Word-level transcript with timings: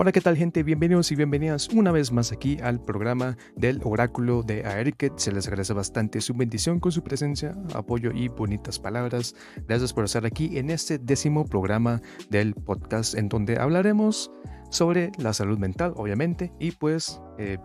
Hola, 0.00 0.12
¿qué 0.12 0.20
tal 0.20 0.36
gente? 0.36 0.62
Bienvenidos 0.62 1.10
y 1.10 1.16
bienvenidas 1.16 1.70
una 1.70 1.90
vez 1.90 2.12
más 2.12 2.30
aquí 2.30 2.56
al 2.62 2.80
programa 2.80 3.36
del 3.56 3.80
oráculo 3.82 4.44
de 4.44 4.64
Aeriket. 4.64 5.18
Se 5.18 5.32
les 5.32 5.48
agradece 5.48 5.72
bastante 5.72 6.20
su 6.20 6.34
bendición 6.34 6.78
con 6.78 6.92
su 6.92 7.02
presencia, 7.02 7.56
apoyo 7.74 8.12
y 8.12 8.28
bonitas 8.28 8.78
palabras. 8.78 9.34
Gracias 9.66 9.92
por 9.92 10.04
estar 10.04 10.24
aquí 10.24 10.56
en 10.56 10.70
este 10.70 10.98
décimo 10.98 11.44
programa 11.44 12.00
del 12.30 12.54
podcast 12.54 13.16
en 13.16 13.28
donde 13.28 13.58
hablaremos 13.58 14.30
sobre 14.70 15.10
la 15.18 15.32
salud 15.32 15.58
mental, 15.58 15.94
obviamente, 15.96 16.52
y 16.60 16.70
pues 16.70 17.20
eh, 17.36 17.58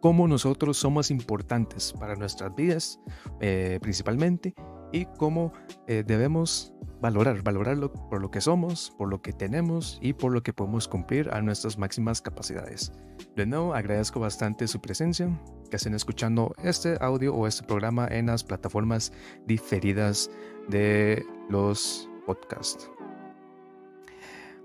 cómo 0.00 0.28
nosotros 0.28 0.76
somos 0.76 1.10
importantes 1.10 1.94
para 1.98 2.14
nuestras 2.14 2.54
vidas, 2.54 3.00
eh, 3.40 3.78
principalmente, 3.80 4.54
y 4.92 5.04
cómo 5.04 5.52
eh, 5.86 6.04
debemos 6.06 6.72
valorar, 7.00 7.42
valorarlo 7.42 7.92
por 7.92 8.20
lo 8.20 8.30
que 8.30 8.40
somos, 8.40 8.92
por 8.98 9.08
lo 9.08 9.22
que 9.22 9.32
tenemos 9.32 9.98
y 10.02 10.12
por 10.12 10.32
lo 10.32 10.42
que 10.42 10.52
podemos 10.52 10.88
cumplir 10.88 11.30
a 11.32 11.40
nuestras 11.40 11.78
máximas 11.78 12.20
capacidades. 12.20 12.92
De 13.36 13.46
nuevo, 13.46 13.74
agradezco 13.74 14.20
bastante 14.20 14.66
su 14.66 14.80
presencia, 14.80 15.28
que 15.70 15.76
estén 15.76 15.94
escuchando 15.94 16.54
este 16.62 16.96
audio 17.00 17.34
o 17.34 17.46
este 17.46 17.66
programa 17.66 18.08
en 18.10 18.26
las 18.26 18.42
plataformas 18.42 19.12
diferidas 19.46 20.30
de 20.68 21.24
los 21.48 22.08
podcasts. 22.26 22.90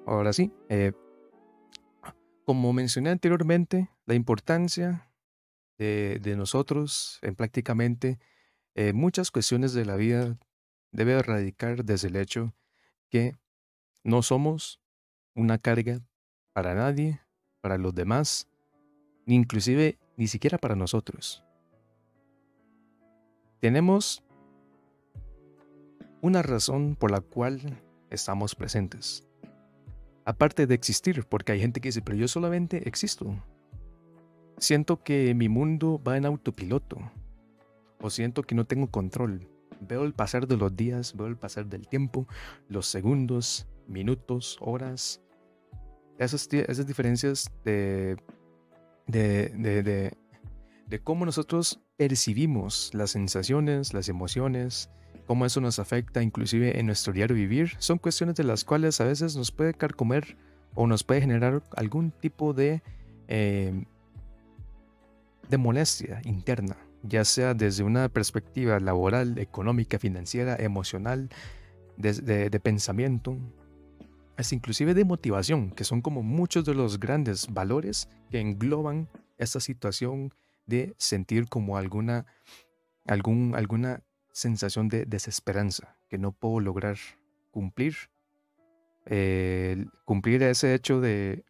Ahora 0.06 0.34
sí, 0.34 0.52
eh, 0.70 0.92
como 2.46 2.74
mencioné 2.74 3.10
anteriormente, 3.10 3.90
la 4.06 4.16
importancia 4.16 5.10
de, 5.78 6.36
nosotros 6.38 7.20
en 7.22 7.36
prácticamente 7.36 8.20
eh, 8.76 8.94
muchas 8.94 9.32
cuestiones 9.32 9.74
de 9.74 9.86
la 9.86 9.96
vida 9.96 10.38
debe 10.92 11.22
radicar 11.22 11.84
desde 11.86 12.08
el 12.08 12.16
hecho 12.16 12.54
que 13.10 13.36
no 14.04 14.22
somos 14.22 14.82
una 15.36 15.58
carga 15.58 16.02
para 16.54 16.76
nadie, 16.76 17.22
para 17.62 17.78
los 17.78 17.94
demás, 17.94 18.48
inclusive 19.26 19.98
ni 20.18 20.28
siquiera 20.28 20.58
para 20.58 20.76
nosotros. 20.76 21.44
Tenemos 23.60 24.24
una 26.22 26.42
razón 26.42 26.96
por 26.96 27.12
la 27.12 27.22
cual 27.22 27.82
estamos 28.10 28.56
presentes. 28.56 29.28
Aparte 30.26 30.68
de 30.68 30.76
existir, 30.76 31.26
porque 31.26 31.52
hay 31.52 31.60
gente 31.60 31.82
que 31.82 31.90
dice, 31.90 32.02
pero 32.02 32.18
yo 32.18 32.28
solamente 32.28 32.88
existo. 32.88 33.36
Siento 34.58 35.04
que 35.04 35.34
mi 35.34 35.50
mundo 35.50 36.02
va 36.06 36.18
en 36.18 36.26
autopiloto. 36.26 37.00
O 38.04 38.10
siento 38.10 38.44
que 38.44 38.54
no 38.54 38.66
tengo 38.66 38.88
control. 38.92 39.48
Veo 39.80 40.04
el 40.04 40.12
pasar 40.14 40.46
de 40.46 40.58
los 40.58 40.76
días, 40.76 41.16
veo 41.16 41.28
el 41.28 41.38
pasar 41.38 41.68
del 41.68 41.88
tiempo, 41.88 42.28
los 42.68 42.86
segundos, 42.86 43.66
minutos, 43.88 44.58
horas. 44.60 45.22
Esas, 46.20 46.50
esas 46.52 46.86
diferencias 46.86 47.50
de, 47.64 48.18
de, 49.08 49.50
de, 49.56 50.12
de, 50.86 51.00
cómo 51.00 51.26
nosotros 51.26 51.80
percibimos 51.96 52.92
las 52.94 53.12
sensaciones, 53.12 53.94
las 53.94 54.10
emociones, 54.10 54.90
cómo 55.26 55.46
eso 55.46 55.62
nos 55.62 55.80
afecta 55.80 56.22
inclusive 56.22 56.78
en 56.78 56.88
nuestro 56.88 57.14
diario 57.14 57.38
vivir, 57.38 57.72
son 57.80 58.00
cuestiones 58.00 58.36
de 58.36 58.44
las 58.44 58.66
cuales 58.66 59.00
a 59.00 59.06
veces 59.06 59.38
nos 59.38 59.54
puede 59.54 59.74
carcomer 59.74 60.38
o 60.76 60.88
nos 60.88 61.06
puede 61.06 61.22
generar 61.22 61.64
algún 61.78 62.12
tipo 62.12 62.54
de, 62.54 62.84
eh, 63.30 63.86
de 65.50 65.58
molestia 65.58 66.22
interna 66.26 66.76
ya 67.04 67.26
sea 67.26 67.54
desde 67.54 67.84
una 67.84 68.10
perspectiva 68.10 68.80
laboral, 68.80 69.38
económica, 69.38 70.00
financiera, 70.00 70.56
emocional, 70.56 71.30
de, 71.98 72.60
pensamiento, 72.64 73.38
es 74.38 74.52
inclusive 74.52 74.94
de 74.94 75.06
motivación, 75.06 75.70
que 75.70 75.84
son 75.84 76.02
como 76.02 76.24
muchos 76.24 76.66
de 76.66 76.74
los 76.74 77.00
grandes 77.00 77.48
valores 77.54 78.10
que 78.32 78.40
engloban 78.40 79.10
esta 79.38 79.60
situación 79.60 80.34
de 80.66 80.96
sentir 80.98 81.50
como 81.50 81.78
alguna, 81.78 82.26
alguna 83.06 84.02
sensación 84.32 84.88
de 84.88 85.06
desesperanza 85.06 85.98
que 86.10 86.18
no 86.18 86.32
puedo 86.32 86.62
lograr 86.62 86.98
cumplir. 87.52 87.96
cumplir 90.06 90.42
ese 90.42 90.74
hecho 90.74 91.02
de, 91.02 91.44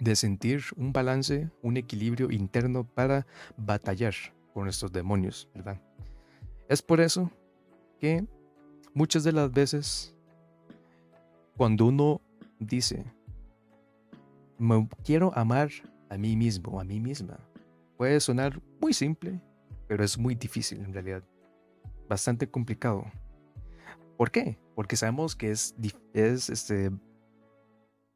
de 0.00 0.16
sentir 0.16 0.64
un 0.76 0.92
balance, 0.92 1.48
un 1.62 1.76
equilibrio 1.76 2.30
interno 2.30 2.84
para 2.84 3.26
batallar 3.56 4.14
con 4.58 4.66
estos 4.66 4.90
demonios, 4.90 5.48
¿verdad? 5.54 5.80
Es 6.68 6.82
por 6.82 7.00
eso 7.00 7.30
que 8.00 8.26
muchas 8.92 9.22
de 9.22 9.30
las 9.30 9.52
veces 9.52 10.16
cuando 11.56 11.86
uno 11.86 12.20
dice, 12.58 13.04
me 14.58 14.88
quiero 15.04 15.32
amar 15.38 15.70
a 16.10 16.18
mí 16.18 16.34
mismo 16.34 16.80
a 16.80 16.82
mí 16.82 16.98
misma, 16.98 17.38
puede 17.96 18.18
sonar 18.18 18.60
muy 18.80 18.92
simple, 18.92 19.40
pero 19.86 20.02
es 20.02 20.18
muy 20.18 20.34
difícil 20.34 20.80
en 20.80 20.92
realidad. 20.92 21.22
Bastante 22.08 22.50
complicado. 22.50 23.04
¿Por 24.16 24.32
qué? 24.32 24.58
Porque 24.74 24.96
sabemos 24.96 25.36
que 25.36 25.52
es, 25.52 25.76
es 26.14 26.50
este, 26.50 26.90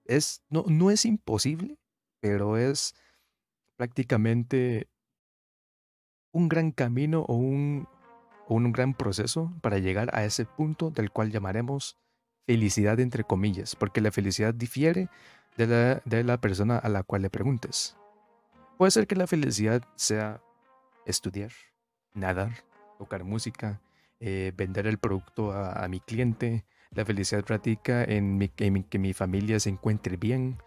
es, 0.07 0.43
no, 0.51 0.65
no 0.67 0.91
es 0.91 1.05
imposible, 1.05 1.79
pero 2.19 2.57
es 2.57 2.97
prácticamente 3.77 4.89
un 6.33 6.49
gran 6.49 6.73
camino 6.73 7.25
o 7.29 7.35
un, 7.35 7.87
un 8.49 8.73
gran 8.73 8.95
proceso 8.95 9.53
para 9.61 9.79
llegar 9.79 10.11
a 10.15 10.25
ese 10.25 10.45
punto 10.45 10.91
del 10.91 11.11
cual 11.11 11.31
llamaremos 11.31 11.99
felicidad 12.47 12.99
entre 13.01 13.25
comillas, 13.25 13.77
porque 13.77 14.01
la 14.01 14.11
felicidad 14.11 14.53
difiere 14.53 15.09
de 15.57 15.67
la, 15.67 16.03
de 16.05 16.25
la 16.25 16.41
persona 16.41 16.79
a 16.79 16.89
la 16.89 17.03
cual 17.03 17.23
le 17.23 17.31
preguntes. 17.31 17.97
Puede 18.79 18.91
ser 18.91 19.07
que 19.07 19.15
la 19.15 19.27
felicidad 19.27 19.83
sea 19.95 20.43
estudiar, 21.07 21.53
nadar, 22.15 22.51
tocar 22.99 23.23
música, 23.25 23.81
eh, 24.19 24.53
vender 24.57 24.87
el 24.87 24.99
producto 24.99 25.53
a, 25.53 25.87
mi 25.89 26.01
cliente. 26.01 26.65
La 26.91 27.05
felicidad 27.05 27.45
práctica 27.45 28.05
en, 28.05 28.51
en 28.57 28.85
que 28.85 28.99
mi 28.99 29.13
familia 29.13 29.61
se 29.61 29.71
encuentre 29.71 30.17
bien. 30.17 30.59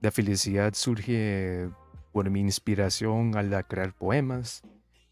La 0.00 0.10
felicidad 0.10 0.74
surge 0.74 1.70
por 2.12 2.28
mi 2.30 2.40
inspiración 2.40 3.36
al 3.36 3.66
crear 3.66 3.94
poemas 3.94 4.62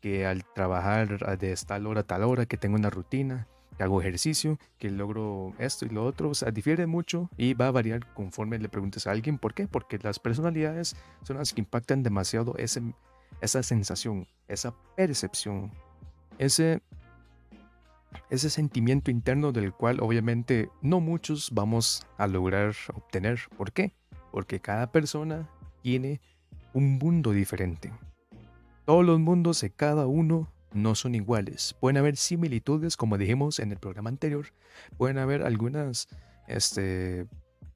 que 0.03 0.27
al 0.27 0.45
trabajar 0.45 1.39
de 1.39 1.57
tal 1.65 1.87
hora 1.87 2.01
a 2.01 2.05
tal 2.05 2.25
hora, 2.25 2.45
que 2.45 2.59
tengo 2.59 2.75
una 2.77 2.91
rutina, 2.91 3.47
que 3.77 3.85
hago 3.85 4.01
ejercicio, 4.01 4.59
que 4.79 4.91
logro 4.91 5.55
esto 5.59 5.87
y 5.87 5.91
lo 5.91 6.05
otro, 6.05 6.31
o 6.31 6.35
sea, 6.35 6.51
difiere 6.51 6.87
mucho 6.87 7.31
y 7.39 7.55
va 7.55 7.69
a 7.69 7.71
variar 7.71 8.13
conforme 8.13 8.59
le 8.59 8.69
preguntes 8.69 9.07
a 9.07 9.13
alguien 9.13 9.39
por 9.39 9.55
qué, 9.55 9.69
porque 9.69 9.99
las 10.03 10.19
personalidades 10.19 10.97
son 11.23 11.39
las 11.39 11.55
que 11.55 11.61
impactan 11.61 12.03
demasiado 12.03 12.55
ese, 12.59 12.83
esa 13.41 13.63
sensación, 13.63 14.27
esa 14.49 14.75
percepción, 14.97 15.73
ese, 16.37 16.83
ese 18.29 18.51
sentimiento 18.51 19.13
interno 19.13 19.53
del 19.53 19.73
cual 19.73 20.01
obviamente 20.01 20.69
no 20.83 20.99
muchos 20.99 21.51
vamos 21.53 22.05
a 22.19 22.27
lograr 22.27 22.75
obtener. 22.93 23.41
¿Por 23.57 23.73
qué? 23.73 23.95
Porque 24.33 24.61
cada 24.61 24.91
persona 24.91 25.49
tiene 25.81 26.21
un 26.75 26.99
mundo 26.99 27.31
diferente. 27.31 27.93
Todos 28.85 29.05
los 29.05 29.21
mundos 29.21 29.61
de 29.61 29.71
cada 29.71 30.07
uno 30.07 30.53
no 30.73 30.95
son 30.95 31.15
iguales. 31.15 31.75
Pueden 31.79 31.99
haber 31.99 32.17
similitudes, 32.17 32.97
como 32.97 33.19
dijimos 33.19 33.59
en 33.59 33.71
el 33.71 33.79
programa 33.79 34.11
anterior. 34.11 34.47
Pueden 34.97 35.19
haber 35.19 35.43
algunas, 35.43 36.09
este, 36.49 37.27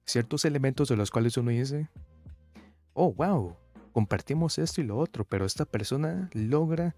ciertos 0.05 0.44
elementos 0.44 0.89
de 0.89 0.97
los 0.97 1.11
cuales 1.11 1.37
uno 1.37 1.50
dice, 1.50 1.89
oh, 2.94 3.12
wow, 3.12 3.56
compartimos 3.93 4.59
esto 4.59 4.81
y 4.81 4.84
lo 4.84 4.99
otro, 4.99 5.25
pero 5.25 5.44
esta 5.44 5.64
persona 5.64 6.29
logra 6.32 6.97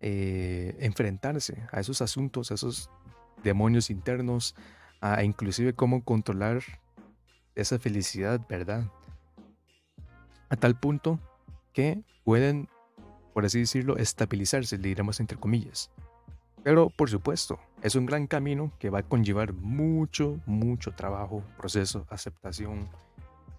eh, 0.00 0.76
enfrentarse 0.80 1.66
a 1.72 1.80
esos 1.80 2.02
asuntos, 2.02 2.50
a 2.50 2.54
esos 2.54 2.90
demonios 3.42 3.90
internos, 3.90 4.54
a 5.00 5.22
inclusive 5.24 5.72
cómo 5.72 6.04
controlar 6.04 6.62
esa 7.54 7.78
felicidad, 7.78 8.40
¿verdad? 8.48 8.84
A 10.48 10.56
tal 10.56 10.78
punto 10.78 11.18
que 11.72 12.02
pueden 12.24 12.68
por 13.38 13.46
así 13.46 13.60
decirlo, 13.60 13.96
estabilizarse, 13.98 14.78
le 14.78 14.88
diremos 14.88 15.20
entre 15.20 15.38
comillas. 15.38 15.92
Pero, 16.64 16.90
por 16.90 17.08
supuesto, 17.08 17.60
es 17.82 17.94
un 17.94 18.04
gran 18.04 18.26
camino 18.26 18.72
que 18.80 18.90
va 18.90 18.98
a 18.98 19.02
conllevar 19.04 19.52
mucho, 19.52 20.40
mucho 20.44 20.90
trabajo, 20.90 21.44
proceso, 21.56 22.04
aceptación, 22.10 22.88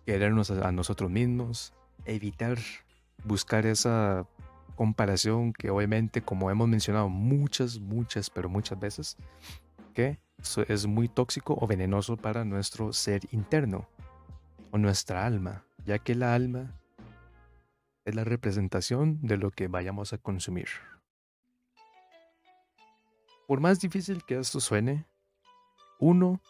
querernos 0.05 0.51
a, 0.51 0.73
nosotros 0.73 1.09
mismos, 1.09 1.73
evitar 2.03 2.57
buscar 3.23 3.65
esa 3.65 4.27
comparación 4.75 5.53
que 5.53 5.69
obviamente, 5.69 6.21
como 6.21 6.51
hemos 6.51 6.67
mencionado 6.67 7.07
muchas, 7.07 7.79
muchas, 7.79 8.29
pero 8.29 8.49
muchas 8.49 8.77
veces, 8.77 9.15
que 9.93 10.19
es 10.67 10.87
muy 10.87 11.07
tóxico 11.07 11.57
o 11.57 11.65
venenoso 11.67 12.17
para 12.17 12.43
nuestro 12.43 12.91
ser 12.91 13.21
interno 13.31 13.87
o 14.71 14.77
nuestra 14.77 15.25
alma, 15.25 15.63
ya 15.85 15.99
que 15.99 16.15
la 16.15 16.35
alma 16.35 16.78
es 18.05 18.15
la 18.15 18.23
representación 18.23 19.19
de 19.21 19.37
lo 19.37 19.51
que 19.51 19.67
vayamos 19.67 20.13
a 20.13 20.17
consumir. 20.17 20.67
Por 23.47 23.59
más 23.59 23.79
difícil 23.79 24.23
que 24.25 24.37
esto 24.37 24.59
suene, 24.59 25.05
uno 25.99 26.41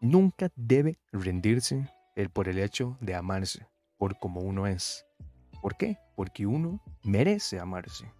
nunca 0.00 0.50
debe 0.56 0.98
rendirse 1.12 1.88
por 2.32 2.48
el 2.48 2.58
hecho 2.58 2.96
de 3.00 3.14
amarse. 3.14 3.66
por 3.98 4.18
como 4.18 4.40
uno 4.40 4.66
es. 4.66 5.06
¿Por 5.62 5.76
qué? 5.76 5.98
Porque 6.16 6.46
uno 6.46 6.82
merece 7.02 7.58
amarse. 7.58 8.12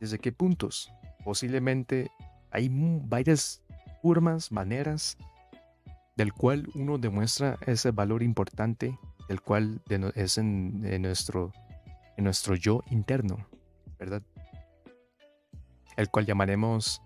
¿Desde 0.00 0.18
qué 0.18 0.32
puntos? 0.32 0.90
Posiblemente 1.24 2.10
hay 2.50 2.70
varias 2.70 3.62
formas, 4.02 4.50
maneras, 4.50 5.18
del 6.16 6.32
cual 6.32 6.68
uno 6.74 6.96
demuestra 6.96 7.58
ese 7.66 7.90
valor 7.90 8.22
importante, 8.22 8.98
el 9.28 9.40
cual 9.40 9.80
es 10.14 10.38
en, 10.38 11.02
nuestro, 11.02 11.52
en 12.16 12.24
nuestro 12.24 12.54
yo 12.54 12.82
interno, 12.90 13.46
¿verdad? 13.98 14.22
El 15.96 16.10
cual 16.10 16.26
llamaremos 16.26 17.02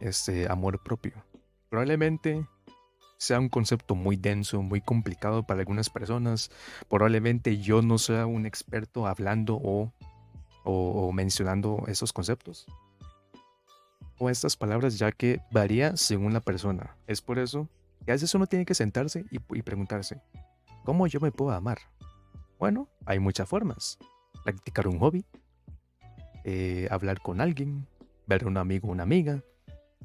este 0.00 0.50
amor 0.50 0.82
propio. 0.82 1.12
Probablemente 1.70 2.46
sea 3.16 3.40
un 3.40 3.48
concepto 3.48 3.94
muy 3.94 4.16
denso, 4.16 4.62
muy 4.62 4.80
complicado 4.80 5.44
para 5.44 5.60
algunas 5.60 5.90
personas. 5.90 6.50
Probablemente 6.88 7.58
yo 7.58 7.82
no 7.82 7.98
sea 7.98 8.26
un 8.26 8.46
experto 8.46 9.06
hablando 9.06 9.58
o, 9.62 9.92
o, 10.64 11.12
mencionando 11.12 11.84
esos 11.86 12.12
conceptos. 12.12 12.66
O 14.18 14.30
estas 14.30 14.56
palabras 14.56 14.98
ya 14.98 15.10
que 15.10 15.40
varía 15.50 15.96
según 15.96 16.32
la 16.32 16.40
persona. 16.40 16.96
Es 17.06 17.20
por 17.20 17.38
eso 17.38 17.68
que 18.04 18.12
a 18.12 18.14
veces 18.14 18.34
uno 18.34 18.46
tiene 18.46 18.64
que 18.64 18.74
sentarse 18.74 19.24
y, 19.30 19.62
preguntarse, 19.62 20.20
¿cómo 20.84 21.06
yo 21.06 21.18
me 21.20 21.32
puedo 21.32 21.50
amar? 21.50 21.78
Bueno, 22.58 22.88
hay 23.06 23.18
muchas 23.18 23.48
formas. 23.48 23.98
Practicar 24.44 24.86
un 24.86 24.98
hobby, 24.98 25.24
eh, 26.44 26.86
hablar 26.90 27.20
con 27.20 27.40
alguien, 27.40 27.88
ver 28.26 28.44
a 28.44 28.46
un 28.46 28.56
amigo 28.56 28.88
o 28.88 28.92
una 28.92 29.02
amiga, 29.02 29.42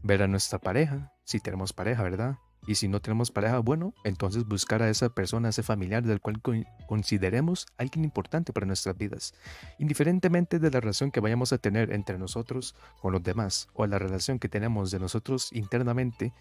ver 0.02 0.24
a 0.24 0.28
nuestra 0.28 0.60
pareja, 0.60 1.14
si 1.24 1.40
tenemos 1.40 1.74
pareja, 1.74 2.04
¿verdad? 2.04 2.38
Y 2.68 2.76
si 2.76 2.88
no 2.88 3.02
tenemos 3.02 3.32
pareja, 3.32 3.60
bueno, 3.60 3.94
entonces 4.04 4.46
buscar 4.46 4.82
a 4.82 4.90
esa 4.90 5.10
persona, 5.10 5.48
a 5.48 5.50
ese 5.50 5.64
familiar 5.64 6.04
del 6.04 6.22
cual 6.22 6.42
consideremos 6.88 7.66
alguien 7.78 8.04
importante 8.04 8.54
para 8.54 8.66
nuestras 8.66 8.98
vidas, 8.98 9.34
indiferentemente 9.80 10.60
de 10.60 10.70
la 10.70 10.80
relación 10.80 11.12
que 11.12 11.20
vayamos 11.20 11.54
a 11.54 11.58
tener 11.58 11.92
entre 11.94 12.18
nosotros 12.18 12.76
con 13.02 13.14
los 13.14 13.24
demás 13.24 13.70
o 13.74 13.88
la 13.88 13.98
relación 13.98 14.40
que 14.40 14.50
tenemos 14.50 14.92
de 14.92 15.00
nosotros 15.00 15.52
internamente, 15.54 16.34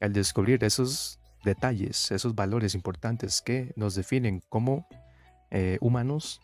al 0.00 0.12
descubrir 0.12 0.62
esos 0.64 1.18
detalles, 1.44 2.10
esos 2.10 2.34
valores 2.34 2.74
importantes 2.74 3.42
que 3.42 3.72
nos 3.76 3.94
definen 3.94 4.42
como 4.48 4.86
eh, 5.50 5.78
humanos, 5.80 6.40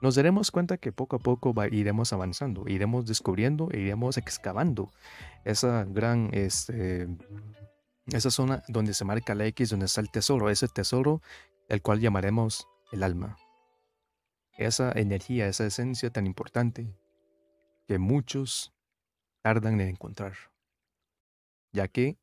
nos 0.00 0.14
daremos 0.14 0.50
cuenta 0.50 0.78
que 0.78 0.92
poco 0.92 1.16
a 1.16 1.18
poco 1.18 1.54
iremos 1.70 2.12
avanzando, 2.12 2.66
iremos 2.66 3.06
descubriendo 3.06 3.68
e 3.70 3.80
iremos 3.80 4.16
excavando 4.16 4.90
esa 5.44 5.84
gran, 5.84 6.30
este, 6.32 7.06
esa 8.06 8.30
zona 8.30 8.62
donde 8.68 8.94
se 8.94 9.04
marca 9.04 9.34
la 9.34 9.46
X, 9.46 9.70
donde 9.70 9.86
está 9.86 10.00
el 10.00 10.10
tesoro, 10.10 10.48
ese 10.48 10.68
tesoro, 10.68 11.20
el 11.68 11.82
cual 11.82 12.00
llamaremos 12.00 12.66
el 12.92 13.02
alma. 13.02 13.36
Esa 14.56 14.92
energía, 14.92 15.46
esa 15.46 15.66
esencia 15.66 16.10
tan 16.10 16.26
importante 16.26 16.94
que 17.86 17.98
muchos 17.98 18.72
tardan 19.42 19.80
en 19.80 19.88
encontrar, 19.88 20.34
ya 21.72 21.88
que 21.88 22.18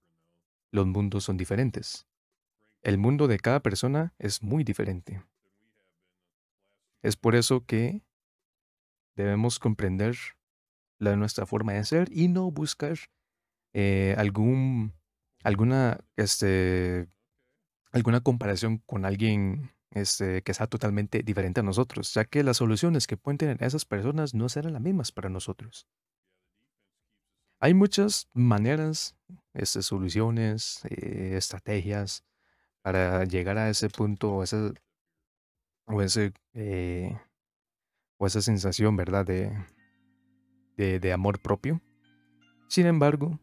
los 0.72 0.86
mundos 0.88 1.24
son 1.24 1.38
diferentes. 1.38 2.08
El 2.82 2.98
mundo 2.98 3.28
de 3.28 3.40
cada 3.40 3.62
persona 3.62 4.14
es 4.20 4.44
muy 4.44 4.64
diferente. 4.64 5.24
Es 7.02 7.16
por 7.16 7.36
eso 7.36 7.66
que 7.66 8.02
debemos 9.16 9.60
comprender 9.60 10.16
la 11.00 11.16
nuestra 11.16 11.46
forma 11.46 11.74
de 11.74 11.84
ser 11.86 12.10
y 12.12 12.28
no 12.28 12.50
buscar 12.52 12.98
eh, 13.74 14.16
algún, 14.18 14.94
alguna, 15.44 16.00
este, 16.16 17.08
alguna 17.92 18.22
comparación 18.22 18.80
con 18.80 19.06
alguien 19.06 19.72
este, 19.92 20.42
que 20.44 20.54
sea 20.54 20.68
totalmente 20.68 21.24
diferente 21.24 21.60
a 21.60 21.64
nosotros, 21.64 22.14
ya 22.14 22.26
que 22.26 22.44
las 22.44 22.58
soluciones 22.58 23.08
que 23.08 23.18
pueden 23.18 23.38
tener 23.38 23.64
esas 23.64 23.86
personas 23.86 24.34
no 24.34 24.50
serán 24.50 24.74
las 24.74 24.82
mismas 24.82 25.12
para 25.12 25.30
nosotros. 25.30 25.88
Hay 27.60 27.74
muchas 27.74 28.30
maneras, 28.34 29.16
este, 29.54 29.82
soluciones, 29.82 30.82
eh, 30.90 31.34
estrategias 31.36 32.24
para 32.84 33.26
llegar 33.26 33.58
a 33.58 33.70
ese 33.70 33.90
punto, 33.90 34.32
o 34.32 34.44
ese 34.44 36.34
eh, 36.54 37.18
o 38.20 38.28
esa 38.28 38.42
sensación, 38.42 38.96
¿verdad? 38.96 39.26
De, 39.26 39.52
de, 40.76 41.00
de 41.00 41.14
amor 41.14 41.42
propio. 41.42 41.82
Sin 42.68 42.86
embargo, 42.86 43.40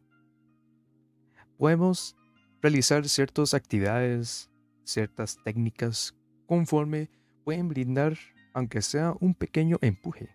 podemos 1.58 2.16
realizar 2.62 3.08
ciertas 3.08 3.52
actividades, 3.52 4.48
ciertas 4.84 5.38
técnicas 5.44 6.14
conforme 6.46 7.10
pueden 7.44 7.68
brindar, 7.68 8.16
aunque 8.52 8.80
sea 8.80 9.14
un 9.20 9.34
pequeño 9.34 9.78
empuje, 9.80 10.28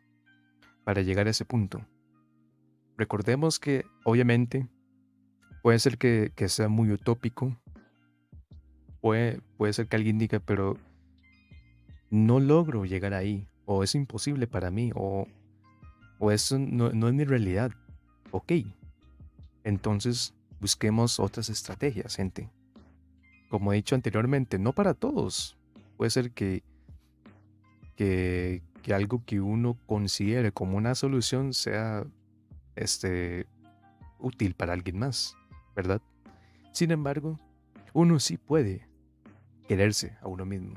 para 0.83 1.01
llegar 1.01 1.27
a 1.27 1.29
ese 1.29 1.45
punto. 1.45 1.85
Recordemos 2.99 3.59
que, 3.59 3.85
obviamente, 4.03 4.67
puede 5.63 5.79
ser 5.79 5.97
que, 5.97 6.33
sea 6.49 6.67
muy 6.67 6.91
utópico, 6.91 7.57
puede, 8.99 9.39
puede 9.55 9.71
ser 9.71 9.87
que 9.87 9.95
alguien 9.95 10.17
diga, 10.17 10.41
pero 10.41 10.75
no 12.09 12.41
logro 12.41 12.83
llegar 12.83 13.13
ahí, 13.13 13.47
o 13.63 13.85
es 13.85 13.95
imposible 13.95 14.47
para 14.47 14.69
mí, 14.69 14.91
o, 14.95 15.27
o 16.19 16.31
eso 16.31 16.59
no, 16.59 16.91
no 16.91 17.07
es 17.07 17.13
mi 17.13 17.23
realidad. 17.23 17.71
Ok, 18.31 18.51
entonces 19.63 20.35
busquemos 20.59 21.21
otras 21.21 21.49
estrategias, 21.49 22.17
gente. 22.17 22.49
Como 23.47 23.71
he 23.71 23.77
dicho 23.77 23.95
anteriormente, 23.95 24.59
no 24.59 24.73
para 24.73 24.93
todos. 24.93 25.57
Puede 25.95 26.11
ser 26.11 26.31
que, 26.31 26.63
que, 27.95 28.61
que 28.83 28.93
algo 28.93 29.23
que 29.25 29.39
uno 29.39 29.77
considere 29.85 30.51
como 30.51 30.75
una 30.75 30.95
solución 30.95 31.53
sea 31.53 32.05
este, 32.79 33.45
útil 34.19 34.55
para 34.55 34.73
alguien 34.73 34.99
más, 34.99 35.35
¿verdad? 35.75 36.01
Sin 36.71 36.91
embargo, 36.91 37.39
uno 37.93 38.19
sí 38.19 38.37
puede 38.37 38.87
quererse 39.67 40.17
a 40.21 40.27
uno 40.27 40.45
mismo. 40.45 40.75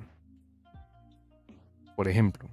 Por 1.97 2.09
ejemplo, 2.09 2.49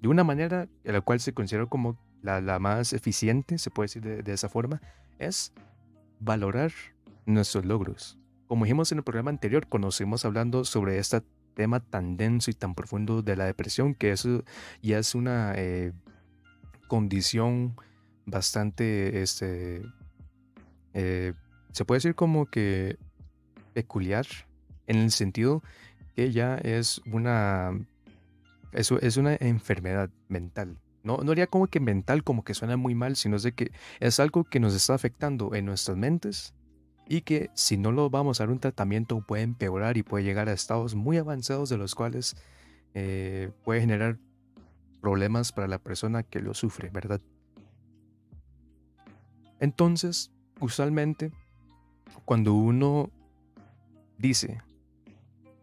de 0.00 0.08
una 0.08 0.24
manera 0.24 0.68
en 0.84 0.92
la 0.92 1.00
cual 1.00 1.20
se 1.20 1.32
considera 1.32 1.66
como 1.66 1.98
la, 2.22 2.58
más 2.58 2.92
eficiente, 2.92 3.56
se 3.58 3.70
puede 3.70 3.84
decir 3.86 4.02
de, 4.02 4.32
esa 4.32 4.48
forma, 4.48 4.80
es 5.18 5.52
valorar 6.18 6.72
nuestros 7.24 7.64
logros. 7.64 8.18
Como 8.46 8.64
dijimos 8.64 8.92
en 8.92 8.98
el 8.98 9.04
programa 9.04 9.30
anterior, 9.30 9.68
conocimos 9.68 10.24
hablando 10.24 10.64
sobre 10.64 10.98
este 10.98 11.22
tema 11.54 11.80
tan 11.80 12.16
denso 12.16 12.50
y 12.50 12.54
tan 12.54 12.74
profundo 12.74 13.22
de 13.22 13.36
la 13.36 13.44
depresión, 13.44 13.94
que 13.94 14.10
eso 14.12 14.44
ya 14.82 14.98
es 14.98 15.14
una 15.14 15.54
eh, 15.56 15.92
condición 16.88 17.76
bastante, 18.30 19.22
este, 19.22 19.82
eh, 20.94 21.32
se 21.72 21.84
puede 21.84 21.98
decir 21.98 22.14
como 22.14 22.46
que 22.46 22.96
peculiar, 23.74 24.26
en 24.86 24.96
el 24.96 25.10
sentido 25.10 25.62
que 26.16 26.32
ya 26.32 26.56
es 26.56 27.00
una 27.06 27.72
eso 28.72 29.00
es 29.00 29.16
una 29.16 29.36
enfermedad 29.40 30.10
mental. 30.28 30.78
No, 31.02 31.18
no 31.18 31.32
haría 31.32 31.46
como 31.46 31.66
que 31.66 31.80
mental, 31.80 32.22
como 32.24 32.44
que 32.44 32.54
suena 32.54 32.76
muy 32.76 32.94
mal, 32.94 33.16
sino 33.16 33.38
de 33.38 33.52
que 33.52 33.72
es 34.00 34.20
algo 34.20 34.44
que 34.44 34.60
nos 34.60 34.74
está 34.74 34.94
afectando 34.94 35.54
en 35.54 35.64
nuestras 35.64 35.96
mentes 35.96 36.54
y 37.08 37.22
que 37.22 37.50
si 37.54 37.76
no 37.78 37.90
lo 37.90 38.10
vamos 38.10 38.40
a 38.40 38.44
dar 38.44 38.52
un 38.52 38.60
tratamiento 38.60 39.20
puede 39.26 39.42
empeorar 39.42 39.96
y 39.96 40.02
puede 40.02 40.24
llegar 40.24 40.48
a 40.48 40.52
estados 40.52 40.94
muy 40.94 41.16
avanzados 41.16 41.68
de 41.70 41.78
los 41.78 41.94
cuales 41.94 42.36
eh, 42.94 43.50
puede 43.64 43.80
generar 43.80 44.18
problemas 45.00 45.52
para 45.52 45.66
la 45.66 45.78
persona 45.78 46.22
que 46.22 46.40
lo 46.40 46.54
sufre, 46.54 46.90
¿verdad? 46.90 47.20
Entonces, 49.60 50.32
usualmente, 50.58 51.32
cuando 52.24 52.54
uno 52.54 53.10
dice, 54.18 54.62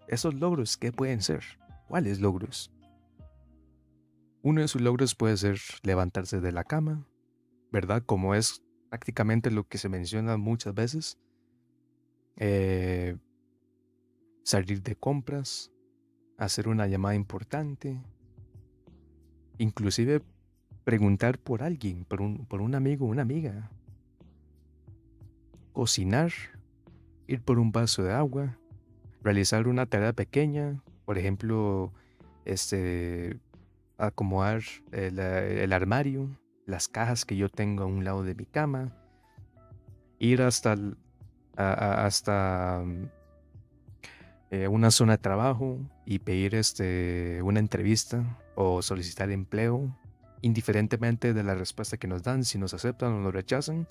esos 0.07 0.35
logros, 0.35 0.77
¿qué 0.77 0.91
pueden 0.91 1.21
ser? 1.21 1.43
¿Cuáles 1.87 2.21
logros? 2.21 2.71
Uno 4.43 4.61
de 4.61 4.67
sus 4.67 4.81
logros 4.81 5.15
puede 5.15 5.35
ser 5.35 5.59
levantarse 5.83 6.39
de 6.39 6.51
la 6.51 6.63
cama, 6.63 7.05
¿verdad? 7.71 8.03
Como 8.05 8.35
es 8.35 8.63
prácticamente 8.89 9.51
lo 9.51 9.67
que 9.67 9.77
se 9.77 9.89
menciona 9.89 10.37
muchas 10.37 10.73
veces. 10.73 11.17
Eh, 12.37 13.17
salir 14.43 14.81
de 14.83 14.95
compras, 14.95 15.71
hacer 16.37 16.67
una 16.67 16.87
llamada 16.87 17.15
importante, 17.15 18.01
inclusive 19.57 20.21
preguntar 20.83 21.39
por 21.39 21.63
alguien, 21.63 22.05
por 22.05 22.21
un, 22.21 22.45
por 22.45 22.61
un 22.61 22.75
amigo 22.75 23.05
una 23.07 23.23
amiga, 23.23 23.69
cocinar, 25.77 26.31
ir 27.27 27.43
por 27.43 27.59
un 27.59 27.71
vaso 27.71 28.01
de 28.01 28.11
agua, 28.11 28.57
realizar 29.21 29.67
una 29.67 29.85
tarea 29.85 30.11
pequeña, 30.11 30.81
por 31.05 31.19
ejemplo, 31.19 31.93
este, 32.45 33.39
acomodar 33.99 34.63
el, 34.91 35.71
armario, 35.71 36.35
las 36.65 36.87
cajas 36.87 37.25
que 37.25 37.37
yo 37.37 37.47
tengo 37.47 37.83
a 37.83 37.85
un 37.85 38.03
lado 38.03 38.23
de 38.23 38.33
mi 38.33 38.47
cama, 38.47 38.97
ir 40.17 40.41
hasta, 40.41 40.75
hasta 41.55 42.83
eh, 44.49 44.67
una 44.67 44.89
zona 44.89 45.17
de 45.17 45.19
trabajo 45.19 45.77
y 46.07 46.17
pedir 46.17 46.55
este, 46.55 47.39
una 47.43 47.59
entrevista 47.59 48.39
o 48.55 48.81
solicitar 48.81 49.29
empleo, 49.29 49.95
indiferentemente 50.41 51.35
de 51.35 51.43
la 51.43 51.53
respuesta 51.53 51.97
que 51.97 52.07
nos 52.07 52.23
dan, 52.23 52.45
si 52.45 52.57
nos 52.57 52.73
aceptan 52.73 53.13
o 53.13 53.19
nos 53.19 53.31
rechazan. 53.31 53.87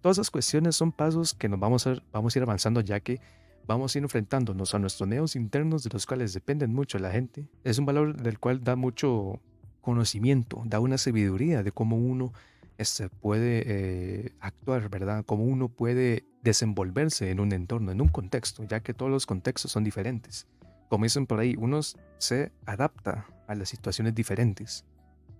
Todas 0.00 0.16
esas 0.18 0.30
cuestiones 0.30 0.76
son 0.76 0.92
pasos 0.92 1.34
que 1.34 1.48
nos 1.48 1.58
vamos 1.58 1.86
a, 1.86 1.96
vamos 2.12 2.34
a 2.34 2.38
ir 2.38 2.42
avanzando 2.44 2.80
ya 2.80 3.00
que 3.00 3.20
vamos 3.66 3.94
a 3.94 3.98
ir 3.98 4.04
enfrentándonos 4.04 4.74
a 4.74 4.78
nuestros 4.78 5.08
neos 5.08 5.34
internos 5.34 5.82
de 5.82 5.90
los 5.90 6.06
cuales 6.06 6.32
dependen 6.32 6.72
mucho 6.72 6.98
la 6.98 7.10
gente. 7.10 7.48
Es 7.64 7.78
un 7.78 7.86
valor 7.86 8.16
del 8.16 8.38
cual 8.38 8.62
da 8.62 8.76
mucho 8.76 9.40
conocimiento, 9.80 10.62
da 10.66 10.80
una 10.80 10.98
sabiduría 10.98 11.62
de 11.62 11.72
cómo 11.72 11.96
uno 11.96 12.32
este, 12.78 13.08
puede 13.08 13.64
eh, 13.66 14.32
actuar, 14.40 14.88
¿verdad? 14.88 15.24
Cómo 15.26 15.44
uno 15.44 15.68
puede 15.68 16.24
desenvolverse 16.42 17.30
en 17.30 17.40
un 17.40 17.52
entorno, 17.52 17.90
en 17.90 18.00
un 18.00 18.08
contexto, 18.08 18.62
ya 18.64 18.80
que 18.80 18.94
todos 18.94 19.10
los 19.10 19.26
contextos 19.26 19.72
son 19.72 19.82
diferentes. 19.82 20.46
Como 20.88 21.04
dicen 21.04 21.26
por 21.26 21.40
ahí, 21.40 21.56
uno 21.58 21.80
se 22.18 22.52
adapta 22.66 23.26
a 23.48 23.54
las 23.54 23.68
situaciones 23.68 24.14
diferentes. 24.14 24.84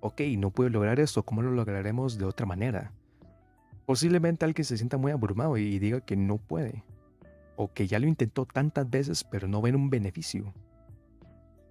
Ok, 0.01 0.21
no 0.37 0.51
puedo 0.51 0.69
lograr 0.69 0.99
esto, 0.99 1.23
¿cómo 1.23 1.43
lo 1.43 1.53
lograremos 1.53 2.19
de 2.19 2.25
otra 2.25 2.45
manera? 2.45 2.93
Posiblemente 3.89 4.45
alguien 4.45 4.67
se 4.67 4.77
sienta 4.77 4.99
muy 4.99 5.13
abrumado 5.13 5.57
y 5.57 5.79
diga 5.79 6.03
que 6.03 6.15
no 6.15 6.37
puede, 6.37 6.85
o 7.57 7.73
que 7.73 7.87
ya 7.87 7.99
lo 7.99 8.07
intentó 8.07 8.45
tantas 8.45 8.91
veces 8.91 9.25
pero 9.25 9.49
no 9.49 9.63
ven 9.63 9.77
un 9.77 9.89
beneficio. 9.89 10.53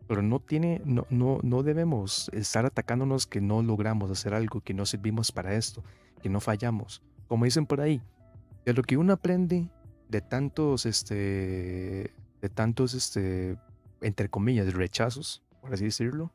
Pero 0.08 0.24
no 0.24 0.40
tiene, 0.40 0.82
no, 0.84 1.06
no, 1.12 1.38
no 1.44 1.62
debemos 1.62 2.30
estar 2.34 2.66
atacándonos 2.66 3.28
que 3.28 3.40
no 3.40 3.62
logramos 3.62 4.10
hacer 4.10 4.34
algo, 4.34 4.62
que 4.62 4.74
no 4.74 4.88
servimos 4.88 5.32
para 5.32 5.54
esto, 5.54 5.84
que 6.24 6.28
no 6.28 6.40
fallamos. 6.40 7.04
Como 7.28 7.46
dicen 7.46 7.68
por 7.68 7.82
ahí, 7.82 8.02
de 8.66 8.74
lo 8.74 8.82
que 8.82 8.98
uno 8.98 9.14
aprende 9.14 9.70
de 10.10 10.22
tantos, 10.22 10.88
este, 10.88 12.16
de 12.42 12.50
tantos, 12.52 12.96
este, 12.96 13.60
entre 14.02 14.28
comillas, 14.28 14.74
rechazos, 14.74 15.44
por 15.62 15.72
así 15.72 15.84
decirlo, 15.84 16.32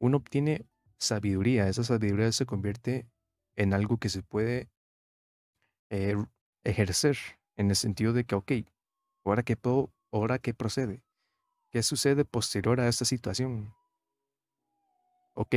uno 0.00 0.16
obtiene 0.16 0.66
sabiduría. 0.98 1.68
Esa 1.68 1.84
sabiduría 1.84 2.32
se 2.32 2.46
convierte 2.46 3.06
en 3.56 3.74
algo 3.74 3.98
que 3.98 4.08
se 4.08 4.22
puede 4.22 4.68
eh, 5.90 6.16
ejercer 6.64 7.16
en 7.56 7.70
el 7.70 7.76
sentido 7.76 8.12
de 8.12 8.24
que, 8.24 8.34
ok, 8.34 8.52
ahora 9.24 9.42
que 9.42 9.56
puedo, 9.56 9.92
ahora 10.12 10.38
qué 10.38 10.54
procede, 10.54 11.02
qué 11.70 11.82
sucede 11.82 12.24
posterior 12.24 12.80
a 12.80 12.88
esta 12.88 13.04
situación. 13.04 13.74
Ok, 15.34 15.54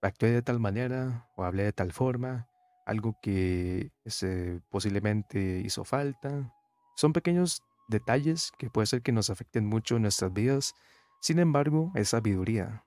actué 0.00 0.30
de 0.30 0.42
tal 0.42 0.58
manera 0.60 1.28
o 1.36 1.44
hablé 1.44 1.64
de 1.64 1.72
tal 1.72 1.92
forma, 1.92 2.48
algo 2.86 3.16
que 3.22 3.92
este, 4.04 4.60
posiblemente 4.70 5.62
hizo 5.64 5.84
falta. 5.84 6.52
Son 6.96 7.12
pequeños 7.12 7.62
detalles 7.88 8.52
que 8.58 8.70
puede 8.70 8.86
ser 8.86 9.02
que 9.02 9.12
nos 9.12 9.30
afecten 9.30 9.66
mucho 9.66 9.96
en 9.96 10.02
nuestras 10.02 10.32
vidas. 10.32 10.74
Sin 11.20 11.38
embargo, 11.38 11.92
es 11.94 12.10
sabiduría. 12.10 12.84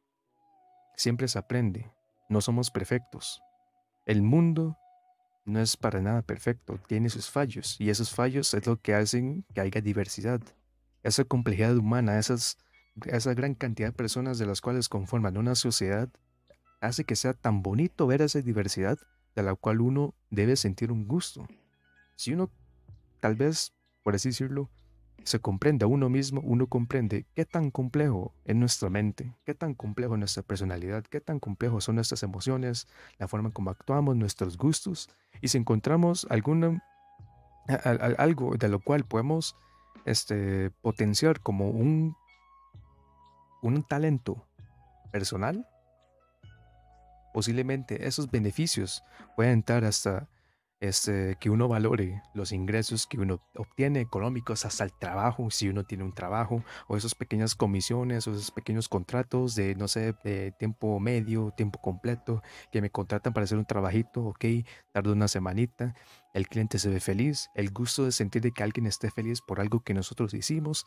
Siempre 0.96 1.28
se 1.28 1.40
aprende. 1.40 1.92
No 2.30 2.42
somos 2.42 2.72
perfectos. 2.72 3.42
El 4.06 4.22
mundo 4.22 4.78
no 5.46 5.60
es 5.60 5.78
para 5.78 6.02
nada 6.02 6.22
perfecto, 6.22 6.80
tiene 6.88 7.10
sus 7.10 7.30
fallos 7.30 7.80
y 7.80 7.90
esos 7.90 8.14
fallos 8.14 8.54
es 8.54 8.66
lo 8.68 8.80
que 8.80 8.94
hacen 8.94 9.46
que 9.54 9.62
haya 9.62 9.82
diversidad. 9.82 10.42
Esa 11.04 11.24
complejidad 11.24 11.76
humana, 11.76 12.20
esas, 12.20 12.58
esa 13.06 13.34
gran 13.34 13.56
cantidad 13.56 13.90
de 13.90 13.94
personas 13.94 14.38
de 14.38 14.46
las 14.46 14.62
cuales 14.62 14.90
conforman 14.90 15.38
una 15.38 15.56
sociedad, 15.56 16.10
hace 16.82 17.04
que 17.04 17.16
sea 17.16 17.34
tan 17.34 17.62
bonito 17.64 18.06
ver 18.08 18.22
esa 18.22 18.42
diversidad 18.42 18.98
de 19.36 19.44
la 19.44 19.56
cual 19.56 19.82
uno 19.82 20.14
debe 20.30 20.56
sentir 20.56 20.92
un 20.92 21.08
gusto. 21.08 21.48
Si 22.16 22.34
uno, 22.34 22.52
tal 23.20 23.36
vez, 23.36 23.74
por 24.04 24.16
así 24.16 24.30
decirlo, 24.30 24.70
se 25.26 25.40
comprende 25.40 25.86
a 25.86 25.88
uno 25.88 26.08
mismo, 26.08 26.40
uno 26.44 26.68
comprende 26.68 27.26
qué 27.34 27.46
tan 27.46 27.72
complejo 27.72 28.32
es 28.46 28.56
nuestra 28.56 28.92
mente, 28.92 29.34
qué 29.44 29.56
tan 29.56 29.74
complejo 29.74 30.14
es 30.14 30.20
nuestra 30.20 30.44
personalidad, 30.44 31.04
qué 31.04 31.20
tan 31.20 31.40
complejo 31.40 31.82
son 31.82 31.96
nuestras 31.96 32.22
emociones, 32.22 32.88
la 33.18 33.28
forma 33.28 33.50
en 33.50 33.54
cómo 33.54 33.72
actuamos, 33.72 34.16
nuestros 34.16 34.56
gustos. 34.56 35.10
Y 35.42 35.48
si 35.48 35.58
encontramos 35.58 36.28
alguna, 36.30 36.80
algo 38.18 38.56
de 38.56 38.70
lo 38.70 38.80
cual 38.80 39.04
podemos 39.04 39.56
este, 40.06 40.70
potenciar 40.84 41.40
como 41.40 41.72
un, 41.72 42.16
un 43.64 43.82
talento 43.82 44.48
personal, 45.12 45.68
posiblemente 47.34 48.08
esos 48.08 48.30
beneficios 48.30 49.04
pueden 49.36 49.60
estar 49.60 49.86
hasta 49.86 50.30
este, 50.88 51.38
que 51.40 51.50
uno 51.50 51.68
valore 51.68 52.22
los 52.34 52.52
ingresos 52.52 53.08
que 53.08 53.18
uno 53.18 53.42
obtiene 53.56 54.02
económicos 54.02 54.66
hasta 54.66 54.84
el 54.84 54.94
trabajo, 54.94 55.50
si 55.52 55.70
uno 55.70 55.84
tiene 55.84 56.04
un 56.04 56.14
trabajo, 56.14 56.64
o 56.88 56.98
esas 56.98 57.16
pequeñas 57.16 57.56
comisiones 57.56 58.28
o 58.28 58.32
esos 58.32 58.52
pequeños 58.52 58.90
contratos 58.90 59.56
de, 59.56 59.76
no 59.76 59.88
sé, 59.88 60.14
de 60.24 60.52
tiempo 60.52 61.00
medio, 61.00 61.52
tiempo 61.52 61.80
completo, 61.82 62.42
que 62.72 62.82
me 62.82 62.90
contratan 62.90 63.34
para 63.34 63.46
hacer 63.46 63.58
un 63.58 63.66
trabajito, 63.66 64.26
ok, 64.26 64.46
tarda 64.92 65.12
una 65.12 65.28
semanita, 65.28 65.94
el 66.34 66.48
cliente 66.48 66.80
se 66.80 66.90
ve 66.90 67.00
feliz, 67.00 67.50
el 67.56 67.72
gusto 67.72 68.06
de 68.06 68.12
sentir 68.12 68.52
que 68.54 68.64
alguien 68.64 68.86
esté 68.86 69.10
feliz 69.12 69.42
por 69.42 69.60
algo 69.60 69.82
que 69.82 69.94
nosotros 69.94 70.34
hicimos, 70.34 70.86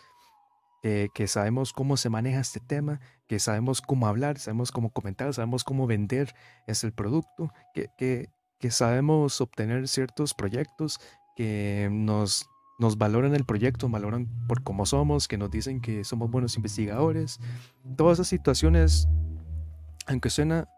que 0.82 1.26
sabemos 1.26 1.72
cómo 1.72 1.96
se 1.96 2.08
maneja 2.08 2.40
este 2.40 2.60
tema, 2.60 3.00
que 3.26 3.38
sabemos 3.40 3.82
cómo 3.82 4.06
hablar, 4.06 4.38
sabemos 4.38 4.70
cómo 4.70 4.90
comentar, 4.90 5.34
sabemos 5.34 5.64
cómo 5.64 5.86
vender 5.86 6.34
es 6.66 6.84
el 6.84 6.92
producto, 6.92 7.52
que, 7.74 7.90
que, 7.96 8.30
que 8.58 8.70
sabemos 8.70 9.40
obtener 9.40 9.88
ciertos 9.88 10.34
proyectos, 10.34 10.98
que 11.36 11.88
nos, 11.90 12.48
nos 12.78 12.98
valoran 12.98 13.34
el 13.34 13.44
proyecto, 13.44 13.88
valoran 13.88 14.28
por 14.48 14.62
cómo 14.62 14.86
somos, 14.86 15.28
que 15.28 15.38
nos 15.38 15.50
dicen 15.50 15.80
que 15.80 16.04
somos 16.04 16.30
buenos 16.30 16.56
investigadores. 16.56 17.38
Todas 17.96 18.14
esas 18.18 18.28
situaciones, 18.28 19.08
aunque 20.06 20.30
suena 20.30 20.68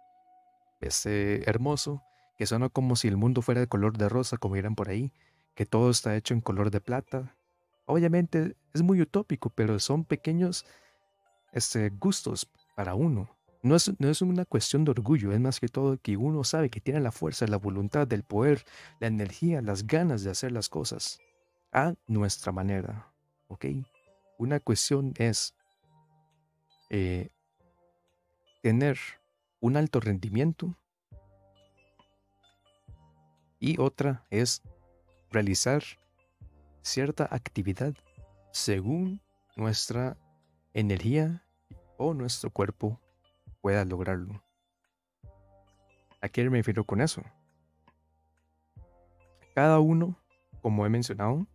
este, 0.80 1.49
hermoso, 1.49 2.02
que 2.37 2.46
suena 2.46 2.68
como 2.68 2.96
si 2.96 3.08
el 3.08 3.16
mundo 3.16 3.42
fuera 3.42 3.60
de 3.60 3.66
color 3.66 3.96
de 3.96 4.08
rosa, 4.08 4.37
como 4.37 4.54
dirán 4.54 4.75
por 4.75 4.88
ahí, 4.88 5.12
que 5.54 5.66
todo 5.66 5.90
está 5.90 6.16
hecho 6.16 6.34
en 6.34 6.40
color 6.40 6.70
de 6.70 6.80
plata, 6.80 7.34
Obviamente 7.90 8.56
es 8.72 8.82
muy 8.82 9.00
utópico, 9.00 9.50
pero 9.50 9.80
son 9.80 10.04
pequeños 10.04 10.64
este, 11.52 11.90
gustos 11.90 12.49
para 12.76 12.94
uno. 12.94 13.28
No 13.62 13.76
es, 13.76 13.93
no 14.00 14.09
es 14.09 14.23
una 14.23 14.47
cuestión 14.47 14.85
de 14.85 14.93
orgullo, 14.93 15.33
es 15.33 15.40
más 15.40 15.61
que 15.61 15.69
todo 15.69 15.99
que 15.99 16.17
uno 16.17 16.45
sabe 16.45 16.71
que 16.71 16.81
tiene 16.81 17.00
la 17.00 17.12
fuerza, 17.12 17.47
la 17.47 17.59
voluntad, 17.59 18.11
el 18.12 18.23
poder, 18.23 18.64
la 19.00 19.07
energía, 19.07 19.61
las 19.61 19.87
ganas 19.87 20.25
de 20.25 20.31
hacer 20.31 20.52
las 20.52 20.69
cosas 20.69 21.19
a 21.73 21.95
nuestra 22.07 22.52
manera. 22.52 23.12
¿Ok? 23.49 23.67
Una 24.38 24.61
cuestión 24.61 25.12
es 25.19 25.55
eh, 26.88 27.29
tener 28.62 28.99
un 29.61 29.76
alto 29.76 30.00
rendimiento 30.00 30.75
y 33.59 33.79
otra 33.79 34.25
es 34.31 34.62
realizar 35.31 35.83
cierta 36.81 37.29
actividad 37.31 37.95
según 38.52 39.21
nuestra 39.55 40.17
energía 40.73 41.45
o 41.99 42.14
nuestro 42.14 42.50
cuerpo 42.50 42.99
pueda 43.61 43.85
lograrlo. 43.85 44.43
¿A 46.21 46.29
qué 46.29 46.49
me 46.50 46.59
refiero 46.59 46.85
con 46.85 47.00
eso? 47.00 47.23
Cada 49.55 49.81
uno, 49.81 50.17
como 50.61 50.85
he 50.87 50.88
mencionado, 50.88 51.47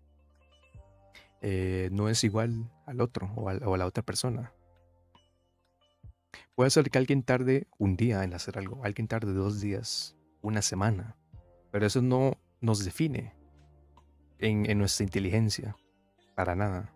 eh, 1.42 1.90
no 1.92 2.10
es 2.10 2.24
igual 2.24 2.72
al 2.86 3.02
otro 3.02 3.32
o 3.36 3.50
a 3.50 3.78
la 3.78 3.86
otra 3.86 4.04
persona. 4.04 4.54
Puede 6.56 6.70
ser 6.70 6.90
que 6.90 6.98
alguien 6.98 7.22
tarde 7.22 7.68
un 7.78 7.98
día 7.98 8.24
en 8.24 8.34
hacer 8.34 8.58
algo, 8.58 8.84
alguien 8.86 9.08
tarde 9.08 9.34
dos 9.34 9.60
días, 9.60 10.16
una 10.42 10.62
semana, 10.62 11.18
pero 11.70 11.86
eso 11.86 12.02
no 12.02 12.38
nos 12.62 12.86
define 12.86 13.34
en, 14.40 14.78
nuestra 14.78 15.04
inteligencia. 15.04 15.76
Para 16.34 16.56
nada. 16.56 16.94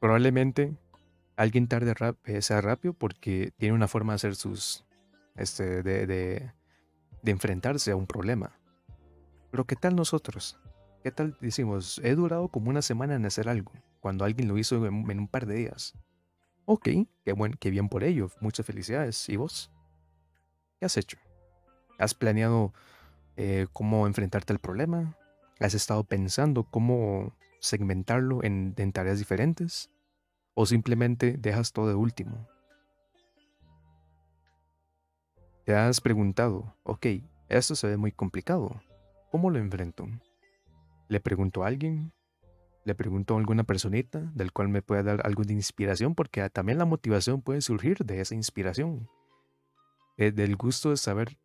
Probablemente 0.00 0.76
alguien 1.42 1.66
tarde 1.66 1.92
rap 1.94 2.16
eh, 2.24 2.40
sea 2.40 2.60
rápido 2.60 2.94
porque 2.94 3.52
tiene 3.58 3.74
una 3.74 3.88
forma 3.88 4.12
de 4.12 4.16
hacer 4.16 4.36
sus. 4.36 4.84
Este, 5.34 5.82
de, 5.82 6.06
de, 6.06 6.52
enfrentarse 7.24 7.90
a 7.90 7.96
un 7.96 8.06
problema. 8.06 8.58
Pero 9.50 9.64
¿qué 9.64 9.76
tal 9.76 9.96
nosotros? 9.96 10.58
¿Qué 11.02 11.10
tal 11.10 11.36
decimos? 11.40 12.00
He 12.04 12.14
durado 12.14 12.48
como 12.48 12.68
una 12.68 12.82
semana 12.82 13.14
en 13.14 13.24
hacer 13.24 13.48
algo, 13.48 13.72
cuando 14.00 14.24
alguien 14.24 14.48
lo 14.48 14.58
hizo 14.58 14.84
en, 14.86 15.18
un 15.18 15.28
par 15.28 15.46
de 15.46 15.54
días. 15.54 15.94
Ok, 16.66 16.88
qué, 17.24 17.32
buen, 17.32 17.54
qué 17.54 17.70
bien 17.70 17.88
por 17.88 18.04
ello, 18.04 18.30
muchas 18.40 18.66
felicidades. 18.66 19.28
¿Y 19.28 19.36
vos? 19.36 19.70
¿Qué 20.78 20.86
has 20.86 20.96
hecho? 20.96 21.16
¿Has 21.98 22.14
planeado 22.14 22.74
eh, 23.36 23.66
cómo 23.72 24.06
enfrentarte 24.06 24.52
al 24.52 24.58
problema? 24.58 25.16
¿Has 25.60 25.74
estado 25.74 26.04
pensando 26.04 26.64
cómo 26.64 27.34
segmentarlo 27.60 28.44
en, 28.44 28.74
tareas 28.92 29.18
diferentes? 29.18 29.90
¿O 30.54 30.66
simplemente 30.66 31.36
dejas 31.38 31.72
todo 31.72 31.88
de 31.88 31.94
último? 31.94 32.46
Te 35.64 35.74
has 35.74 36.00
preguntado, 36.00 36.76
ok, 36.82 37.06
esto 37.48 37.74
se 37.74 37.86
ve 37.86 37.96
muy 37.96 38.12
complicado. 38.12 38.80
¿Cómo 39.30 39.50
lo 39.50 39.58
enfrento? 39.58 40.06
¿Le 41.08 41.20
pregunto 41.20 41.64
a 41.64 41.68
alguien? 41.68 42.12
le 42.84 42.94
pregunto 42.94 43.34
a 43.34 43.38
alguna 43.38 43.64
personita 43.64 44.30
del 44.34 44.52
cual 44.52 44.68
me 44.68 44.82
pueda 44.82 45.02
dar 45.02 45.26
algo 45.26 45.44
de 45.44 45.54
inspiración, 45.54 46.14
porque 46.14 46.48
también 46.50 46.78
la 46.78 46.84
motivación 46.84 47.42
puede 47.42 47.60
surgir 47.60 47.98
de 47.98 48.20
esa 48.20 48.34
inspiración, 48.34 49.08
eh, 50.16 50.32
del 50.32 50.56
gusto 50.56 50.90
de 50.90 50.96
saber 50.96 51.38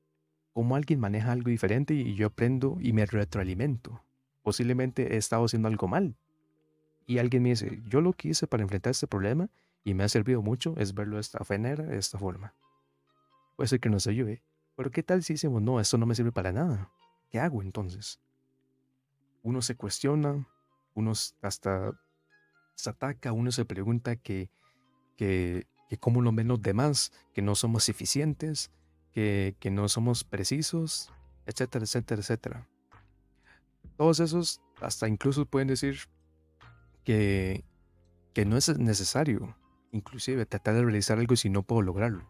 cómo 0.54 0.76
alguien 0.76 1.00
maneja 1.00 1.32
algo 1.32 1.50
diferente 1.50 1.94
y 1.94 2.16
yo 2.16 2.28
aprendo 2.28 2.78
y 2.80 2.94
me 2.94 3.06
retroalimento. 3.06 4.02
Posiblemente 4.42 5.14
he 5.14 5.18
estado 5.18 5.46
haciendo 5.46 5.68
algo 5.68 5.88
mal. 5.88 6.16
Y 7.08 7.20
alguien 7.20 7.42
me 7.42 7.50
dice, 7.50 7.82
yo 7.86 8.02
lo 8.02 8.12
que 8.12 8.28
hice 8.28 8.48
para 8.48 8.64
enfrentar 8.64 8.92
este 8.92 9.08
problema 9.08 9.50
y 9.86 9.94
me 9.94 10.04
ha 10.04 10.10
servido 10.10 10.42
mucho 10.42 10.76
es 10.78 10.94
verlo 10.94 11.16
de 11.16 11.22
esta 11.22 11.40
manera, 11.50 11.86
de 11.86 11.98
esta 11.98 12.20
forma. 12.20 12.54
Puede 13.56 13.70
ser 13.70 13.80
que 13.80 13.90
nos 13.90 14.06
ayude. 14.08 14.44
Pero 14.76 14.92
¿qué 14.92 15.02
tal 15.02 15.24
si 15.24 15.34
decimos, 15.34 15.62
no, 15.62 15.80
esto 15.80 15.98
no 15.98 16.06
me 16.06 16.14
sirve 16.14 16.34
para 16.34 16.52
nada? 16.52 16.92
¿Qué 17.32 17.40
hago 17.40 17.62
entonces? 17.62 18.20
Uno 19.42 19.62
se 19.62 19.76
cuestiona, 19.76 20.46
uno 20.94 21.14
hasta 21.42 21.94
se 22.76 22.90
ataca, 22.90 23.32
uno 23.32 23.52
se 23.54 23.64
pregunta 23.64 24.18
que, 24.18 24.52
que, 25.16 25.66
que 25.90 25.98
cómo 25.98 26.22
lo 26.22 26.34
ven 26.34 26.50
los 26.50 26.62
demás, 26.62 27.14
que 27.34 27.42
no 27.42 27.56
somos 27.56 27.88
eficientes, 27.88 28.70
que, 29.14 29.56
que 29.60 29.72
no 29.72 29.88
somos 29.88 30.26
precisos, 30.26 31.10
etcétera, 31.46 31.86
etcétera, 31.86 32.22
etcétera. 32.22 32.68
Todos 33.96 34.20
esos 34.20 34.62
hasta 34.82 35.08
incluso 35.08 35.46
pueden 35.46 35.70
decir 35.70 35.98
que, 37.08 37.64
que 38.34 38.44
no 38.44 38.58
es 38.58 38.78
necesario, 38.78 39.56
inclusive 39.94 40.46
tratar 40.46 40.76
de 40.76 40.82
realizar 40.82 41.18
algo 41.18 41.38
si 41.38 41.50
no 41.50 41.64
puedo 41.64 41.82
lograrlo. 41.82 42.28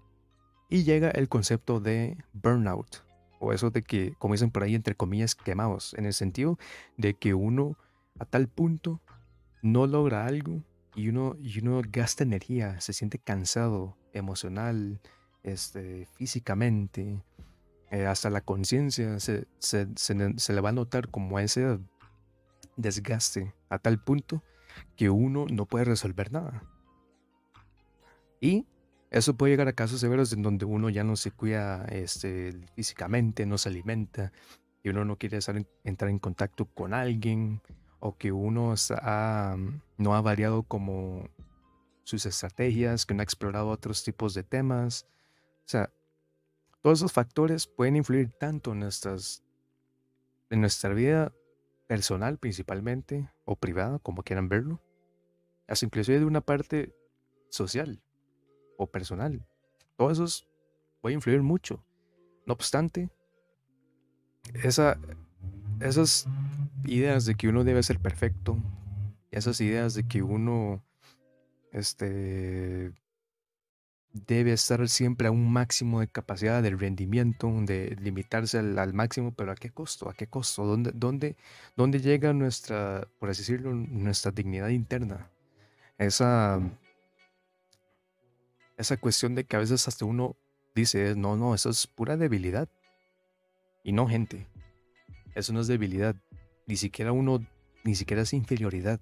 Y 0.70 0.84
llega 0.84 1.10
el 1.10 1.30
concepto 1.30 1.80
de 1.80 2.16
burnout, 2.32 3.04
o 3.40 3.54
eso 3.54 3.72
de 3.72 3.82
que, 3.82 4.14
dicen 4.30 4.52
por 4.52 4.62
ahí, 4.62 4.76
entre 4.76 4.94
comillas, 4.94 5.34
quemados, 5.34 5.96
en 5.96 6.06
el 6.06 6.14
sentido 6.14 6.60
de 6.96 7.16
que 7.16 7.34
uno 7.34 7.76
a 8.20 8.26
tal 8.26 8.50
punto 8.50 9.02
no 9.64 9.88
logra 9.88 10.28
algo 10.28 10.64
y 10.94 11.10
uno, 11.10 11.36
y 11.40 11.58
uno 11.58 11.82
gasta 11.92 12.24
energía, 12.24 12.80
se 12.80 12.94
siente 12.94 13.18
cansado 13.18 13.98
emocional, 14.14 15.02
este, 15.42 16.08
físicamente, 16.18 17.20
eh, 17.90 18.06
hasta 18.06 18.30
la 18.30 18.42
conciencia 18.42 19.20
se, 19.20 19.48
se, 19.58 19.88
se, 19.96 20.54
le 20.54 20.62
va 20.62 20.70
a 20.70 20.74
notar 20.74 21.10
como 21.10 21.40
ese 21.40 21.80
desgaste 22.76 23.56
a 23.70 23.80
tal 23.80 24.04
punto 24.04 24.44
que 24.96 25.10
uno 25.10 25.46
no 25.50 25.66
puede 25.66 25.86
resolver 25.86 26.32
nada. 26.32 26.64
Y 28.40 28.66
eso 29.10 29.36
puede 29.36 29.54
llegar 29.54 29.68
a 29.68 29.74
casos 29.74 30.00
severos 30.00 30.34
en 30.34 30.42
donde 30.42 30.66
uno 30.66 30.90
ya 30.90 31.04
no 31.04 31.16
se 31.16 31.32
cuida 31.32 31.86
este, 31.86 32.52
físicamente, 32.76 33.46
no 33.46 33.58
se 33.58 33.70
alimenta, 33.70 34.32
y 34.84 34.90
uno 34.90 35.06
no 35.06 35.18
quiere 35.18 35.40
entrar 35.84 36.10
en 36.10 36.20
contacto 36.20 36.66
con 36.66 36.94
alguien, 36.94 37.62
o 38.00 38.18
que 38.18 38.32
uno 38.32 38.76
no 39.98 40.16
ha 40.16 40.22
variado 40.22 40.64
como 40.64 41.30
sus 42.04 42.26
estrategias, 42.26 43.06
que 43.06 43.14
no 43.14 43.22
ha 43.22 43.24
explorado 43.24 43.70
otros 43.70 44.04
tipos 44.04 44.34
de 44.34 44.44
temas. 44.44 45.08
O 45.66 45.70
sea, 45.70 45.92
todos 46.82 47.00
esos 47.00 47.12
factores 47.12 47.68
pueden 47.68 47.96
influir 47.96 48.32
tanto 48.32 48.72
en, 48.72 48.80
nuestras, 48.80 49.44
en 50.50 50.62
nuestra 50.62 50.94
vida 50.94 51.34
personal 51.88 52.38
principalmente, 52.38 53.30
o 53.46 53.56
privada, 53.56 54.00
como 54.00 54.24
quieran 54.24 54.50
verlo, 54.50 54.82
hasta 55.68 55.86
inclusive 55.86 56.20
de 56.20 56.26
una 56.26 56.42
parte 56.42 56.94
social 57.50 58.02
o 58.78 58.88
personal. 58.88 59.46
Todo 59.96 60.12
eso 60.12 60.26
puede 61.02 61.16
influir 61.16 61.42
mucho. 61.42 61.84
No 62.46 62.54
obstante, 62.54 63.10
esa, 64.64 64.98
esas 65.80 66.28
ideas 66.86 67.26
de 67.26 67.36
que 67.36 67.48
uno 67.48 67.64
debe 67.64 67.84
ser 67.84 68.00
perfecto, 68.00 68.58
esas 69.32 69.60
ideas 69.62 69.94
de 69.94 70.08
que 70.08 70.22
uno 70.22 70.84
este, 71.72 72.94
debe 74.14 74.54
estar 74.54 74.88
siempre 74.90 75.28
a 75.28 75.32
un 75.32 75.52
máximo 75.52 76.00
de 76.00 76.08
capacidad, 76.08 76.64
de 76.64 76.72
rendimiento, 76.72 77.52
de 77.62 77.96
limitarse 78.00 78.58
al, 78.58 78.94
máximo, 78.94 79.34
pero 79.34 79.52
¿a 79.52 79.56
qué 79.56 79.70
costo? 79.70 80.10
¿A 80.10 80.14
qué 80.14 80.28
costo? 80.28 80.66
¿Dónde, 80.66 80.92
dónde, 80.94 81.36
dónde 81.76 82.02
llega 82.02 82.34
nuestra, 82.34 83.08
por 83.20 83.30
así 83.30 83.42
decirlo, 83.42 83.74
nuestra 83.74 84.32
dignidad 84.32 84.70
interna? 84.70 85.30
Esa 85.98 86.62
esa 88.78 88.98
cuestión 88.98 89.36
de 89.36 89.44
que 89.44 89.56
a 89.56 89.60
veces 89.60 89.88
hasta 89.88 90.06
uno 90.06 90.38
dice, 90.76 91.16
no, 91.16 91.36
no, 91.36 91.56
eso 91.56 91.70
es 91.70 91.88
pura 91.88 92.16
debilidad. 92.16 92.70
Y 93.84 93.92
no, 93.92 94.08
gente, 94.08 94.48
eso 95.34 95.52
no 95.52 95.62
es 95.62 95.68
debilidad. 95.68 96.16
Ni 96.68 96.76
siquiera 96.76 97.12
uno, 97.12 97.46
ni 97.84 97.96
siquiera 97.96 98.22
es 98.22 98.34
inferioridad. 98.34 99.00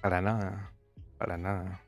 Para 0.00 0.20
nada, 0.20 0.72
para 1.18 1.36
nada. 1.36 1.82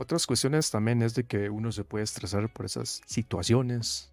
Otras 0.00 0.26
cuestiones 0.26 0.70
también 0.70 1.02
es 1.02 1.14
de 1.14 1.24
que 1.24 1.50
uno 1.50 1.72
se 1.72 1.84
puede 1.84 2.04
estresar 2.04 2.50
por 2.50 2.64
esas 2.64 3.02
situaciones, 3.04 4.10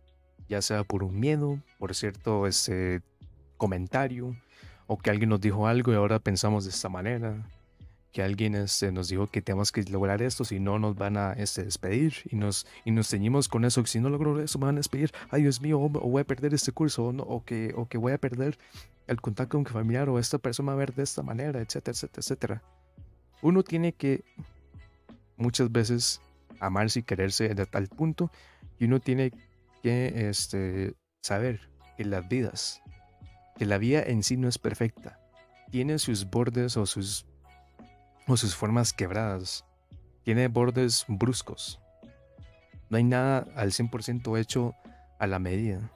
ya 0.50 0.62
sea 0.62 0.84
por 0.84 1.02
un 1.02 1.17
miedo, 1.17 1.62
por 1.80 1.95
cierto 1.95 2.45
ese 2.45 3.02
comentario, 3.56 4.36
o 4.86 4.97
que 4.97 5.12
alguien 5.12 5.30
nos 5.30 5.39
dijo 5.39 5.65
algo 5.65 5.93
y 5.93 5.95
ahora 5.95 6.19
pensamos 6.19 6.65
de 6.65 6.71
esta 6.71 6.89
manera, 6.89 7.50
que 8.12 8.21
alguien 8.21 8.54
este, 8.56 8.91
nos 8.91 9.08
dijo 9.08 9.28
que 9.28 9.41
tenemos 9.41 9.71
que 9.71 9.82
lograr 9.84 10.21
esto, 10.21 10.43
si 10.43 10.60
no 10.60 10.78
nos 10.78 10.97
van 10.97 11.15
a 11.15 11.32
este, 11.32 11.63
despedir 11.63 12.15
y 12.30 12.36
nos, 12.36 12.67
y 12.84 12.91
nos 12.91 13.08
ceñimos 13.08 13.47
con 13.47 13.63
eso, 13.63 13.82
que 13.82 13.88
si 13.88 14.02
no 14.02 14.10
logro 14.10 14.41
eso 14.41 14.60
me 14.60 14.65
van 14.65 14.76
a 14.76 14.80
despedir, 14.80 15.13
ay 15.30 15.43
Dios 15.43 15.62
mío, 15.62 15.80
o, 15.80 15.88
voy 15.88 16.19
a 16.19 16.26
perder 16.26 16.54
este 16.54 16.73
curso, 16.73 17.06
o, 17.06 17.45
que, 17.45 17.73
o 17.78 17.88
que 17.88 17.97
voy 17.97 18.12
a 18.12 18.17
perder 18.17 18.60
el 19.08 19.21
contacto 19.21 19.52
con 19.52 19.62
mi 19.62 19.69
familiar, 19.69 20.10
o 20.10 20.19
esta 20.19 20.38
persona 20.38 20.71
va 20.71 20.73
a 20.73 20.80
ver 20.80 20.93
de 20.93 21.04
esta 21.04 21.23
manera, 21.23 21.62
etcétera, 21.62 21.93
etcétera, 21.93 22.19
etcétera. 22.19 22.63
Uno 23.41 23.63
tiene 23.63 23.93
que 23.93 24.26
muchas 25.38 25.71
veces 25.71 26.21
amarse 26.60 27.00
y 27.00 27.04
quererse 27.04 27.54
de 27.54 27.65
tal 27.65 27.88
punto, 27.88 28.32
y 28.80 28.86
uno 28.86 29.00
tiene 29.00 29.32
que 29.82 30.30
este, 30.30 30.95
saber 31.21 31.69
que 31.95 32.06
las 32.06 32.28
vidas, 32.28 32.82
que 33.58 33.65
la 33.65 33.78
vida 33.78 34.04
en 34.04 34.23
sí 34.23 34.38
no 34.38 34.47
es 34.47 34.58
perfecta, 34.58 35.19
tiene 35.71 36.00
sus 36.00 36.30
bordes 36.30 36.78
o 36.78 36.86
sus 36.86 37.26
o 38.28 38.36
sus 38.36 38.56
formas 38.56 38.93
quebradas. 38.93 39.65
Tiene 40.23 40.50
bordes 40.50 41.06
bruscos. 41.08 41.80
No 42.89 42.97
hay 42.97 43.04
nada 43.04 43.47
al 43.56 43.71
100% 43.71 44.38
hecho 44.38 44.76
a 45.19 45.28
la 45.28 45.39
medida. 45.39 45.91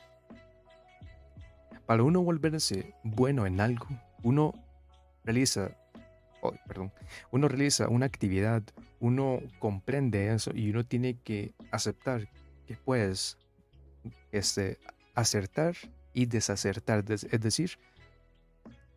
Para 1.86 2.04
uno 2.04 2.21
volverse 2.21 2.95
bueno 3.04 3.45
en 3.45 3.60
algo, 3.60 3.88
uno 4.23 4.54
realiza, 5.25 5.71
oh, 6.41 6.54
perdón, 6.67 6.93
uno 7.32 7.49
realiza 7.49 7.89
una 7.89 8.06
actividad, 8.06 8.63
uno 9.01 9.41
comprende 9.57 10.31
eso 10.31 10.51
y 10.53 10.69
uno 10.69 10.85
tiene 10.85 11.19
que 11.19 11.53
aceptar 11.71 12.29
que 12.67 12.77
puedes 12.77 13.37
este, 14.31 14.79
acertar 15.15 15.75
y 16.13 16.27
desacertar. 16.27 17.03
Es 17.09 17.41
decir, 17.41 17.79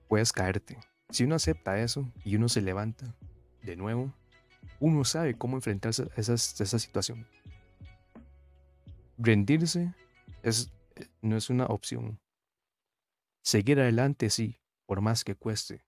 puedes 0.07 0.31
caerte. 0.31 0.79
Si 1.09 1.25
uno 1.25 1.35
acepta 1.35 1.81
eso 1.81 2.13
y 2.23 2.37
uno 2.37 2.51
se 2.51 2.61
levanta, 2.61 3.17
de 3.63 3.77
nuevo, 3.77 4.13
uno 4.79 5.05
sabe 5.05 5.39
cómo 5.39 5.57
enfrentarse 5.57 6.03
a, 6.03 6.21
esa 6.21 6.79
situación. 6.79 7.27
Rendirse 9.17 9.95
es, 10.43 10.71
no 11.23 11.39
es 11.39 11.49
una 11.49 11.65
opción. 11.65 12.21
Seguir 13.43 13.81
adelante 13.81 14.29
sí, 14.29 14.59
por 14.85 15.01
más 15.01 15.25
que 15.25 15.35
cueste. 15.35 15.83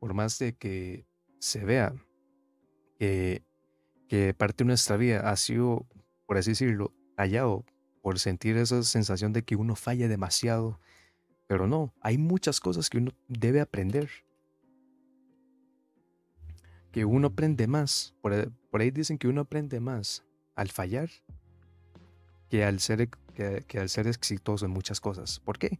Por 0.00 0.12
más 0.12 0.40
de 0.40 0.56
que 0.56 1.06
se 1.38 1.64
vea 1.64 1.94
que, 2.98 3.42
que 4.08 4.34
parte 4.34 4.64
de 4.64 4.68
nuestra 4.68 4.96
vida 4.96 5.30
ha 5.30 5.36
sido, 5.36 5.86
por 6.26 6.36
así 6.36 6.50
decirlo, 6.50 6.92
tallado 7.16 7.64
por 8.02 8.18
sentir 8.18 8.56
esa 8.56 8.82
sensación 8.82 9.32
de 9.32 9.42
que 9.42 9.56
uno 9.56 9.76
falla 9.76 10.08
demasiado. 10.08 10.80
Pero 11.46 11.66
no, 11.66 11.94
hay 12.00 12.18
muchas 12.18 12.60
cosas 12.60 12.90
que 12.90 12.98
uno 12.98 13.12
debe 13.28 13.60
aprender 13.60 14.08
que 16.92 17.04
uno 17.04 17.28
aprende 17.28 17.66
más, 17.66 18.14
por, 18.20 18.32
ahí 18.80 18.90
dicen 18.90 19.18
que 19.18 19.28
uno 19.28 19.42
aprende 19.42 19.80
más 19.80 20.24
al 20.54 20.68
fallar 20.68 21.08
que 22.48 22.64
al, 22.64 22.80
ser, 22.80 23.08
que, 23.34 23.78
al 23.78 23.88
ser 23.88 24.06
exitoso 24.06 24.64
en 24.64 24.72
muchas 24.72 25.00
cosas. 25.00 25.38
¿Por 25.40 25.58
qué? 25.58 25.78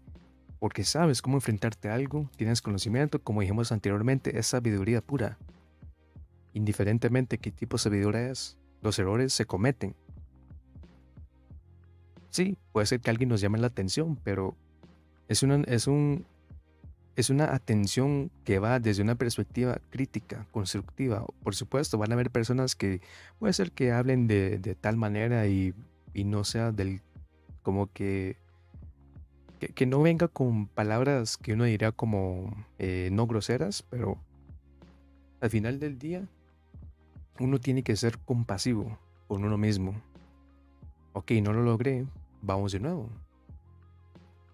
Porque 0.61 0.85
sabes 0.85 1.22
cómo 1.22 1.38
enfrentarte 1.38 1.88
a 1.88 1.94
algo, 1.94 2.31
tienes 2.37 2.61
conocimiento, 2.61 3.22
como 3.22 3.40
dijimos 3.40 3.72
anteriormente, 3.72 4.38
es 4.38 4.48
sabiduría 4.48 5.00
pura. 5.00 5.38
Indiferentemente 6.59 7.38
qué 7.38 7.53
tipo 7.53 7.77
de 7.77 7.83
sabiduría 7.85 8.31
es, 8.31 8.59
los 8.83 8.99
errores 8.99 9.33
se 9.33 9.44
cometen. 9.44 9.94
Sí, 12.31 12.59
puede 12.73 12.85
ser 12.85 12.99
que 12.99 13.11
alguien 13.11 13.29
nos 13.29 13.40
llame 13.40 13.59
la 13.59 13.68
atención, 13.68 14.18
pero 14.25 14.57
es, 15.29 15.44
una, 15.44 15.62
es 15.68 15.87
un 15.87 16.27
es 17.14 17.31
una 17.31 17.55
atención 17.55 18.33
que 18.42 18.59
va 18.59 18.81
desde 18.81 19.03
una 19.03 19.14
perspectiva 19.14 19.79
crítica, 19.90 20.49
constructiva. 20.51 21.25
Por 21.44 21.55
supuesto, 21.55 21.97
van 21.97 22.11
a 22.11 22.14
haber 22.14 22.33
personas 22.33 22.75
que 22.75 23.03
puede 23.38 23.53
ser 23.53 23.71
que 23.71 23.92
hablen 23.92 24.27
de, 24.27 24.59
tal 24.81 24.97
manera 24.97 25.47
y, 25.47 25.75
no 26.12 26.42
sea 26.42 26.73
del 26.73 27.03
como 27.62 27.87
que 27.92 28.37
que, 29.61 29.87
no 29.87 30.03
venga 30.03 30.27
con 30.27 30.66
palabras 30.66 31.37
que 31.37 31.53
uno 31.53 31.62
diría 31.62 31.92
como 31.92 32.53
eh, 32.81 33.11
no 33.12 33.29
groseras, 33.29 33.85
pero 33.85 34.18
al 35.40 35.51
final 35.51 35.79
del 35.79 36.01
día 36.01 36.27
uno 37.40 37.59
tiene 37.59 37.83
que 37.83 37.96
ser 37.96 38.18
compasivo 38.18 38.98
con 39.27 39.44
uno 39.44 39.57
mismo. 39.57 40.01
Ok, 41.12 41.33
no 41.42 41.53
lo 41.53 41.62
logré, 41.62 42.07
vamos 42.42 42.72
de 42.72 42.81
nuevo. 42.81 43.09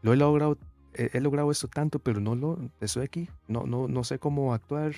Lo 0.03 0.13
he 0.13 0.17
logrado, 0.17 0.59
he, 0.93 1.21
logrado 1.21 1.51
esto 1.51 1.69
tanto, 1.69 1.99
pero 1.99 2.21
no 2.21 2.35
lo, 2.35 2.59
estoy 2.81 3.05
aquí, 3.05 3.29
no, 3.49 3.65
no, 3.65 3.89
no 3.89 4.05
sé 4.05 4.19
cómo 4.19 4.53
actuar, 4.53 4.93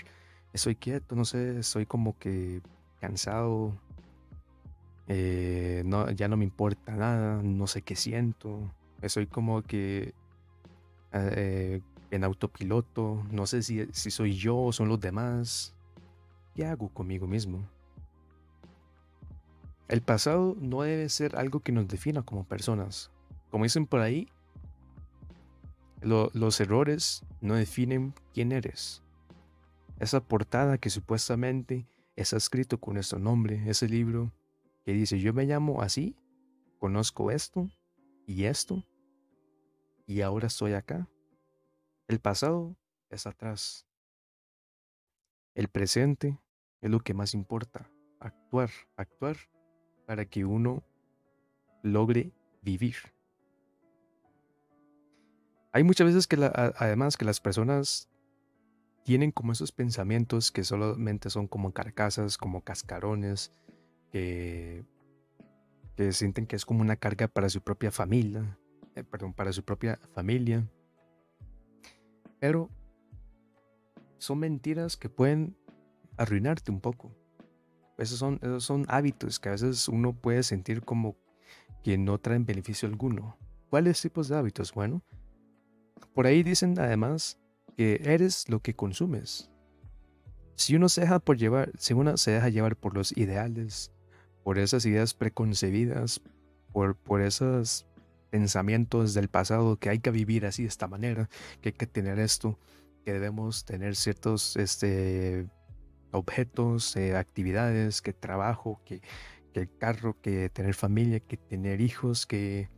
estoy 0.52 0.74
quieto, 0.74 1.14
no 1.14 1.24
sé, 1.24 1.62
soy 1.62 1.86
como 1.86 2.18
que 2.18 2.60
cansado, 3.00 3.72
eh, 5.06 5.82
no, 5.86 6.10
ya 6.10 6.26
no 6.26 6.36
me 6.36 6.44
importa 6.44 6.96
nada, 6.96 7.40
no 7.42 7.66
sé 7.68 7.82
qué 7.82 7.94
siento, 7.94 8.58
soy 9.06 9.26
como 9.26 9.62
que 9.62 10.12
eh, 11.12 11.80
en 12.10 12.24
autopiloto, 12.24 13.24
no 13.30 13.46
sé 13.46 13.62
si, 13.62 13.86
si 13.92 14.10
soy 14.10 14.34
yo 14.34 14.56
o 14.56 14.72
son 14.72 14.88
los 14.88 15.00
demás. 15.00 15.74
¿Qué 16.54 16.64
hago 16.64 16.88
conmigo 16.88 17.26
mismo? 17.26 17.68
El 19.88 20.02
pasado 20.02 20.56
no 20.58 20.82
debe 20.82 21.08
ser 21.08 21.36
algo 21.36 21.60
que 21.60 21.70
nos 21.70 21.86
defina 21.86 22.22
como 22.22 22.44
personas. 22.44 23.12
Como 23.50 23.64
dicen 23.64 23.86
por 23.86 24.00
ahí, 24.00 24.28
los 26.02 26.60
errores 26.60 27.24
no 27.40 27.54
definen 27.54 28.12
quién 28.34 28.50
eres. 28.50 29.02
Esa 30.00 30.20
portada 30.20 30.78
que 30.78 30.90
supuestamente 30.90 31.86
está 32.16 32.36
escrito 32.36 32.78
con 32.78 32.94
nuestro 32.94 33.18
nombre, 33.18 33.62
ese 33.70 33.88
libro 33.88 34.32
que 34.84 34.92
dice 34.92 35.20
yo 35.20 35.32
me 35.32 35.44
llamo 35.44 35.80
así, 35.82 36.16
conozco 36.78 37.30
esto 37.30 37.70
y 38.26 38.44
esto, 38.44 38.84
y 40.06 40.20
ahora 40.20 40.48
estoy 40.48 40.72
acá. 40.74 41.08
El 42.08 42.18
pasado 42.18 42.76
es 43.08 43.26
atrás. 43.26 43.86
El 45.54 45.68
presente 45.68 46.38
es 46.80 46.90
lo 46.90 47.00
que 47.00 47.14
más 47.14 47.34
importa. 47.34 47.90
Actuar, 48.20 48.70
actuar 48.96 49.36
para 50.06 50.24
que 50.24 50.44
uno 50.44 50.82
logre 51.82 52.32
vivir. 52.62 52.96
Hay 55.72 55.84
muchas 55.84 56.06
veces 56.06 56.26
que 56.26 56.36
además 56.76 57.16
que 57.16 57.26
las 57.26 57.40
personas 57.40 58.08
tienen 59.04 59.30
como 59.30 59.52
esos 59.52 59.72
pensamientos 59.72 60.50
que 60.50 60.64
solamente 60.64 61.30
son 61.30 61.46
como 61.46 61.72
carcasas, 61.72 62.38
como 62.38 62.62
cascarones, 62.62 63.52
que, 64.10 64.84
sienten 66.10 66.46
que 66.46 66.56
es 66.56 66.64
como 66.64 66.80
una 66.80 66.96
carga 66.96 67.28
para 67.28 67.48
su 67.48 67.60
propia 67.60 67.90
familia, 67.90 68.58
eh, 68.94 69.04
perdón, 69.04 69.34
para 69.34 69.52
su 69.52 69.64
propia 69.64 70.00
familia. 70.14 70.66
Pero 72.40 72.70
son 74.18 74.38
mentiras 74.38 74.96
que 74.96 75.08
pueden 75.08 75.56
arruinarte 76.16 76.70
un 76.70 76.80
poco. 76.80 77.14
Esos 77.98 78.18
son, 78.18 78.38
esos 78.42 78.64
son 78.64 78.84
hábitos 78.88 79.40
que 79.40 79.48
a 79.48 79.52
veces 79.52 79.88
uno 79.88 80.12
puede 80.12 80.42
sentir 80.42 80.82
como 80.82 81.16
que 81.82 81.96
no 81.96 82.18
traen 82.18 82.44
beneficio 82.44 82.88
alguno. 82.88 83.36
¿Cuáles 83.70 84.00
tipos 84.00 84.28
de 84.28 84.36
hábitos? 84.36 84.72
Bueno, 84.72 85.02
por 86.14 86.26
ahí 86.26 86.42
dicen 86.42 86.78
además 86.78 87.38
que 87.76 88.00
eres 88.04 88.48
lo 88.48 88.60
que 88.60 88.74
consumes. 88.74 89.50
Si 90.54 90.74
uno 90.74 90.88
se 90.88 91.02
deja 91.02 91.18
por 91.18 91.36
llevar, 91.36 91.70
si 91.78 91.94
uno 91.94 92.16
se 92.16 92.32
deja 92.32 92.48
llevar 92.48 92.76
por 92.76 92.94
los 92.94 93.16
ideales, 93.16 93.92
por 94.42 94.58
esas 94.58 94.86
ideas 94.86 95.12
preconcebidas, 95.12 96.20
por, 96.72 96.96
por 96.96 97.20
esos 97.20 97.86
pensamientos 98.30 99.14
del 99.14 99.28
pasado 99.28 99.76
que 99.76 99.90
hay 99.90 99.98
que 99.98 100.10
vivir 100.10 100.46
así 100.46 100.62
de 100.62 100.68
esta 100.68 100.88
manera, 100.88 101.28
que 101.60 101.70
hay 101.70 101.72
que 101.74 101.86
tener 101.86 102.18
esto, 102.18 102.58
que 103.04 103.12
debemos 103.12 103.64
tener 103.64 103.96
ciertos 103.96 104.56
este, 104.56 105.46
objetos, 106.12 106.96
eh, 106.96 107.16
actividades, 107.16 108.02
que 108.02 108.12
trabajo, 108.12 108.80
que, 108.84 109.00
el 109.54 109.74
carro, 109.78 110.20
que 110.20 110.50
tener 110.50 110.74
familia, 110.74 111.18
que 111.20 111.38
tener 111.38 111.80
hijos, 111.80 112.26
que 112.26 112.68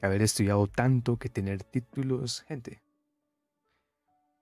haber 0.00 0.22
estudiado 0.22 0.68
tanto, 0.68 1.18
que 1.18 1.28
tener 1.28 1.64
títulos. 1.64 2.42
Gente, 2.42 2.80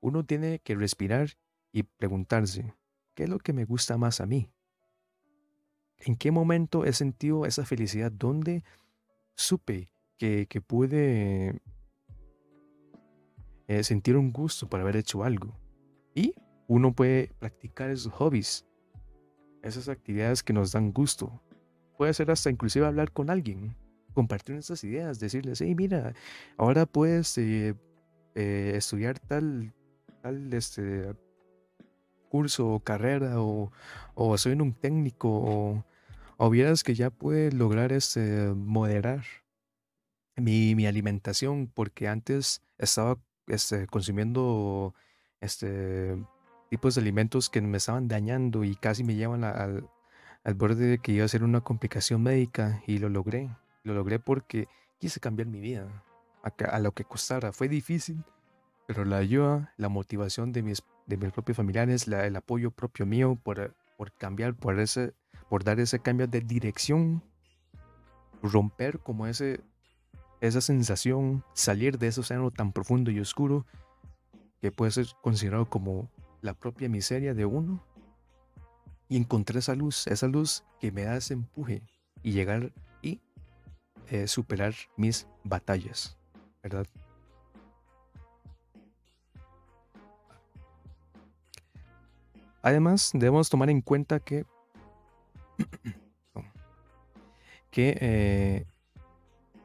uno 0.00 0.24
tiene 0.24 0.58
que 0.58 0.74
respirar 0.74 1.30
y 1.72 1.84
preguntarse, 1.84 2.74
¿qué 3.14 3.24
es 3.24 3.30
lo 3.30 3.38
que 3.38 3.54
me 3.54 3.64
gusta 3.64 3.96
más 3.96 4.20
a 4.20 4.26
mí? 4.26 4.50
¿En 5.98 6.16
qué 6.16 6.30
momento 6.30 6.84
he 6.84 6.92
sentido 6.92 7.46
esa 7.46 7.64
felicidad? 7.64 8.12
¿Dónde 8.12 8.62
supe 9.34 9.88
que, 10.18 10.46
que 10.48 10.60
pude 10.60 11.62
eh, 13.68 13.82
sentir 13.84 14.16
un 14.16 14.32
gusto 14.32 14.68
por 14.68 14.80
haber 14.80 14.96
hecho 14.96 15.24
algo? 15.24 15.58
Y 16.14 16.34
uno 16.68 16.92
puede 16.92 17.32
practicar 17.38 17.90
esos 17.90 18.12
hobbies, 18.12 18.66
esas 19.62 19.88
actividades 19.88 20.42
que 20.42 20.52
nos 20.52 20.72
dan 20.72 20.92
gusto. 20.92 21.42
Puede 21.96 22.12
ser 22.14 22.30
hasta 22.30 22.50
inclusive 22.50 22.86
hablar 22.86 23.12
con 23.12 23.30
alguien, 23.30 23.76
compartir 24.12 24.54
nuestras 24.54 24.82
ideas, 24.84 25.18
decirles, 25.18 25.60
hey, 25.60 25.74
mira, 25.74 26.14
ahora 26.56 26.86
puedes 26.86 27.36
eh, 27.38 27.74
eh, 28.34 28.72
estudiar 28.76 29.18
tal, 29.18 29.72
tal 30.22 30.52
este, 30.52 31.14
curso 32.28 32.68
o 32.68 32.80
carrera 32.80 33.40
o, 33.40 33.72
o 34.14 34.38
soy 34.38 34.52
un 34.52 34.74
técnico 34.74 35.28
o, 35.28 35.84
o 36.36 36.50
vieras 36.50 36.82
que 36.82 36.94
ya 36.94 37.10
puede 37.10 37.52
lograr 37.52 37.92
este, 37.92 38.52
moderar 38.54 39.24
mi, 40.36 40.74
mi 40.74 40.86
alimentación 40.86 41.70
porque 41.72 42.08
antes 42.08 42.62
estaba 42.78 43.18
este, 43.46 43.86
consumiendo 43.86 44.94
este, 45.40 46.16
tipos 46.76 46.94
de 46.94 47.00
alimentos 47.00 47.48
que 47.48 47.62
me 47.62 47.78
estaban 47.78 48.06
dañando 48.06 48.62
y 48.62 48.76
casi 48.76 49.02
me 49.02 49.14
llevan 49.14 49.44
al, 49.44 49.88
al 50.44 50.54
borde 50.54 50.84
de 50.84 50.98
que 50.98 51.12
iba 51.12 51.24
a 51.24 51.28
ser 51.28 51.42
una 51.42 51.62
complicación 51.62 52.22
médica 52.22 52.82
y 52.86 52.98
lo 52.98 53.08
logré. 53.08 53.48
Lo 53.82 53.94
logré 53.94 54.18
porque 54.18 54.68
quise 54.98 55.18
cambiar 55.18 55.48
mi 55.48 55.58
vida 55.58 55.88
a, 56.42 56.48
a 56.64 56.78
lo 56.80 56.92
que 56.92 57.04
costara. 57.04 57.52
Fue 57.52 57.70
difícil, 57.70 58.22
pero 58.86 59.06
la 59.06 59.16
ayuda, 59.16 59.72
la 59.78 59.88
motivación 59.88 60.52
de 60.52 60.62
mis, 60.62 60.82
de 61.06 61.16
mis 61.16 61.32
propios 61.32 61.56
familiares, 61.56 62.08
la, 62.08 62.26
el 62.26 62.36
apoyo 62.36 62.70
propio 62.70 63.06
mío 63.06 63.38
por, 63.42 63.74
por 63.96 64.12
cambiar, 64.12 64.54
por, 64.54 64.78
ese, 64.78 65.14
por 65.48 65.64
dar 65.64 65.80
ese 65.80 66.00
cambio 66.00 66.26
de 66.26 66.42
dirección, 66.42 67.22
romper 68.42 68.98
como 68.98 69.26
ese, 69.26 69.60
esa 70.42 70.60
sensación, 70.60 71.42
salir 71.54 71.96
de 71.96 72.08
ese 72.08 72.20
océano 72.20 72.50
tan 72.50 72.72
profundo 72.74 73.10
y 73.10 73.18
oscuro 73.18 73.64
que 74.60 74.70
puede 74.70 74.90
ser 74.90 75.06
considerado 75.22 75.70
como 75.70 76.10
la 76.40 76.54
propia 76.54 76.88
miseria 76.88 77.34
de 77.34 77.44
uno 77.44 77.82
y 79.08 79.16
encontrar 79.16 79.58
esa 79.58 79.74
luz, 79.74 80.06
esa 80.06 80.26
luz 80.26 80.64
que 80.80 80.92
me 80.92 81.04
da 81.04 81.16
ese 81.16 81.34
empuje 81.34 81.82
y 82.22 82.32
llegar 82.32 82.72
y 83.02 83.20
eh, 84.08 84.26
superar 84.26 84.74
mis 84.96 85.26
batallas, 85.44 86.16
¿verdad? 86.62 86.86
Además, 92.62 93.10
debemos 93.14 93.48
tomar 93.48 93.70
en 93.70 93.80
cuenta 93.80 94.18
que, 94.18 94.44
que 97.70 97.96
eh, 98.00 98.66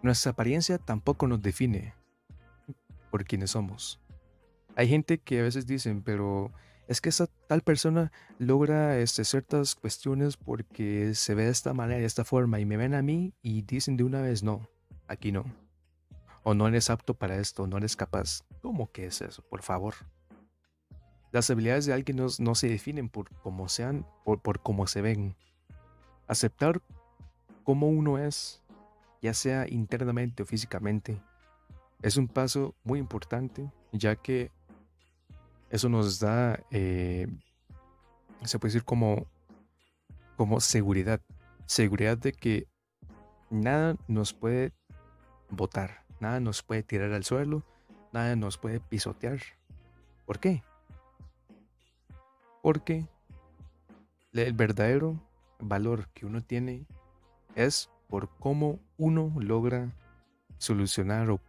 nuestra 0.04 0.34
apariencia 0.34 0.78
tampoco 0.78 1.28
nos 1.28 1.42
define 1.42 1.96
por 3.10 3.26
quienes 3.26 3.52
somos. 3.52 4.01
Hay 4.76 4.88
gente 4.88 5.18
que 5.18 5.40
a 5.40 5.44
veces 5.44 5.68
dicen, 5.68 6.02
pero 6.02 6.52
es 6.88 7.02
que 7.02 7.10
esa 7.10 7.28
tal 7.48 7.62
persona 7.62 8.12
logra 8.38 8.98
este, 8.98 9.24
ciertas 9.24 9.76
cuestiones 9.76 10.38
porque 10.38 11.14
se 11.16 11.36
ve 11.36 11.46
de 11.46 11.52
esta 11.52 11.74
manera, 11.74 12.00
de 12.00 12.06
esta 12.06 12.26
forma, 12.26 12.60
y 12.60 12.66
me 12.66 12.78
ven 12.78 12.94
a 12.94 13.02
mí 13.02 13.34
y 13.42 13.62
dicen 13.62 13.98
de 13.98 14.04
una 14.04 14.22
vez, 14.22 14.44
no, 14.44 14.68
aquí 15.08 15.32
no. 15.32 15.46
O 16.44 16.54
no 16.54 16.68
eres 16.68 16.90
apto 16.90 17.14
para 17.14 17.38
esto, 17.38 17.68
no 17.68 17.78
eres 17.78 17.96
capaz. 17.96 18.42
¿Cómo 18.62 18.92
que 18.92 19.06
es 19.06 19.22
eso? 19.22 19.44
Por 19.44 19.62
favor. 19.62 19.94
Las 21.32 21.50
habilidades 21.50 21.86
de 21.86 21.94
alguien 21.94 22.18
no, 22.18 22.56
se 22.56 22.68
definen 22.68 23.08
por 23.08 23.30
cómo 23.38 23.70
sean, 23.70 24.06
por, 24.26 24.42
por 24.42 24.62
cómo 24.62 24.88
se 24.88 25.02
ven. 25.02 25.36
Aceptar 26.28 26.82
cómo 27.64 27.88
uno 27.88 28.18
es, 28.18 28.62
ya 29.22 29.34
sea 29.34 29.66
internamente 29.70 30.44
o 30.44 30.46
físicamente, 30.46 31.22
es 32.02 32.18
un 32.18 32.28
paso 32.28 32.76
muy 32.84 33.00
importante, 33.00 33.72
ya 33.92 34.16
que 34.16 34.52
eso 35.72 35.90
nos 35.90 36.20
da, 36.20 36.60
eh, 36.70 37.28
se 38.44 38.60
puede 38.60 38.74
decir 38.74 38.86
como, 38.86 39.26
como 40.36 40.60
seguridad. 40.60 41.22
Seguridad 41.66 42.18
de 42.18 42.34
que 42.34 42.68
nada 43.50 43.96
nos 44.08 44.34
puede 44.34 44.74
botar, 45.50 46.06
nada 46.20 46.42
nos 46.42 46.62
puede 46.62 46.84
tirar 46.84 47.14
al 47.14 47.24
suelo, 47.24 47.64
nada 48.12 48.36
nos 48.36 48.58
puede 48.58 48.82
pisotear. 48.82 49.40
¿Por 50.26 50.40
qué? 50.40 50.62
Porque 52.62 53.08
el 54.34 54.54
verdadero 54.54 55.20
valor 55.60 56.10
que 56.10 56.26
uno 56.26 56.44
tiene 56.44 56.86
es 57.56 57.90
por 58.08 58.30
cómo 58.40 58.80
uno 58.98 59.34
logra 59.40 59.96
solucionar 60.58 61.30
o, 61.30 61.40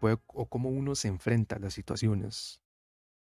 cómo 0.48 0.68
uno 0.68 0.94
se 0.94 1.08
enfrenta 1.08 1.56
a 1.56 1.58
las 1.58 1.74
situaciones. 1.74 2.61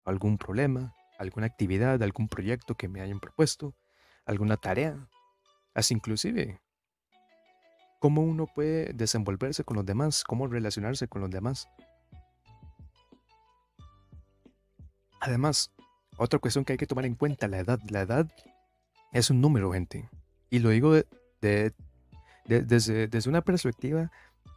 Algún 0.05 0.39
problema, 0.39 0.95
alguna 1.19 1.47
actividad, 1.47 2.03
algún 2.03 2.29
proyecto 2.29 2.75
que 2.75 2.89
me 2.89 3.01
hayan 3.01 3.21
propuesto, 3.21 3.75
alguna 4.27 4.57
tarea, 4.57 5.09
así 5.75 5.95
inclusive 5.95 6.61
cómo 8.03 8.21
uno 8.21 8.49
puede 8.49 8.93
desenvolverse 8.95 9.63
con 9.63 9.77
los 9.77 9.87
demás, 9.87 10.25
cómo 10.25 10.49
relacionarse 10.49 11.07
con 11.07 11.21
los 11.21 11.31
demás. 11.31 11.69
Además, 15.21 15.71
otra 16.17 16.41
cuestión 16.41 16.65
que 16.65 16.73
hay 16.73 16.79
que 16.79 16.89
tomar 16.89 17.07
en 17.07 17.15
cuenta, 17.15 17.47
la 17.47 17.61
edad. 17.61 17.79
La 17.91 18.01
edad 18.01 18.29
es 19.13 19.31
un 19.31 19.41
número, 19.41 19.71
gente. 19.73 20.11
Y 20.51 20.59
lo 20.59 20.71
digo 20.71 20.93
de, 21.41 21.73
desde, 22.45 23.07
desde 23.07 23.31
una 23.31 23.43
perspectiva 23.43 24.11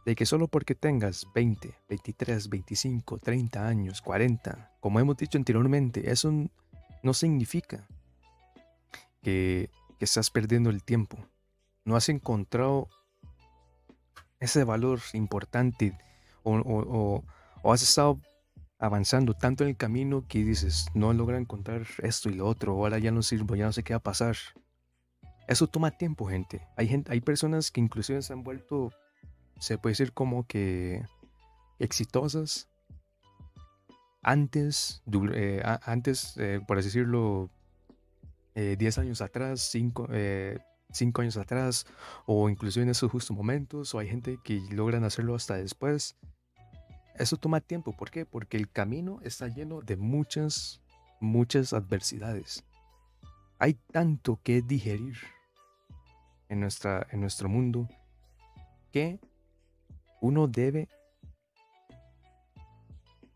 de 0.06 0.14
que 0.14 0.24
solo 0.24 0.46
porque 0.46 0.76
tengas 0.76 1.26
20, 1.34 1.74
23, 1.88 2.48
25, 2.48 3.18
30 3.18 3.66
años, 3.66 4.00
40, 4.00 4.76
como 4.80 5.00
hemos 5.00 5.16
dicho 5.16 5.36
anteriormente, 5.36 6.10
eso 6.10 6.32
no 7.02 7.12
significa 7.12 7.86
que, 9.20 9.68
que 9.98 10.04
estás 10.04 10.30
perdiendo 10.30 10.70
el 10.70 10.84
tiempo. 10.84 11.18
No 11.84 11.96
has 11.96 12.08
encontrado 12.08 12.88
ese 14.38 14.62
valor 14.62 15.00
importante 15.12 15.98
o, 16.44 17.24
has 17.64 17.82
estado 17.82 18.20
avanzando 18.78 19.34
tanto 19.34 19.64
en 19.64 19.70
el 19.70 19.76
camino 19.76 20.24
que 20.28 20.44
dices, 20.44 20.86
no 20.94 21.12
logra 21.14 21.36
encontrar 21.36 21.84
esto 22.04 22.30
y 22.30 22.34
lo 22.34 22.46
otro, 22.46 22.74
ahora 22.74 23.00
ya 23.00 23.10
no 23.10 23.22
sirvo, 23.22 23.56
ya 23.56 23.64
no 23.66 23.72
sé 23.72 23.82
qué 23.82 23.94
va 23.94 23.98
a 23.98 24.02
pasar. 24.04 24.36
Eso 25.48 25.66
toma 25.66 25.90
tiempo, 25.90 26.26
gente. 26.26 26.64
Hay, 26.76 27.02
hay 27.08 27.20
personas 27.20 27.72
que 27.72 27.80
inclusive 27.80 28.22
se 28.22 28.32
han 28.32 28.44
vuelto, 28.44 28.92
se 29.58 29.78
puede 29.78 29.92
decir 29.92 30.12
como 30.12 30.46
que 30.46 31.02
exitosas 31.78 32.68
antes, 34.22 35.02
eh, 35.34 35.62
antes 35.84 36.36
eh, 36.36 36.60
por 36.66 36.78
así 36.78 36.88
decirlo, 36.88 37.50
10 38.54 38.98
eh, 38.98 39.00
años 39.00 39.20
atrás, 39.20 39.60
5 39.60 40.08
cinco 40.92 41.20
años 41.20 41.36
atrás 41.36 41.86
o 42.26 42.48
inclusive 42.48 42.84
en 42.84 42.90
esos 42.90 43.10
justos 43.10 43.36
momentos 43.36 43.94
o 43.94 43.98
hay 43.98 44.08
gente 44.08 44.38
que 44.42 44.60
logran 44.70 45.04
hacerlo 45.04 45.34
hasta 45.34 45.56
después. 45.56 46.16
Eso 47.16 47.36
toma 47.36 47.60
tiempo, 47.60 47.92
¿por 47.92 48.10
qué? 48.10 48.26
Porque 48.26 48.56
el 48.56 48.70
camino 48.70 49.20
está 49.22 49.48
lleno 49.48 49.80
de 49.80 49.96
muchas, 49.96 50.82
muchas 51.20 51.72
adversidades. 51.72 52.64
Hay 53.58 53.74
tanto 53.92 54.38
que 54.42 54.60
digerir 54.60 55.16
en, 56.48 56.60
nuestra, 56.60 57.06
en 57.10 57.20
nuestro 57.20 57.48
mundo 57.48 57.88
que 58.92 59.18
uno 60.26 60.48
debe 60.48 60.88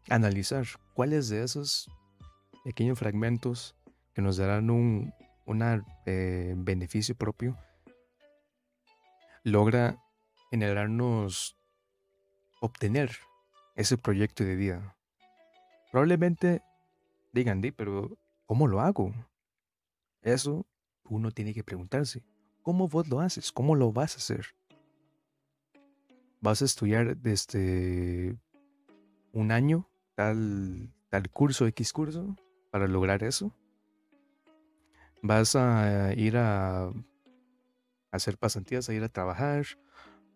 analizar 0.08 0.66
cuáles 0.94 1.28
de 1.28 1.44
esos 1.44 1.88
pequeños 2.64 2.98
fragmentos 2.98 3.76
que 4.12 4.22
nos 4.22 4.36
darán 4.36 4.70
un, 4.70 5.14
eh, 6.06 6.54
beneficio 6.56 7.14
propio, 7.14 7.56
logra 9.44 10.02
generarnos 10.50 11.56
obtener 12.60 13.10
ese 13.76 13.96
proyecto 13.96 14.42
de 14.44 14.56
vida. 14.56 14.96
Probablemente 15.92 16.60
digan, 17.32 17.62
pero 17.76 18.18
¿cómo 18.46 18.66
lo 18.66 18.80
hago? 18.80 19.12
Eso 20.22 20.66
uno 21.04 21.30
tiene 21.30 21.54
que 21.54 21.64
preguntarse. 21.64 22.22
¿Cómo 22.62 22.88
vos 22.88 23.08
lo 23.08 23.20
haces? 23.20 23.52
¿Cómo 23.52 23.74
lo 23.74 23.92
vas 23.92 24.14
a 24.14 24.18
hacer? 24.18 24.59
¿Vas 26.40 26.62
a 26.62 26.64
estudiar 26.64 27.16
desde 27.16 28.36
un 29.32 29.52
año 29.52 29.88
tal, 30.14 30.92
tal 31.08 31.30
curso, 31.30 31.66
X 31.66 31.92
curso, 31.92 32.36
para 32.70 32.86
lograr 32.86 33.22
eso? 33.22 33.54
vas 35.22 35.56
a 35.56 36.12
ir 36.14 36.36
a, 36.36 36.90
hacer 38.12 38.38
pasantías, 38.38 38.88
a 38.88 38.94
ir 38.94 39.04
a 39.04 39.08
trabajar, 39.08 39.66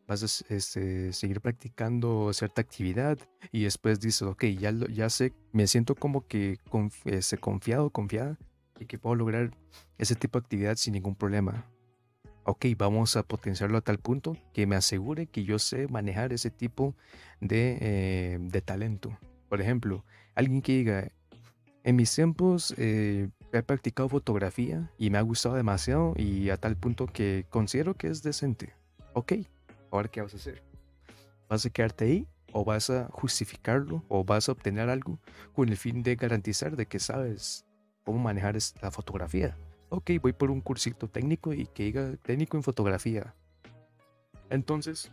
vas 0.06 0.22
a 0.22 0.54
este, 0.54 1.12
seguir 1.12 1.40
practicando 1.40 2.32
cierta 2.32 2.60
actividad 2.60 3.18
y 3.50 3.64
después 3.64 4.00
dices, 4.00 4.22
ok, 4.22 4.44
ya, 4.58 4.72
ya 4.90 5.10
sé, 5.10 5.32
me 5.52 5.66
siento 5.66 5.94
como 5.94 6.26
que 6.26 6.58
este, 7.04 7.38
confiado, 7.38 7.90
confiada 7.90 8.38
y 8.78 8.86
que 8.86 8.98
puedo 8.98 9.16
lograr 9.16 9.50
ese 9.98 10.14
tipo 10.14 10.38
de 10.38 10.44
actividad 10.44 10.76
sin 10.76 10.92
ningún 10.92 11.16
problema. 11.16 11.64
Ok, 12.46 12.66
vamos 12.76 13.16
a 13.16 13.22
potenciarlo 13.22 13.78
a 13.78 13.80
tal 13.80 13.98
punto 13.98 14.36
que 14.52 14.66
me 14.66 14.76
asegure 14.76 15.26
que 15.26 15.44
yo 15.44 15.58
sé 15.58 15.88
manejar 15.88 16.34
ese 16.34 16.50
tipo 16.50 16.94
de, 17.40 17.78
eh, 17.80 18.38
de 18.38 18.60
talento. 18.60 19.16
Por 19.48 19.62
ejemplo, 19.62 20.04
alguien 20.34 20.60
que 20.60 20.72
diga, 20.72 21.08
en 21.84 21.96
mis 21.96 22.14
tiempos 22.14 22.74
eh, 22.76 23.30
he 23.52 23.62
practicado 23.62 24.10
fotografía 24.10 24.90
y 24.98 25.08
me 25.08 25.16
ha 25.16 25.22
gustado 25.22 25.54
demasiado 25.54 26.12
y 26.16 26.50
a 26.50 26.58
tal 26.58 26.76
punto 26.76 27.06
que 27.06 27.46
considero 27.48 27.94
que 27.94 28.08
es 28.08 28.22
decente. 28.22 28.74
Ok, 29.14 29.34
ahora 29.90 30.08
qué 30.08 30.20
vas 30.20 30.34
a 30.34 30.36
hacer? 30.36 30.62
¿Vas 31.48 31.64
a 31.64 31.70
quedarte 31.70 32.04
ahí 32.04 32.28
o 32.52 32.62
vas 32.62 32.90
a 32.90 33.08
justificarlo 33.10 34.04
o 34.08 34.22
vas 34.22 34.50
a 34.50 34.52
obtener 34.52 34.90
algo 34.90 35.18
con 35.54 35.70
el 35.70 35.78
fin 35.78 36.02
de 36.02 36.16
garantizar 36.16 36.76
de 36.76 36.84
que 36.84 36.98
sabes 36.98 37.64
cómo 38.04 38.18
manejar 38.18 38.56
la 38.82 38.90
fotografía? 38.90 39.56
Ok, 39.88 40.10
voy 40.20 40.32
por 40.32 40.50
un 40.50 40.60
cursito 40.60 41.08
técnico 41.08 41.52
y 41.52 41.66
que 41.66 41.84
diga 41.84 42.16
técnico 42.16 42.56
en 42.56 42.62
fotografía. 42.62 43.34
Entonces, 44.50 45.10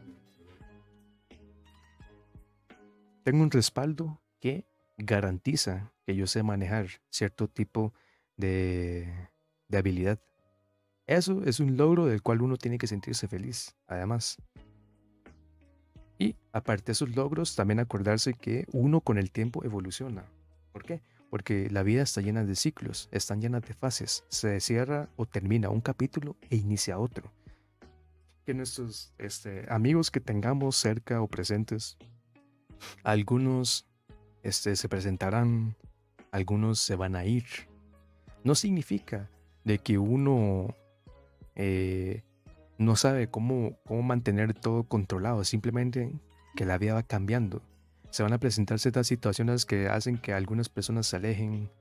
tengo 3.23 3.43
un 3.43 3.51
respaldo 3.51 4.19
que 4.39 4.65
garantiza 4.97 5.91
que 6.05 6.15
yo 6.15 6.27
sé 6.27 6.43
manejar 6.43 6.87
cierto 7.09 7.47
tipo 7.47 7.93
de, 8.37 9.29
habilidad. 9.71 10.19
Eso 11.07 11.43
es 11.45 11.59
un 11.59 11.77
logro 11.77 12.05
del 12.05 12.21
cual 12.21 12.41
uno 12.41 12.57
tiene 12.57 12.77
que 12.77 12.87
sentirse 12.87 13.27
feliz, 13.27 13.75
además. 13.87 14.37
Y 16.17 16.35
aparte 16.51 16.85
de 16.87 16.91
esos 16.93 17.15
logros, 17.15 17.55
también 17.55 17.79
acordarse 17.79 18.33
que 18.33 18.65
uno 18.71 19.01
con 19.01 19.17
el 19.17 19.31
tiempo 19.31 19.63
evoluciona. 19.63 20.25
¿Por 20.71 20.83
qué? 20.83 21.01
Porque 21.31 21.69
la 21.71 21.81
vida 21.81 22.03
está 22.03 22.19
llena 22.21 22.43
de 22.43 22.55
ciclos, 22.55 23.07
están 23.11 23.41
llenas 23.41 23.63
de 23.63 23.73
fases. 23.73 24.25
Se 24.27 24.59
cierra 24.59 25.09
o 25.15 25.25
termina 25.25 25.69
un 25.69 25.79
capítulo 25.81 26.35
e 26.49 26.57
inicia 26.57 26.99
otro. 26.99 27.31
Que 28.45 28.53
nuestros 28.53 29.13
este, 29.17 29.65
amigos 29.69 30.11
que 30.11 30.19
tengamos 30.19 30.75
cerca 30.75 31.21
o 31.21 31.27
presentes, 31.27 31.97
algunos 33.03 33.87
este, 34.43 34.75
se 34.75 34.89
presentarán, 34.89 35.77
algunos 36.31 36.79
se 36.79 36.95
van 36.97 37.15
a 37.15 37.23
ir, 37.23 37.45
no 38.43 38.53
significa 38.53 39.29
de 39.63 39.79
que 39.79 39.97
uno 39.97 40.75
eh, 41.55 42.23
no 42.77 42.97
sabe 42.97 43.29
cómo, 43.29 43.77
cómo 43.85 44.01
mantener 44.01 44.53
todo 44.53 44.83
controlado, 44.83 45.45
simplemente 45.45 46.11
que 46.55 46.65
la 46.65 46.77
vida 46.77 46.95
va 46.95 47.03
cambiando. 47.03 47.61
Se 48.11 48.23
van 48.23 48.33
a 48.33 48.39
presentar 48.39 48.77
ciertas 48.77 49.07
situaciones 49.07 49.65
que 49.65 49.87
hacen 49.87 50.17
que 50.17 50.33
algunas 50.33 50.67
personas 50.67 51.07
se 51.07 51.15
alejen, 51.15 51.71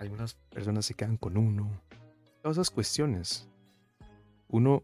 algunas 0.00 0.34
personas 0.34 0.84
se 0.84 0.94
quedan 0.94 1.16
con 1.16 1.36
uno. 1.36 1.80
Todas 2.42 2.56
esas 2.56 2.70
cuestiones. 2.70 3.48
Uno, 4.48 4.82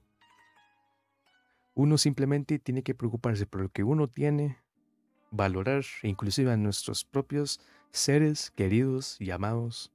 uno 1.74 1.98
simplemente 1.98 2.60
tiene 2.60 2.84
que 2.84 2.94
preocuparse 2.94 3.46
por 3.46 3.62
lo 3.62 3.68
que 3.68 3.82
uno 3.82 4.06
tiene, 4.06 4.58
valorar 5.32 5.84
inclusive 6.04 6.52
a 6.52 6.56
nuestros 6.56 7.04
propios 7.04 7.60
seres 7.90 8.52
queridos 8.52 9.20
y 9.20 9.32
amados, 9.32 9.92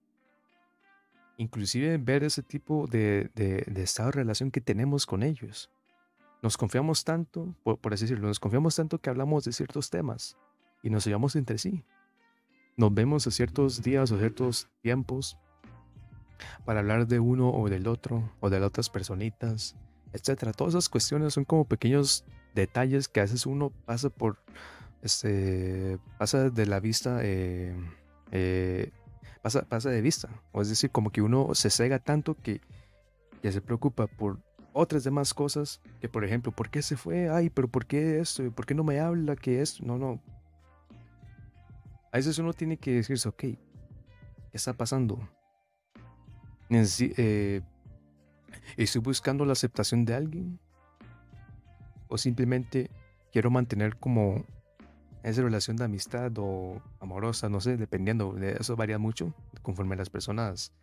inclusive 1.38 1.98
ver 2.00 2.26
ese 2.26 2.44
tipo 2.44 2.86
de, 2.88 3.32
estado 3.78 4.10
de 4.10 4.16
relación 4.18 4.52
que 4.52 4.60
tenemos 4.60 5.06
con 5.06 5.24
ellos. 5.24 5.72
Nos 6.42 6.58
confiamos 6.58 7.06
tanto, 7.06 7.56
por, 7.64 7.94
así 7.94 8.04
decirlo, 8.04 8.28
nos 8.28 8.42
confiamos 8.42 8.76
tanto 8.76 9.00
que 9.00 9.10
hablamos 9.10 9.46
de 9.46 9.54
ciertos 9.54 9.90
temas 9.90 10.36
y 10.82 10.90
nos 10.90 11.06
llevamos 11.06 11.36
entre 11.36 11.58
sí. 11.58 11.84
Nos 12.78 12.94
vemos 12.94 13.28
a 13.28 13.32
ciertos 13.32 13.84
días 13.84 14.12
o 14.12 14.18
ciertos 14.18 14.70
tiempos 14.82 15.38
para 16.66 16.80
hablar 16.80 17.08
de 17.08 17.20
uno 17.20 17.50
o 17.52 17.70
del 17.70 17.88
otro 17.88 18.32
o 18.40 18.50
de 18.50 18.60
las 18.60 18.68
otras 18.68 18.90
personitas, 18.90 19.76
etc. 20.14 20.56
Todas 20.56 20.74
esas 20.74 20.90
cuestiones 20.90 21.34
son 21.34 21.46
como 21.46 21.66
pequeños 21.66 22.26
detalles 22.56 23.08
que 23.08 23.20
a 23.20 23.24
veces 23.24 23.46
uno 23.46 23.72
pasa 23.86 24.10
por, 24.10 24.40
este, 25.02 26.00
pasa 26.18 26.50
de 26.50 26.66
la 26.66 26.80
vista 26.80 27.20
eh, 27.22 27.76
eh, 28.32 28.92
pasa, 29.42 29.64
pasa 29.64 29.90
de 29.90 30.02
vista. 30.02 30.30
O 30.52 30.62
es 30.62 30.70
decir, 30.70 30.92
como 30.92 31.12
que 31.12 31.22
uno 31.22 31.54
se 31.54 31.70
cega 31.70 32.00
tanto 32.00 32.36
que, 32.36 32.62
ya 33.44 33.52
se 33.52 33.62
preocupa 33.62 34.08
por 34.08 34.40
otras 34.74 35.04
demás 35.04 35.34
cosas 35.34 35.82
que, 36.00 36.08
por 36.08 36.24
ejemplo, 36.24 36.52
¿por 36.52 36.70
qué 36.70 36.82
se 36.82 36.96
fue? 36.96 37.30
Ay, 37.30 37.50
pero 37.50 37.68
¿por 37.68 37.86
qué 37.86 38.20
esto? 38.20 38.50
¿Por 38.52 38.66
qué 38.66 38.76
no 38.76 38.84
me 38.84 39.00
habla? 39.00 39.36
¿Qué 39.36 39.62
es? 39.62 39.82
No, 39.82 39.98
no. 39.98 40.22
A 42.12 42.18
veces 42.18 42.38
uno 42.40 42.54
tiene 42.54 42.78
que 42.78 42.92
decirse, 42.92 43.30
ok, 43.30 43.38
¿qué 43.40 43.60
está 44.52 44.74
pasando? 44.74 45.20
Eh, 46.70 47.62
¿Estoy 48.78 49.02
buscando 49.02 49.46
la 49.46 49.54
aceptación 49.54 50.06
de 50.06 50.14
alguien? 50.14 50.60
¿O 52.08 52.18
simplemente 52.18 52.90
quiero 53.32 53.50
mantener 53.50 53.98
como 53.98 54.46
esa 55.24 55.42
relación 55.42 55.78
de 55.78 55.86
amistad 55.86 56.32
o 56.38 56.82
amorosa, 57.00 57.48
no 57.50 57.62
sé, 57.62 57.78
dependiendo, 57.78 58.34
de 58.34 58.58
eso 58.60 58.76
varía 58.76 58.98
mucho 58.98 59.34
conforme 59.62 59.96
las 59.96 60.10
personas 60.10 60.74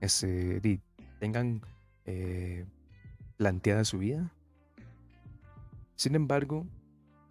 este, 0.00 0.80
tengan 1.18 1.62
eh, 2.06 2.64
planteada 3.36 3.84
su 3.84 3.98
vida. 3.98 4.32
Sin 5.96 6.14
embargo, 6.14 6.66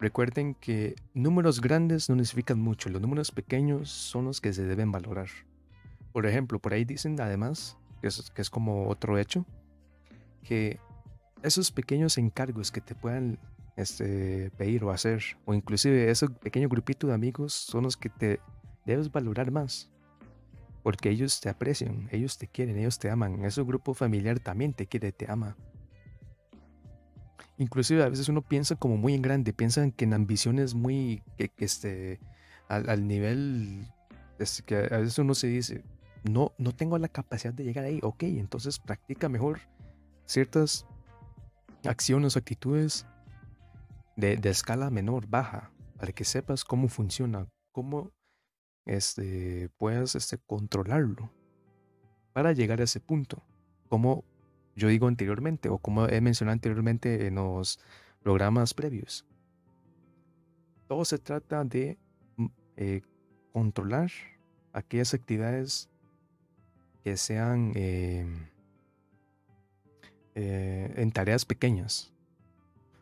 recuerden 0.02 0.54
que 0.54 0.96
números 1.14 1.60
grandes 1.60 2.10
no 2.10 2.16
significan 2.16 2.60
mucho, 2.60 2.88
los 2.88 3.00
números 3.00 3.30
pequeños 3.30 3.88
son 3.88 4.24
los 4.24 4.40
que 4.40 4.52
se 4.52 4.64
deben 4.64 4.90
valorar. 4.90 5.28
Por 6.12 6.26
ejemplo, 6.26 6.58
por 6.58 6.74
ahí 6.74 6.84
dicen 6.84 7.18
además, 7.20 7.78
que 8.00 8.08
es, 8.08 8.50
como 8.50 8.88
otro 8.88 9.16
hecho, 9.16 9.46
que 10.42 10.80
esos 11.42 11.70
pequeños 11.70 12.18
encargos 12.18 12.72
que 12.72 12.80
te 12.80 12.96
puedan 12.96 13.38
este, 13.76 14.50
pedir 14.58 14.82
o 14.82 14.90
hacer, 14.90 15.22
o 15.44 15.54
inclusive 15.54 16.10
ese 16.10 16.28
pequeño 16.28 16.68
grupito 16.68 17.06
de 17.06 17.14
amigos 17.14 17.54
son 17.54 17.84
los 17.84 17.96
que 17.96 18.10
te 18.10 18.40
debes 18.84 19.10
valorar 19.10 19.52
más. 19.52 19.88
Porque 20.82 21.10
ellos 21.10 21.40
te 21.40 21.48
aprecian, 21.48 22.08
ellos 22.10 22.38
te 22.38 22.48
quieren, 22.48 22.76
ellos 22.76 22.98
te 22.98 23.08
aman. 23.08 23.44
Ese 23.44 23.62
grupo 23.62 23.94
familiar 23.94 24.40
también 24.40 24.74
te 24.74 24.88
quiere, 24.88 25.12
te 25.12 25.30
ama. 25.30 25.56
Inclusive 27.58 28.02
a 28.02 28.08
veces 28.08 28.28
uno 28.28 28.42
piensa 28.42 28.76
como 28.76 28.96
muy 28.96 29.14
en 29.14 29.22
grande, 29.22 29.52
piensan 29.52 29.92
que 29.92 30.04
en 30.04 30.14
ambiciones 30.14 30.74
muy, 30.74 31.22
que, 31.36 31.50
este, 31.58 32.20
al, 32.68 33.06
nivel, 33.06 33.86
que 34.66 34.76
a 34.76 34.98
veces 34.98 35.18
uno 35.18 35.34
se 35.34 35.46
dice, 35.46 35.84
no, 36.24 36.52
no 36.58 36.74
tengo 36.74 36.98
la 36.98 37.08
capacidad 37.08 37.52
de 37.52 37.64
llegar 37.64 37.84
ahí, 37.84 38.00
ok, 38.02 38.22
entonces 38.24 38.78
practica 38.78 39.28
mejor 39.28 39.60
ciertas 40.26 40.86
acciones 41.84 42.36
o 42.36 42.38
actitudes 42.38 43.06
de, 44.16 44.38
escala 44.44 44.90
menor, 44.90 45.26
baja, 45.26 45.70
para 45.98 46.12
que 46.12 46.24
sepas 46.24 46.64
cómo 46.64 46.88
funciona, 46.88 47.48
cómo 47.72 48.10
este, 48.86 49.68
puedas 49.78 50.14
este, 50.14 50.38
controlarlo 50.38 51.30
para 52.32 52.52
llegar 52.52 52.80
a 52.80 52.84
ese 52.84 53.00
punto. 53.00 53.42
Como 53.88 54.24
yo 54.74 54.88
digo 54.88 55.08
anteriormente, 55.08 55.68
o 55.68 55.78
como 55.78 56.06
he 56.08 56.20
mencionado 56.20 56.54
anteriormente 56.54 57.26
en 57.26 57.36
los 57.36 57.78
programas 58.22 58.74
previos. 58.74 59.26
Todo 60.88 61.04
se 61.04 61.18
trata 61.18 61.64
de 61.64 61.98
mm, 62.36 62.46
eh, 62.76 63.02
controlar 63.52 64.10
aquellas 64.72 65.14
actividades 65.14 65.88
que 67.04 67.16
sean 67.16 67.72
em, 67.74 68.46
eh, 70.34 70.92
en 70.96 71.12
tareas 71.12 71.44
pequeñas. 71.44 72.12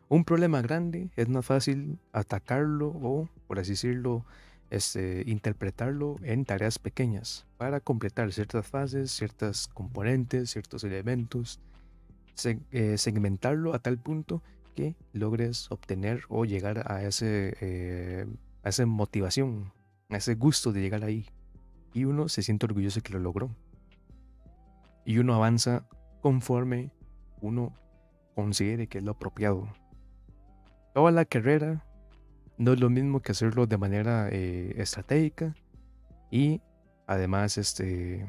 Un 0.09 0.25
problema 0.25 0.61
grande 0.61 1.09
es 1.15 1.29
más 1.29 1.45
fácil 1.45 1.97
atacarlo 2.11 2.87
o, 2.87 3.29
por 3.47 3.59
así 3.59 3.71
decirlo, 3.71 4.25
este, 4.71 5.23
interpretarlo 5.27 6.15
en 6.23 6.45
tareas 6.45 6.79
pequeñas 6.79 7.45
para 7.57 7.81
completar 7.81 8.31
ciertas 8.31 8.65
fases, 8.65 9.11
ciertas 9.11 9.67
componentes, 9.67 10.49
ciertos 10.49 10.83
elementos, 10.85 11.59
eh, 12.71 12.97
segmentarlo 12.97 13.75
a 13.75 13.79
tal 13.79 13.99
punto 13.99 14.41
que 14.73 14.95
logres 15.11 15.69
obtener 15.69 16.23
o 16.29 16.45
llegar 16.45 16.89
a, 16.89 17.03
ese, 17.03 17.57
eh, 17.59 18.25
a 18.63 18.69
esa 18.69 18.85
motivación, 18.85 19.73
a 20.09 20.17
ese 20.17 20.35
gusto 20.35 20.71
de 20.71 20.81
llegar 20.81 21.03
ahí. 21.03 21.27
Y 21.93 22.05
uno 22.05 22.29
se 22.29 22.41
siente 22.41 22.65
orgulloso 22.65 23.01
que 23.01 23.11
lo 23.11 23.19
logró. 23.19 23.53
Y 25.03 25.17
uno 25.17 25.35
avanza 25.35 25.85
conforme 26.21 26.91
uno 27.41 27.73
considere 28.35 28.87
que 28.87 28.99
es 28.99 29.03
lo 29.03 29.11
apropiado. 29.11 29.67
Toda 30.93 31.11
la 31.11 31.25
carrera 31.25 31.85
no 32.61 32.73
es 32.73 32.79
lo 32.79 32.91
mismo 32.91 33.21
que 33.21 33.31
hacerlo 33.31 33.65
de 33.65 33.77
manera 33.77 34.29
eh, 34.31 34.75
estratégica 34.77 35.55
y 36.29 36.61
además 37.07 37.57
este, 37.57 38.23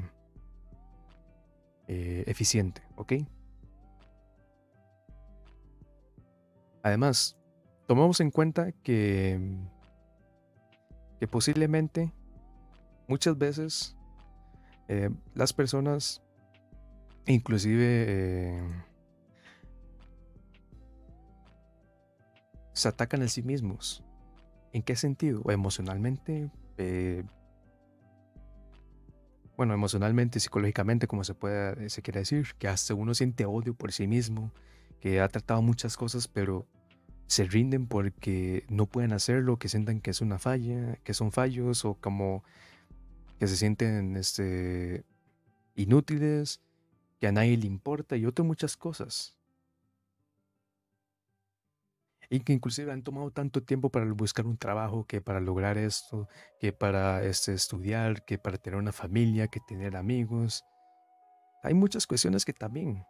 eh, 1.86 2.24
eficiente, 2.26 2.80
¿ok? 2.96 3.12
Además, 6.82 7.36
tomamos 7.86 8.20
en 8.20 8.30
cuenta 8.30 8.72
que, 8.72 9.38
que 11.20 11.28
posiblemente 11.28 12.10
muchas 13.08 13.36
veces 13.36 13.94
eh, 14.88 15.10
las 15.34 15.52
personas, 15.52 16.22
inclusive 17.26 18.62
se 22.72 22.88
atacan 22.88 23.20
a 23.20 23.28
sí 23.28 23.42
mismos. 23.42 24.02
¿En 24.72 24.82
qué 24.82 24.96
sentido? 24.96 25.42
Emocionalmente, 25.50 26.50
eh, 26.78 27.24
bueno, 29.56 29.74
emocionalmente, 29.74 30.40
psicológicamente, 30.40 31.06
como 31.06 31.24
se 31.24 31.34
puede, 31.34 31.90
se 31.90 32.02
quiere 32.02 32.20
decir, 32.20 32.48
que 32.58 32.68
hasta 32.68 32.94
uno 32.94 33.14
siente 33.14 33.44
odio 33.44 33.74
por 33.74 33.92
sí 33.92 34.06
mismo, 34.06 34.50
que 35.00 35.20
ha 35.20 35.28
tratado 35.28 35.60
muchas 35.60 35.96
cosas, 35.96 36.26
pero 36.26 36.66
se 37.26 37.44
rinden 37.44 37.86
porque 37.86 38.64
no 38.68 38.86
pueden 38.86 39.12
hacerlo, 39.12 39.58
que 39.58 39.68
sientan 39.68 40.00
que 40.00 40.10
es 40.10 40.22
una 40.22 40.38
falla, 40.38 40.96
que 41.04 41.12
son 41.12 41.32
fallos, 41.32 41.84
o 41.84 41.94
como 41.94 42.42
que 43.38 43.46
se 43.46 43.56
sienten 43.56 44.16
este, 44.16 45.04
inútiles, 45.74 46.62
que 47.20 47.26
a 47.26 47.32
nadie 47.32 47.58
le 47.58 47.66
importa, 47.66 48.16
y 48.16 48.24
otras 48.24 48.46
muchas 48.46 48.76
cosas 48.76 49.36
y 52.32 52.40
que 52.40 52.54
inclusive 52.54 52.90
han 52.90 53.02
tomado 53.02 53.30
tanto 53.30 53.62
tiempo 53.62 53.90
para 53.90 54.10
buscar 54.10 54.46
un 54.46 54.56
trabajo, 54.56 55.04
que 55.06 55.20
para 55.20 55.38
lograr 55.38 55.76
esto, 55.76 56.30
que 56.58 56.72
para 56.72 57.22
este, 57.22 57.52
estudiar, 57.52 58.24
que 58.24 58.38
para 58.38 58.56
tener 58.56 58.78
una 58.78 58.90
familia, 58.90 59.48
que 59.48 59.60
tener 59.60 59.94
amigos. 59.98 60.64
Hay 61.62 61.74
muchas 61.74 62.06
cuestiones 62.06 62.46
que 62.46 62.54
también 62.54 63.04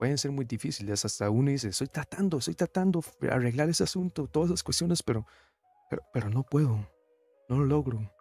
pueden 0.00 0.18
ser 0.18 0.32
muy 0.32 0.44
difíciles. 0.44 1.04
Hasta 1.04 1.30
uno 1.30 1.52
dice, 1.52 1.68
estoy 1.68 1.86
tratando, 1.86 2.38
estoy 2.38 2.54
tratando 2.54 3.00
de 3.20 3.30
arreglar 3.30 3.68
ese 3.68 3.84
asunto, 3.84 4.26
todas 4.26 4.48
esas 4.50 4.64
cuestiones, 4.64 5.04
pero, 5.04 5.24
pero, 5.88 6.02
pero 6.12 6.28
no 6.28 6.42
puedo, 6.42 6.84
no 7.48 7.58
lo 7.58 7.64
logro. 7.64 8.12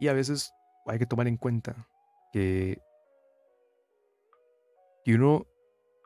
Y 0.00 0.08
a 0.08 0.12
veces 0.12 0.52
hay 0.86 0.98
que 0.98 1.06
tomar 1.06 1.28
en 1.28 1.36
cuenta 1.36 1.86
que, 2.32 2.82
que 5.04 5.14
uno, 5.14 5.46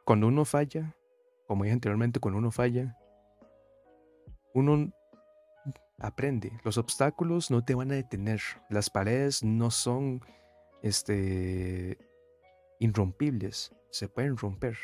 cuando 0.05 0.27
uno 0.27 0.45
falla, 0.45 0.95
como 1.51 1.65
dije 1.65 1.75
anteriormente, 1.75 2.21
cuando 2.21 2.39
uno 2.39 2.53
falla, 2.53 2.97
uno 4.55 4.93
aprende. 5.99 6.53
Los 6.63 6.79
obstáculos 6.79 7.51
no 7.51 7.65
te 7.65 7.75
van 7.75 7.91
a 7.91 7.97
detener. 7.97 8.41
Las 8.69 8.89
paredes 8.89 9.43
no 9.43 9.73
son 9.73 10.21
este, 10.81 11.99
irrompibles. 12.79 13.75
Se 13.91 14.07
pueden 14.07 14.37
romper. 14.37 14.77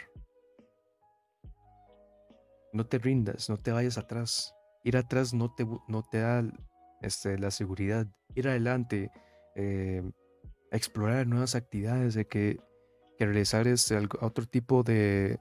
No 2.73 2.85
te 2.85 2.99
rindas, 2.99 3.49
no 3.49 3.59
te 3.59 3.71
vayas 3.71 3.97
atrás. 3.97 4.53
Ir 4.83 4.97
atrás 4.97 5.33
no 5.33 5.55
te, 5.55 5.65
no 5.87 6.03
te 6.03 6.19
da 6.19 6.43
este, 7.01 7.39
la 7.39 7.53
seguridad. 7.53 8.09
Ir 8.35 8.49
adelante, 8.49 9.13
eh, 9.55 10.03
explorar 10.73 11.29
nuevas 11.29 11.55
actividades, 11.55 12.15
de 12.15 12.27
que, 12.27 12.59
que 13.17 13.25
realizar 13.25 13.69
este, 13.69 13.97
otro 14.21 14.47
tipo 14.47 14.83
de, 14.83 15.39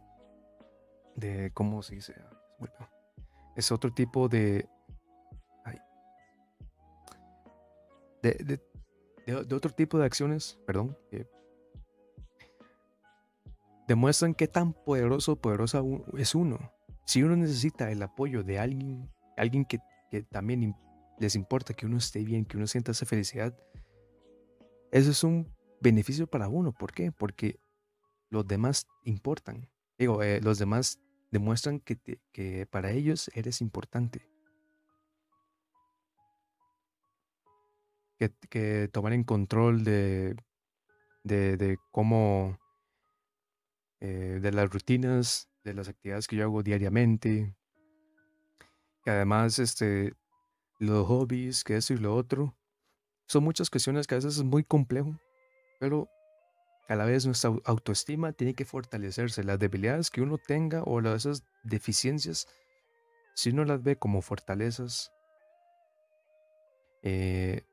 de 1.15 1.51
¿cómo 1.54 1.82
se 1.82 1.95
dice? 1.95 2.15
es 3.56 3.71
otro 3.71 3.93
tipo 3.93 4.28
de, 4.28 4.67
de, 8.22 8.59
de, 9.26 9.36
otro 9.36 9.72
tipo 9.72 9.97
de 9.97 10.05
acciones, 10.05 10.59
perdón, 10.66 10.97
demuestran 13.88 14.34
qué 14.34 14.47
tan 14.47 14.74
poderoso 14.74 15.36
poderosa 15.38 15.82
es 16.18 16.36
uno. 16.36 16.72
Si 17.05 17.24
uno 17.24 17.36
necesita 17.36 17.91
el 17.91 18.01
apoyo 18.01 18.43
de 18.43 18.59
alguien, 18.59 19.09
alguien 19.38 19.63
que, 19.66 19.80
que 20.09 20.24
también 20.24 20.76
les 21.20 21.36
importa 21.36 21.74
que 21.74 21.86
uno 21.86 21.97
esté 21.97 22.24
bien, 22.24 22.45
que 22.45 22.57
uno 22.57 22.68
sienta 22.68 22.91
esa 22.91 23.05
felicidad, 23.05 23.55
eso 24.91 25.11
es 25.11 25.24
un 25.24 25.53
beneficio 25.82 26.28
para 26.28 26.47
uno. 26.47 26.72
¿Por 26.72 26.91
qué? 26.91 27.11
Porque 27.11 27.59
los 28.30 28.47
demás 28.47 28.88
importan. 29.03 29.70
Digo, 29.97 30.24
eh, 30.24 30.41
los 30.41 30.57
demás 30.57 30.99
demuestran 31.36 31.81
que, 31.81 31.97
que 32.31 32.65
para 32.65 32.91
ellos 32.91 33.29
eres 33.33 33.59
importante. 33.59 34.29
Que, 38.17 38.31
que 38.49 38.88
tomar 38.93 39.11
en 39.11 39.25
control 39.25 39.83
de, 39.83 40.38
de, 41.23 41.77
cómo, 41.91 42.57
eh, 43.99 44.39
de 44.41 44.51
las 44.53 44.69
rutinas, 44.69 45.49
de 45.65 45.73
las 45.73 45.89
actividades 45.89 46.27
que 46.27 46.38
yo 46.38 46.45
hago 46.45 46.63
diariamente. 46.63 47.53
Que 49.03 49.11
además, 49.11 49.59
este, 49.59 50.13
los 50.79 51.05
hobbies, 51.05 51.65
que 51.65 51.75
eso 51.75 51.93
y 51.93 51.97
lo 51.97 52.15
otro. 52.15 52.55
Son 53.27 53.43
muchas 53.43 53.69
cuestiones 53.69 54.07
que 54.07 54.15
a 54.15 54.19
veces 54.19 54.38
es 54.38 54.43
muy 54.43 54.63
complejo, 54.63 55.19
pero 55.81 56.07
a 56.88 56.95
la 56.95 57.05
vez 57.05 57.25
nuestra 57.25 57.51
autoestima 57.65 58.31
tiene 58.31 58.53
que 58.53 58.65
fortalecerse. 58.65 59.43
Las 59.43 59.59
debilidades 59.59 60.09
que 60.09 60.21
uno 60.21 60.38
tenga 60.38 60.83
o 60.83 60.99
esas 61.01 61.43
deficiencias 61.63 62.47
si 63.36 63.49
uno 63.49 63.65
las 63.65 63.83
ve 63.83 63.97
como 63.97 64.21
fortalezas, 64.21 65.11
eh, 67.03 67.63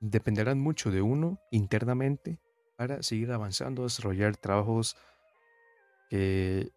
dependerán 0.00 0.60
mucho 0.60 0.90
de 0.90 1.00
uno 1.00 1.40
internamente 1.50 2.38
para 2.76 3.02
seguir 3.02 3.30
avanzando, 3.32 3.84
desarrollar 3.84 4.36
trabajos 4.36 4.96
que, 6.10 6.72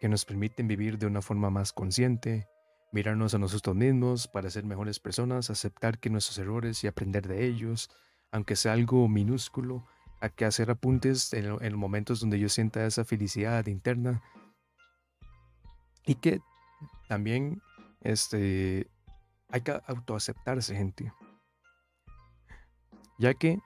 que 0.00 0.08
nos 0.08 0.24
permiten 0.24 0.66
vivir 0.66 0.98
de 0.98 1.06
una 1.06 1.22
forma 1.22 1.48
más 1.48 1.72
consciente, 1.72 2.48
mirarnos 2.92 3.32
a 3.34 3.38
nosotros 3.38 3.76
mismos 3.76 4.26
para 4.26 4.50
ser 4.50 4.64
mejores 4.64 4.98
personas, 4.98 5.48
aceptar 5.48 5.98
que 5.98 6.10
nuestros 6.10 6.38
errores 6.38 6.82
y 6.82 6.88
aprender 6.88 7.28
de 7.28 7.46
ellos, 7.46 7.90
aunque 8.32 8.56
sea 8.56 8.72
algo 8.72 9.08
minúsculo, 9.08 9.86
que 10.28 10.44
hacer 10.44 10.70
apuntes 10.70 11.32
en, 11.32 11.56
en 11.60 11.76
momentos 11.76 12.20
donde 12.20 12.38
yo 12.38 12.48
sienta 12.48 12.86
esa 12.86 13.04
felicidad 13.04 13.66
interna 13.66 14.22
y 16.04 16.14
que 16.14 16.40
también 17.08 17.60
este, 18.00 18.88
hay 19.48 19.60
que 19.60 19.80
autoaceptarse, 19.86 20.74
gente. 20.74 21.12
Ya 23.18 23.34
que 23.34 23.58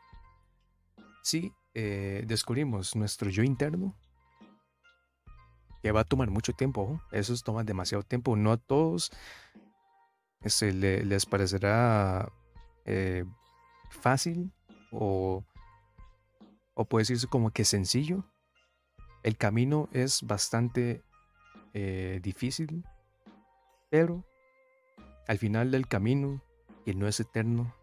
si 1.23 1.53
eh, 1.75 2.25
descubrimos 2.27 2.97
nuestro 2.97 3.31
yo 3.31 3.43
interno, 3.43 3.95
que 5.83 5.93
va 5.93 6.01
a 6.01 6.05
tomar 6.05 6.31
mucho 6.31 6.53
tiempo, 6.53 7.01
eso 7.11 7.35
toma 7.43 7.65
demasiado 7.65 8.03
tiempo, 8.03 8.37
no 8.37 8.53
a 8.53 8.57
todos 8.57 9.11
este, 10.43 10.73
les 10.73 11.27
parecerá 11.27 12.31
eh, 12.85 13.25
fácil 13.91 14.53
o, 14.91 15.45
o 16.81 16.87
puede 16.87 17.03
decirse 17.03 17.27
como 17.27 17.51
que 17.51 17.67
sencillo. 17.67 18.25
El 19.23 19.37
camino 19.37 19.91
es 19.93 20.23
bastante 20.23 21.03
eh, 21.75 22.21
difícil, 22.23 22.87
pero 23.91 24.25
al 25.29 25.37
final 25.37 25.73
del 25.73 25.87
camino, 25.87 26.43
que 26.87 26.95
no 26.95 27.07
es 27.07 27.21
eterno, 27.21 27.75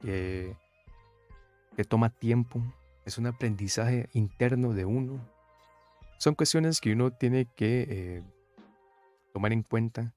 que, 0.00 0.56
toma 1.90 2.08
tiempo, 2.08 2.62
es 3.04 3.18
un 3.18 3.26
aprendizaje 3.26 4.08
interno 4.14 4.72
de 4.72 4.86
uno. 4.86 5.20
Son 6.18 6.34
cuestiones 6.34 6.80
que 6.80 6.94
uno 6.94 7.10
tiene 7.10 7.44
que 7.44 7.86
eh, 7.90 8.22
tomar 9.34 9.52
en 9.52 9.62
cuenta, 9.62 10.14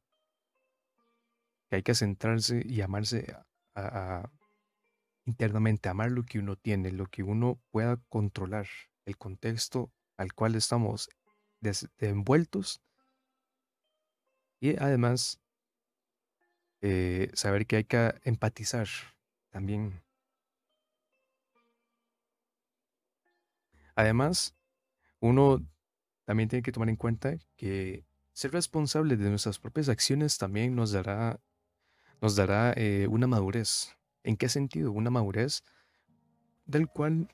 que 1.70 1.76
hay 1.76 1.84
que 1.84 1.94
centrarse 1.94 2.64
y 2.66 2.80
amarse 2.80 3.36
internamente, 5.26 5.90
amar 5.90 6.12
lo 6.12 6.24
que 6.24 6.40
uno 6.40 6.56
tiene, 6.56 6.92
lo 6.92 7.06
que 7.08 7.24
uno 7.24 7.60
pueda 7.72 7.98
controlar, 8.10 8.68
el 9.06 9.18
contexto 9.18 9.92
al 10.18 10.34
cual 10.34 10.56
estamos 10.56 11.10
envueltos 12.00 12.82
y 14.60 14.78
además, 14.78 15.42
eh, 16.82 17.30
saber 17.34 17.66
que 17.66 17.78
hay 17.78 17.84
que 17.86 18.14
empatizar 18.24 18.88
también. 19.50 20.02
Además, 23.96 24.56
uno 25.20 25.66
también 26.26 26.50
tiene 26.50 26.64
que 26.64 26.72
tomar 26.72 26.90
en 26.90 26.96
cuenta 26.98 27.36
que 27.58 28.06
ser 28.34 28.52
responsable 28.52 29.18
de 29.18 29.30
nuestras 29.30 29.60
propias 29.60 29.90
acciones 29.90 30.38
también 30.38 30.76
nos 30.76 30.92
dará, 30.92 31.40
nos 32.22 32.36
dará 32.36 32.74
eh, 32.78 33.08
una 33.10 33.28
madurez. 33.28 33.96
¿En 34.24 34.38
qué 34.38 34.50
sentido? 34.50 34.92
Una 34.92 35.10
madurez 35.10 35.64
del 36.66 36.88
cual 36.88 37.28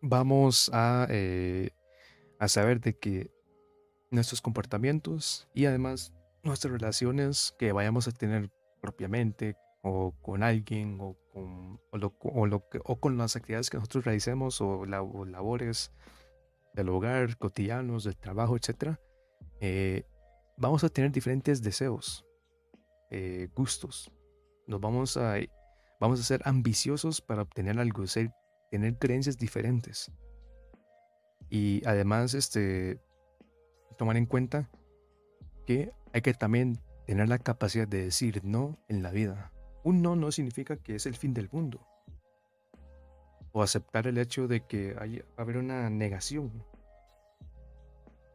vamos 0.00 0.70
a, 0.72 1.06
eh, 1.10 1.70
a 2.38 2.48
saber 2.48 2.80
de 2.80 2.98
que 2.98 3.30
nuestros 4.10 4.40
comportamientos 4.40 5.48
y 5.54 5.66
además 5.66 6.12
nuestras 6.42 6.72
relaciones 6.72 7.54
que 7.58 7.72
vayamos 7.72 8.06
a 8.08 8.12
tener 8.12 8.50
propiamente 8.80 9.56
o 9.82 10.14
con 10.22 10.42
alguien 10.42 10.98
o 11.00 11.16
con, 11.32 11.80
o 11.90 12.46
lo, 12.46 12.60
con 13.00 13.18
las 13.18 13.36
actividades 13.36 13.68
que 13.68 13.76
nosotros 13.76 14.04
realicemos 14.04 14.60
o, 14.60 14.86
labores 14.86 15.92
del 16.72 16.88
hogar, 16.88 17.36
cotidianos, 17.36 18.04
del 18.04 18.16
trabajo, 18.16 18.56
etc. 18.56 18.96
Eh, 19.60 20.04
vamos 20.56 20.84
a 20.84 20.88
tener 20.88 21.12
diferentes 21.12 21.62
deseos, 21.62 22.24
eh, 23.10 23.48
gustos. 23.54 24.10
Nos 24.66 24.80
vamos 24.80 25.16
a, 25.16 25.36
vamos 26.04 26.20
a 26.20 26.22
ser 26.22 26.42
ambiciosos 26.44 27.22
para 27.22 27.40
obtener 27.40 27.80
algo, 27.80 28.06
ser, 28.06 28.30
tener 28.70 28.98
creencias 28.98 29.38
diferentes. 29.38 30.12
Y 31.48 31.80
además, 31.86 32.34
este, 32.34 33.00
tomar 33.96 34.18
en 34.18 34.26
cuenta 34.26 34.68
que 35.64 35.92
hay 36.12 36.20
que 36.20 36.34
también 36.34 36.78
tener 37.06 37.30
la 37.30 37.38
capacidad 37.38 37.88
de 37.88 38.04
decir 38.04 38.44
no 38.44 38.78
en 38.88 39.02
la 39.02 39.12
vida. 39.12 39.50
Un 39.82 40.02
no 40.02 40.14
no 40.14 40.30
significa 40.30 40.76
que 40.76 40.94
es 40.94 41.06
el 41.06 41.16
fin 41.16 41.32
del 41.32 41.48
mundo. 41.50 41.80
O 43.52 43.62
aceptar 43.62 44.06
el 44.06 44.18
hecho 44.18 44.46
de 44.46 44.60
que 44.60 44.94
hay, 45.00 45.20
va 45.20 45.24
a 45.38 45.42
haber 45.42 45.56
una 45.56 45.88
negación. 45.88 46.66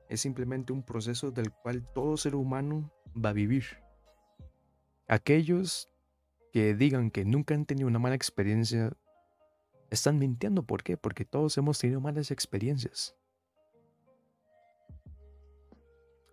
Es 0.07 0.21
simplemente 0.21 0.73
un 0.73 0.81
proceso 0.81 1.29
del 1.29 1.51
cual 1.51 1.87
todo 1.93 2.17
ser 2.17 2.33
humano 2.33 2.91
va 3.15 3.29
a 3.29 3.33
vivir. 3.33 3.65
Aquellos 5.07 5.87
que 6.51 6.75
digan 6.75 7.11
que 7.11 7.25
nunca 7.25 7.55
han 7.55 7.65
tenido 7.65 7.87
una 7.87 7.99
mala 7.99 8.15
experiencia 8.15 8.91
están 9.89 10.19
mintiendo. 10.19 10.63
¿Por 10.63 10.83
qué? 10.83 10.97
Porque 10.97 11.25
todos 11.25 11.57
hemos 11.57 11.79
tenido 11.79 12.01
malas 12.01 12.31
experiencias. 12.31 13.15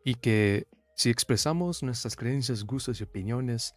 Y 0.04 0.14
que 0.14 0.68
si 0.94 1.10
expresamos 1.10 1.82
nuestras 1.82 2.16
creencias, 2.16 2.64
gustos 2.64 3.00
y 3.00 3.04
opiniones, 3.04 3.74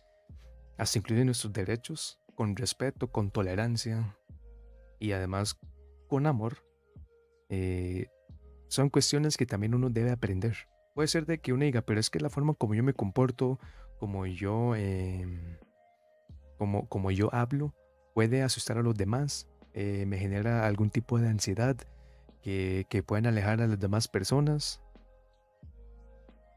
hasta 0.78 1.00
incluir 1.00 1.26
nuestros 1.26 1.52
derechos, 1.52 2.20
con 2.36 2.56
respeto, 2.56 3.12
con 3.12 3.32
tolerancia 3.32 4.18
y 5.00 5.12
además 5.12 5.60
con 6.08 6.26
amor, 6.26 6.64
eh, 7.50 8.08
son 8.70 8.90
cuestiones 8.90 9.36
que 9.36 9.46
también 9.46 9.74
uno 9.74 9.90
debe 9.90 10.12
aprender. 10.12 10.56
Puede 10.94 11.08
ser 11.08 11.26
de 11.26 11.40
que 11.40 11.52
uno 11.52 11.66
diga, 11.66 11.82
pero 11.82 12.00
es 12.00 12.10
que 12.10 12.20
la 12.20 12.30
forma 12.30 12.54
como 12.54 12.76
yo 12.76 12.84
me 12.84 12.94
comporto, 12.94 13.60
como 14.00 14.26
yo, 14.26 14.76
em, 14.76 15.58
como, 16.60 16.88
como 16.88 17.10
yo 17.10 17.34
hablo, 17.34 17.74
puede 18.14 18.44
asustar 18.44 18.78
a 18.78 18.84
los 18.84 18.96
demás, 18.96 19.48
eh, 19.74 20.06
me 20.06 20.20
genera 20.20 20.68
algún 20.68 20.92
tipo 20.92 21.18
de 21.18 21.30
ansiedad 21.30 21.78
que, 22.44 22.86
que 22.90 23.02
pueden 23.02 23.26
alejar 23.26 23.62
a 23.62 23.68
las 23.68 23.80
demás 23.80 24.08
personas. 24.08 24.82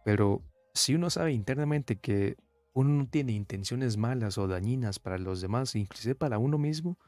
Pero 0.05 0.43
si 0.75 0.95
uno 0.95 1.09
sabe 1.09 1.33
internamente 1.33 1.97
que 1.97 2.37
uno 2.75 2.91
no 2.91 3.09
tiene 3.09 3.33
intenciones 3.33 3.97
malas 3.97 4.39
o 4.39 4.49
dañinas 4.49 4.99
para 4.99 5.19
los 5.19 5.41
demás, 5.41 5.77
inclusive 5.77 6.17
para 6.17 6.39
uno 6.39 6.59
mismo, 6.59 6.99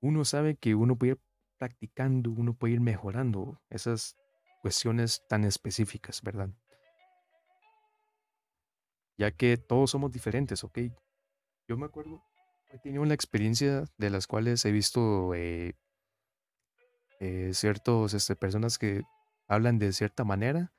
uno 0.00 0.24
sabe 0.24 0.54
que 0.54 0.74
uno 0.74 0.96
puede 0.96 1.12
ir 1.12 1.20
practicando, 1.58 2.30
uno 2.30 2.54
puede 2.54 2.74
ir 2.74 2.80
mejorando 2.80 3.60
esas 3.68 4.16
cuestiones 4.62 5.22
tan 5.28 5.44
específicas, 5.44 6.22
¿verdad? 6.22 6.50
Ya 9.16 9.32
que 9.32 9.56
todos 9.56 9.90
somos 9.90 10.12
diferentes, 10.12 10.62
¿ok? 10.62 10.78
Yo 11.68 11.76
me 11.76 11.86
acuerdo, 11.86 12.22
he 12.70 12.78
tenido 12.78 13.02
una 13.02 13.14
experiencia 13.14 13.84
de 13.96 14.10
las 14.10 14.26
cuales 14.26 14.64
he 14.64 14.72
visto 14.72 15.34
eh, 15.34 15.74
eh, 17.20 17.50
ciertas 17.54 18.14
este, 18.14 18.36
personas 18.36 18.78
que 18.78 19.02
hablan 19.46 19.78
de 19.78 19.92
cierta 19.92 20.24
manera, 20.24 20.72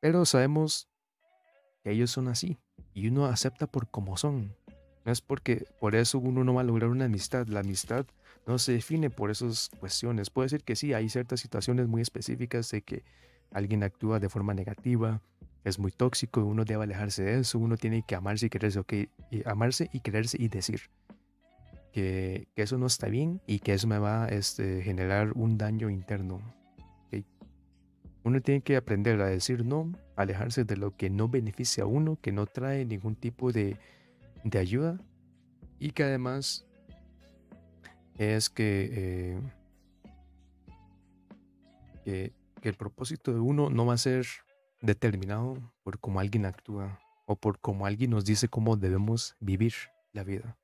pero 0.00 0.24
sabemos 0.24 0.88
ellos 1.84 2.10
son 2.10 2.28
así 2.28 2.58
y 2.94 3.08
uno 3.08 3.26
acepta 3.26 3.66
por 3.66 3.90
como 3.90 4.16
son. 4.16 4.54
No 5.04 5.10
es 5.10 5.20
porque 5.20 5.66
por 5.80 5.96
eso 5.96 6.18
uno 6.18 6.44
no 6.44 6.54
va 6.54 6.60
a 6.60 6.64
lograr 6.64 6.90
una 6.90 7.06
amistad. 7.06 7.48
La 7.48 7.60
amistad 7.60 8.06
no 8.46 8.58
se 8.58 8.72
define 8.72 9.10
por 9.10 9.32
esas 9.32 9.68
cuestiones. 9.80 10.30
Puede 10.30 10.48
ser 10.48 10.62
que 10.62 10.76
sí, 10.76 10.94
hay 10.94 11.08
ciertas 11.08 11.40
situaciones 11.40 11.88
muy 11.88 12.02
específicas 12.02 12.70
de 12.70 12.82
que 12.82 13.04
alguien 13.50 13.82
actúa 13.82 14.20
de 14.20 14.28
forma 14.28 14.54
negativa, 14.54 15.20
es 15.64 15.78
muy 15.78 15.92
tóxico, 15.92 16.44
uno 16.44 16.64
debe 16.64 16.84
alejarse 16.84 17.22
de 17.22 17.40
eso, 17.40 17.58
uno 17.58 17.76
tiene 17.76 18.04
que 18.06 18.14
amarse 18.14 18.46
y 18.46 18.50
quererse, 18.50 18.78
ok, 18.80 18.92
y 19.30 19.48
amarse 19.48 19.90
y 19.92 20.00
quererse 20.00 20.36
y 20.40 20.48
decir 20.48 20.90
que, 21.92 22.48
eso 22.56 22.78
no 22.78 22.86
está 22.86 23.08
bien 23.08 23.40
y 23.46 23.60
que 23.60 23.74
eso 23.74 23.86
me 23.86 23.98
va 23.98 24.24
a 24.24 24.28
este, 24.28 24.82
generar 24.82 25.32
un 25.34 25.58
daño 25.58 25.90
interno. 25.90 26.40
Uno 28.24 28.40
tiene 28.40 28.60
que 28.60 28.76
aprender 28.76 29.20
a 29.20 29.26
decir 29.26 29.64
no, 29.64 29.92
alejarse 30.14 30.64
de 30.64 30.76
lo 30.76 30.96
que 30.96 31.10
no 31.10 31.28
beneficia 31.28 31.84
a 31.84 31.86
uno, 31.86 32.18
que 32.20 32.30
no 32.30 32.46
trae 32.46 32.84
ningún 32.84 33.16
tipo 33.16 33.50
de, 33.50 33.76
ayuda 34.58 35.00
y 35.80 35.90
que 35.90 36.04
además 36.04 36.64
es 38.16 38.48
que, 38.48 38.90
eh, 38.92 39.40
que, 42.04 42.32
que, 42.60 42.68
el 42.68 42.76
propósito 42.76 43.32
de 43.32 43.40
uno 43.40 43.70
no 43.70 43.86
va 43.86 43.94
a 43.94 43.98
ser 43.98 44.24
determinado 44.80 45.56
por 45.82 45.98
cómo 45.98 46.20
alguien 46.20 46.46
actúa 46.46 47.00
o 47.26 47.34
por 47.34 47.58
cómo 47.58 47.86
alguien 47.86 48.10
nos 48.10 48.24
dice 48.24 48.46
cómo 48.48 48.76
debemos 48.76 49.36
vivir 49.40 49.74
la 50.12 50.22
vida. 50.22 50.56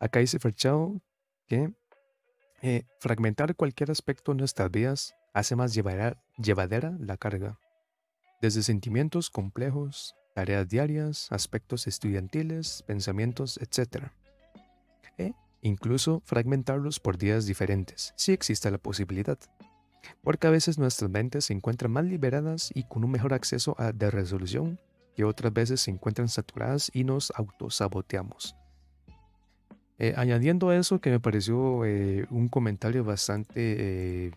Acá 0.00 0.20
dice 0.20 0.38
Ferchado 0.38 1.00
que 1.46 1.74
eh, 2.62 2.84
fragmentar 3.00 3.54
cualquier 3.54 3.90
aspecto 3.90 4.32
de 4.32 4.38
nuestras 4.38 4.70
vidas 4.70 5.14
hace 5.34 5.56
más 5.56 5.74
llevadera, 5.74 6.96
la 6.98 7.16
carga, 7.18 7.58
desde 8.40 8.62
sentimientos 8.62 9.30
complejos 9.30 10.14
tareas 10.34 10.68
diarias, 10.68 11.30
aspectos 11.30 11.86
estudiantiles, 11.86 12.82
pensamientos, 12.86 13.58
etc. 13.58 14.06
E 15.18 15.34
incluso 15.60 16.22
fragmentarlos 16.24 16.98
por 16.98 17.18
días 17.18 17.44
diferentes, 17.44 18.14
si 18.16 18.32
existe 18.32 18.70
la 18.70 18.78
posibilidad. 18.78 19.38
Porque 20.22 20.46
a 20.46 20.50
veces 20.50 20.78
nuestras 20.78 21.10
mentes 21.10 21.46
se 21.46 21.52
encuentran 21.52 21.92
más 21.92 22.04
liberadas 22.04 22.70
y 22.74 22.84
con 22.84 23.04
un 23.04 23.10
mejor 23.10 23.34
acceso 23.34 23.74
a, 23.78 23.92
de 23.92 24.10
resolución 24.10 24.80
que 25.14 25.24
otras 25.24 25.52
veces 25.52 25.82
se 25.82 25.90
encuentran 25.90 26.28
saturadas 26.28 26.90
y 26.94 27.04
nos 27.04 27.32
autosaboteamos. 27.36 28.56
Eh, 30.02 30.14
añadiendo 30.16 30.70
a 30.70 30.76
eso 30.76 30.98
que 30.98 31.10
me 31.10 31.20
pareció 31.20 31.84
eh, 31.84 32.26
un 32.30 32.48
comentario 32.48 33.04
bastante 33.04 33.52
eh, 33.56 34.30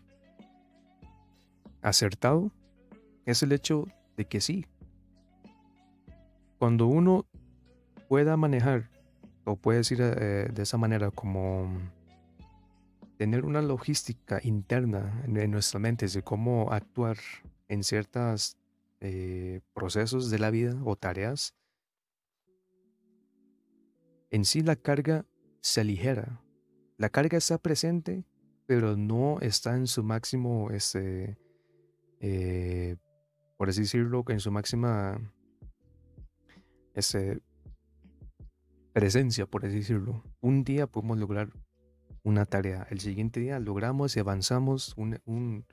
acertado, 1.81 2.51
es 3.25 3.43
el 3.43 3.53
hecho 3.53 3.87
de 4.17 4.25
que 4.25 4.41
sí, 4.41 4.65
cuando 6.59 6.87
uno 6.87 7.25
pueda 8.09 8.35
manejar, 8.35 8.89
o 9.45 9.55
puede 9.55 9.77
decir 9.77 9.99
de 9.99 10.61
esa 10.61 10.77
manera, 10.77 11.11
como 11.11 11.71
tener 13.17 13.45
una 13.45 13.61
logística 13.61 14.41
interna 14.43 15.23
en, 15.25 15.49
nuestra 15.49 15.79
mente 15.79 16.07
de 16.07 16.23
cómo 16.23 16.73
actuar 16.73 17.15
en 17.69 17.85
ciertos 17.85 18.57
procesos 19.73 20.29
de 20.29 20.39
la 20.39 20.49
vida 20.49 20.75
o 20.83 20.97
tareas, 20.97 21.55
en 24.29 24.43
sí 24.43 24.61
la 24.61 24.75
carga 24.75 25.25
se 25.63 25.81
aligera. 25.81 26.41
La 26.97 27.09
carga 27.09 27.37
está 27.37 27.57
presente, 27.57 28.25
pero 28.67 28.97
no 28.97 29.39
está 29.39 29.75
en 29.75 29.87
su 29.87 30.03
máximo, 30.03 30.69
este, 30.71 31.37
eh, 32.19 32.97
por 33.57 33.69
así 33.69 33.81
decirlo, 33.81 34.23
en 34.27 34.41
su 34.41 34.51
máxima 34.51 35.19
este, 36.93 37.41
presencia, 38.91 39.45
por 39.45 39.65
así 39.65 39.77
decirlo. 39.77 40.21
Un 40.41 40.63
día 40.65 40.85
podemos 40.85 41.17
lograr 41.17 41.49
una 42.23 42.45
tarea, 42.45 42.85
el 42.89 42.99
siguiente 42.99 43.39
día 43.39 43.59
logramos 43.59 44.15
y 44.15 44.19
avanzamos 44.19 44.93
un, 44.97 45.19
un, 45.25 45.65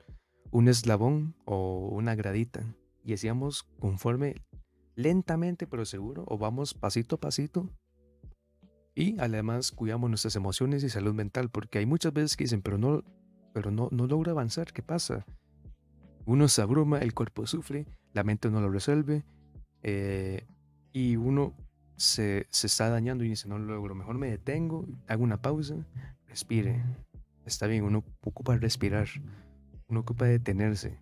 un 0.51 0.67
eslabón 0.69 1.35
o 1.45 1.89
una 1.91 2.15
gradita 2.15 2.75
y 3.03 3.13
hacíamos 3.13 3.63
conforme 3.79 4.35
lentamente 4.95 5.65
pero 5.67 5.85
seguro 5.85 6.25
o 6.27 6.37
vamos 6.37 6.73
pasito 6.73 7.15
a 7.15 7.19
pasito 7.19 7.69
y 8.93 9.19
además 9.19 9.71
cuidamos 9.71 10.09
nuestras 10.09 10.35
emociones 10.35 10.83
y 10.83 10.89
salud 10.89 11.13
mental, 11.13 11.49
porque 11.49 11.79
hay 11.79 11.85
muchas 11.85 12.13
veces 12.13 12.35
que 12.35 12.43
dicen, 12.43 12.61
pero 12.61 12.77
no, 12.77 13.03
pero 13.53 13.71
no, 13.71 13.89
no 13.91 14.07
logra 14.07 14.31
avanzar, 14.31 14.73
¿qué 14.73 14.81
pasa? 14.81 15.25
Uno 16.25 16.47
se 16.47 16.61
abruma, 16.61 16.99
el 16.99 17.13
cuerpo 17.13 17.47
sufre, 17.47 17.85
la 18.13 18.23
mente 18.23 18.49
no 18.49 18.61
lo 18.61 18.69
resuelve, 18.69 19.23
eh, 19.83 20.45
y 20.91 21.15
uno 21.15 21.55
se, 21.95 22.47
se, 22.49 22.67
está 22.67 22.89
dañando 22.89 23.23
y 23.23 23.29
dice, 23.29 23.47
no 23.47 23.57
lo 23.57 23.73
logro, 23.75 23.95
mejor 23.95 24.17
me 24.17 24.29
detengo, 24.29 24.85
hago 25.07 25.23
una 25.23 25.41
pausa, 25.41 25.75
respire. 26.27 26.83
Está 27.45 27.67
bien, 27.67 27.83
uno 27.83 28.03
ocupa 28.21 28.55
respirar, 28.57 29.07
uno 29.87 30.01
ocupa 30.01 30.25
detenerse, 30.25 30.99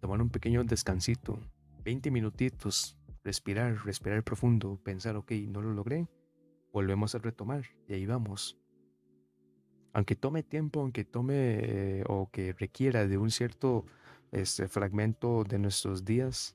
tomar 0.00 0.22
un 0.22 0.30
pequeño 0.30 0.64
descansito, 0.64 1.38
20 1.84 2.10
minutitos, 2.10 2.96
respirar, 3.24 3.84
respirar 3.84 4.22
profundo, 4.22 4.80
pensar, 4.82 5.16
ok, 5.16 5.32
no 5.48 5.60
lo 5.60 5.72
logré, 5.72 6.08
volvemos 6.76 7.14
a 7.14 7.18
retomar 7.18 7.64
y 7.88 7.94
ahí 7.94 8.04
vamos. 8.04 8.58
Aunque 9.94 10.14
tome 10.14 10.42
tiempo, 10.42 10.80
aunque 10.80 11.06
tome 11.06 11.34
eh, 11.36 12.04
o 12.06 12.28
que 12.30 12.52
requiera 12.52 13.06
de 13.06 13.16
un 13.16 13.30
cierto 13.30 13.86
este, 14.30 14.68
fragmento 14.68 15.42
de 15.44 15.58
nuestros 15.58 16.04
días, 16.04 16.54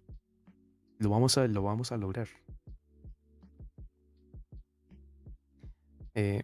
lo 1.00 1.10
vamos 1.10 1.40
a, 1.40 1.48
lo 1.48 1.64
vamos 1.64 1.92
a 1.92 1.98
lograr. 1.98 2.28
Eh, 6.14 6.44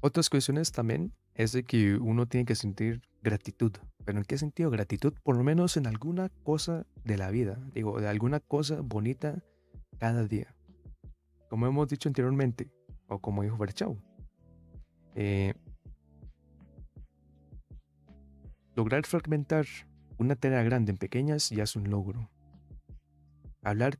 otras 0.00 0.28
cuestiones 0.28 0.72
también 0.72 1.12
es 1.36 1.52
de 1.52 1.62
que 1.62 1.94
uno 1.94 2.26
tiene 2.26 2.44
que 2.44 2.56
sentir 2.56 3.02
gratitud. 3.22 3.70
¿Pero 4.04 4.18
en 4.18 4.24
qué 4.24 4.36
sentido 4.36 4.68
gratitud? 4.68 5.12
Por 5.22 5.36
lo 5.36 5.44
menos 5.44 5.76
en 5.76 5.86
alguna 5.86 6.28
cosa 6.42 6.88
de 7.04 7.16
la 7.16 7.30
vida. 7.30 7.56
Digo, 7.72 8.00
de 8.00 8.08
alguna 8.08 8.40
cosa 8.40 8.80
bonita 8.80 9.44
cada 9.98 10.26
día. 10.26 10.54
Como 11.48 11.66
hemos 11.66 11.88
dicho 11.88 12.08
anteriormente, 12.08 12.70
o 13.08 13.18
como 13.18 13.42
dijo 13.42 13.56
Berchau, 13.56 14.00
eh, 15.14 15.54
lograr 18.76 19.04
fragmentar 19.04 19.66
una 20.18 20.36
tarea 20.36 20.62
grande 20.62 20.92
en 20.92 20.98
pequeñas 20.98 21.50
ya 21.50 21.64
es 21.64 21.76
un 21.76 21.90
logro. 21.90 22.30
Hablar 23.62 23.98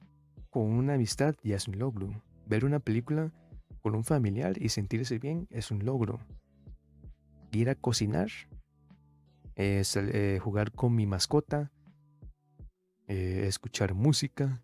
con 0.51 0.65
una 0.65 0.95
amistad 0.95 1.35
ya 1.43 1.57
es 1.57 1.67
un 1.69 1.79
logro. 1.79 2.23
Ver 2.47 2.65
una 2.65 2.81
película 2.81 3.33
con 3.81 3.95
un 3.95 4.05
familiar 4.05 4.61
y 4.61 4.69
sentirse 4.69 5.19
bien 5.19 5.47
es 5.51 5.71
un 5.71 5.85
logro. 5.85 6.21
Ir 7.53 7.71
a 7.71 7.75
cocinar, 7.75 8.29
es, 9.55 9.97
eh, 9.97 10.39
jugar 10.41 10.73
con 10.73 10.95
mi 10.95 11.07
mascota, 11.07 11.73
eh, 13.07 13.45
escuchar 13.47 13.95
música, 13.95 14.63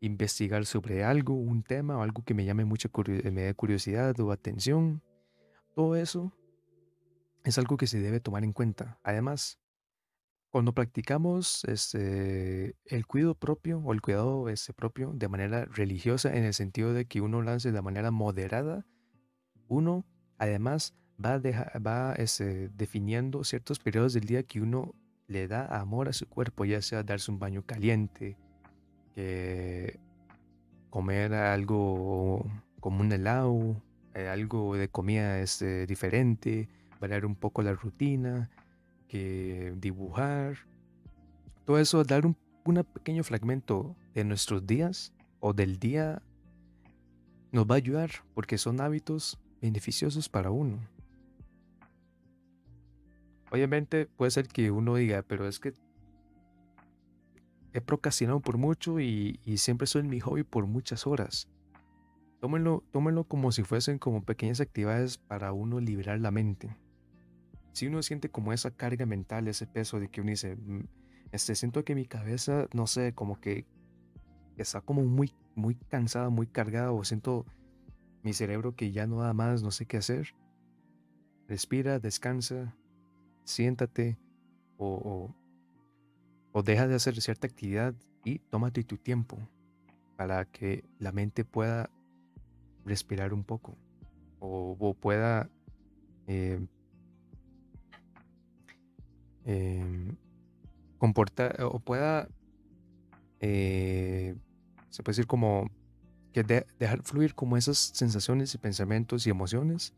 investigar 0.00 0.66
sobre 0.66 1.04
algo, 1.04 1.34
un 1.34 1.62
tema 1.62 1.98
o 1.98 2.02
algo 2.02 2.22
que 2.22 2.34
me 2.34 2.44
llame 2.44 2.64
mucha 2.64 2.88
dé 2.88 3.54
curiosidad 3.54 4.18
o 4.20 4.30
atención. 4.30 5.02
Todo 5.74 5.96
eso 5.96 6.32
es 7.44 7.58
algo 7.58 7.76
que 7.76 7.86
se 7.86 8.00
debe 8.00 8.20
tomar 8.20 8.44
en 8.44 8.52
cuenta. 8.52 8.98
Además, 9.02 9.58
cuando 10.50 10.72
practicamos 10.72 11.64
este, 11.64 12.76
el 12.86 13.06
cuidado 13.06 13.34
propio 13.34 13.80
o 13.80 13.92
el 13.92 14.00
cuidado 14.00 14.48
este, 14.48 14.72
propio 14.72 15.12
de 15.14 15.28
manera 15.28 15.66
religiosa, 15.66 16.34
en 16.34 16.44
el 16.44 16.54
sentido 16.54 16.92
de 16.92 17.06
que 17.06 17.20
uno 17.20 17.42
lance 17.42 17.70
de 17.70 17.82
manera 17.82 18.10
moderada, 18.10 18.86
uno 19.68 20.06
además 20.38 20.94
va, 21.22 21.38
va 21.38 22.14
este, 22.14 22.68
definiendo 22.70 23.44
ciertos 23.44 23.78
periodos 23.78 24.14
del 24.14 24.24
día 24.24 24.42
que 24.42 24.60
uno 24.60 24.94
le 25.26 25.46
da 25.46 25.66
amor 25.66 26.08
a 26.08 26.12
su 26.12 26.26
cuerpo, 26.26 26.64
ya 26.64 26.80
sea 26.80 27.02
darse 27.02 27.30
un 27.30 27.38
baño 27.38 27.62
caliente, 27.66 28.38
comer 30.90 31.34
algo 31.34 32.44
como 32.80 33.00
un 33.00 33.12
helado, 33.12 33.82
eh, 34.14 34.28
algo 34.28 34.76
de 34.76 34.88
comida 34.88 35.40
este, 35.40 35.86
diferente, 35.86 36.68
variar 37.00 37.26
un 37.26 37.34
poco 37.34 37.62
la 37.62 37.72
rutina, 37.72 38.50
que 39.08 39.74
dibujar. 39.76 40.66
Todo 41.64 41.78
eso, 41.78 42.04
dar 42.04 42.26
un 42.26 42.36
pequeño 42.94 43.24
fragmento 43.24 43.96
de 44.14 44.24
nuestros 44.24 44.66
días 44.66 45.12
o 45.40 45.52
del 45.52 45.78
día 45.78 46.22
nos 47.50 47.66
va 47.66 47.76
a 47.76 47.78
ayudar 47.78 48.10
porque 48.34 48.58
son 48.58 48.80
hábitos 48.80 49.38
beneficiosos 49.60 50.28
para 50.28 50.50
uno. 50.50 50.78
Obviamente 53.50 54.06
puede 54.06 54.30
ser 54.30 54.48
que 54.48 54.70
uno 54.70 54.96
diga, 54.96 55.22
pero 55.22 55.48
es 55.48 55.58
que 55.58 55.74
he 57.72 57.80
procrastinado 57.80 58.40
por 58.40 58.58
mucho 58.58 59.00
y, 59.00 59.38
siempre 59.56 59.86
soy 59.86 60.02
en 60.02 60.08
mi 60.08 60.20
hobby 60.20 60.42
por 60.42 60.66
muchas 60.66 61.06
horas. 61.06 61.48
Tómenlo, 62.40 62.84
tómenlo 62.92 63.24
como 63.24 63.50
si 63.52 63.64
fuesen 63.64 63.98
como 63.98 64.24
pequeñas 64.24 64.60
actividades 64.60 65.18
para 65.18 65.52
uno 65.52 65.80
liberar 65.80 66.20
la 66.20 66.30
mente. 66.30 66.76
Si 67.72 67.86
uno 67.86 68.02
siente 68.02 68.30
como 68.30 68.52
esa 68.52 68.70
carga 68.70 69.06
mental, 69.06 69.48
ese 69.48 69.66
peso 69.66 70.00
de 70.00 70.08
que 70.08 70.20
uno 70.20 70.30
dice, 70.30 70.56
mm, 70.56 70.84
este, 71.32 71.54
siento 71.54 71.84
que 71.84 71.94
mi 71.94 72.06
cabeza, 72.06 72.68
no 72.72 72.86
sé, 72.86 73.12
como 73.12 73.40
que 73.40 73.66
está 74.56 74.80
como 74.80 75.04
muy, 75.04 75.34
muy 75.54 75.74
cansada, 75.74 76.30
muy 76.30 76.46
cargada, 76.46 76.92
o 76.92 77.04
siento 77.04 77.44
mi 78.22 78.32
cerebro 78.32 78.74
que 78.74 78.92
ya 78.92 79.06
no 79.06 79.20
da 79.20 79.32
más, 79.34 79.62
no 79.62 79.70
sé 79.70 79.86
qué 79.86 79.98
hacer. 79.98 80.34
Respira, 81.48 81.98
descansa, 81.98 82.76
siéntate 83.44 84.18
o 84.76 84.86
o 84.86 85.34
deja 86.64 86.86
de 86.88 86.94
hacer 86.94 87.20
cierta 87.20 87.46
actividad 87.46 87.94
y 88.24 88.38
tómate 88.38 88.82
tu 88.84 88.96
tiempo 88.96 89.38
para 90.16 90.44
que 90.44 90.84
la 90.98 91.12
mente 91.12 91.44
pueda 91.44 91.90
respirar 92.84 93.32
un 93.32 93.44
poco 93.44 93.76
o, 94.40 94.94
pueda 94.94 95.48
eh, 96.26 96.60
em, 99.44 100.16
comportar 100.98 101.62
o 101.62 101.78
pueda 101.78 102.28
eh, 103.40 104.34
se 104.90 105.02
puede 105.02 105.16
decir 105.16 105.26
como 105.26 105.70
que 106.32 106.42
dejar 106.42 107.02
fluir 107.02 107.34
como 107.34 107.56
esas 107.56 107.78
sensaciones 107.78 108.54
y 108.54 108.58
pensamientos 108.58 109.26
y 109.26 109.30
emociones 109.30 109.94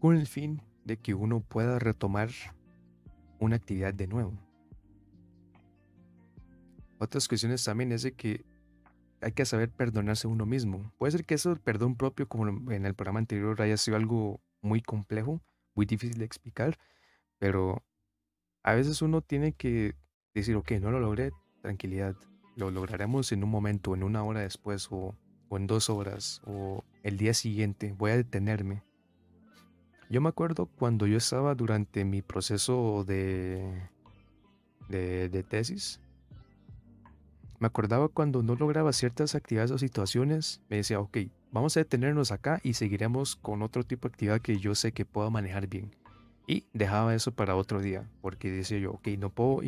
con 0.00 0.16
el 0.16 0.26
fin 0.26 0.62
de 0.84 0.96
que 0.96 1.14
uno 1.14 1.40
pueda 1.40 1.78
retomar 1.78 2.30
una 3.38 3.56
actividad 3.56 3.92
de 3.92 4.06
nuevo. 4.06 4.45
Otras 6.98 7.28
cuestiones 7.28 7.64
también 7.64 7.92
es 7.92 8.02
de 8.02 8.12
que 8.12 8.44
hay 9.20 9.32
que 9.32 9.44
saber 9.44 9.70
perdonarse 9.70 10.26
uno 10.26 10.46
mismo. 10.46 10.92
Puede 10.98 11.12
ser 11.12 11.24
que 11.24 11.34
eso 11.34 11.52
el 11.52 11.60
perdón 11.60 11.96
propio, 11.96 12.28
como 12.28 12.48
en 12.72 12.86
el 12.86 12.94
programa 12.94 13.18
anterior, 13.18 13.60
haya 13.60 13.76
sido 13.76 13.96
algo 13.96 14.40
muy 14.62 14.82
complejo, 14.82 15.42
muy 15.74 15.86
difícil 15.86 16.18
de 16.18 16.24
explicar, 16.24 16.78
pero 17.38 17.84
a 18.62 18.74
veces 18.74 19.02
uno 19.02 19.20
tiene 19.22 19.52
que 19.52 19.94
decir, 20.34 20.56
ok, 20.56 20.72
no 20.80 20.90
lo 20.90 21.00
logré, 21.00 21.32
tranquilidad, 21.62 22.16
lo 22.56 22.70
lograremos 22.70 23.32
en 23.32 23.44
un 23.44 23.50
momento, 23.50 23.94
en 23.94 24.02
una 24.02 24.22
hora 24.22 24.40
después 24.40 24.88
o, 24.90 25.14
o 25.48 25.56
en 25.56 25.66
dos 25.66 25.90
horas 25.90 26.40
o 26.44 26.84
el 27.02 27.16
día 27.18 27.34
siguiente, 27.34 27.94
voy 27.96 28.12
a 28.12 28.16
detenerme. 28.16 28.82
Yo 30.08 30.20
me 30.20 30.28
acuerdo 30.28 30.66
cuando 30.66 31.06
yo 31.06 31.16
estaba 31.18 31.54
durante 31.54 32.04
mi 32.04 32.22
proceso 32.22 33.04
de, 33.04 33.88
de, 34.88 35.28
de 35.28 35.42
tesis, 35.42 36.00
me 37.58 37.66
acordaba 37.66 38.08
cuando 38.08 38.42
no 38.42 38.54
lograba 38.54 38.92
ciertas 38.92 39.34
actividades 39.34 39.70
o 39.70 39.78
situaciones, 39.78 40.62
me 40.68 40.76
decía, 40.76 41.00
ok, 41.00 41.18
vamos 41.50 41.76
a 41.76 41.80
detenernos 41.80 42.32
acá 42.32 42.60
y 42.62 42.74
seguiremos 42.74 43.36
con 43.36 43.62
otro 43.62 43.84
tipo 43.84 44.08
de 44.08 44.12
actividad 44.12 44.40
que 44.40 44.58
yo 44.58 44.74
sé 44.74 44.92
que 44.92 45.04
puedo 45.04 45.30
manejar 45.30 45.66
bien. 45.66 45.94
Y 46.46 46.66
dejaba 46.72 47.14
eso 47.14 47.32
para 47.32 47.56
otro 47.56 47.80
día, 47.80 48.08
porque 48.20 48.50
decía 48.50 48.78
yo, 48.78 48.92
ok, 48.92 49.08
no 49.18 49.30
puedo, 49.30 49.62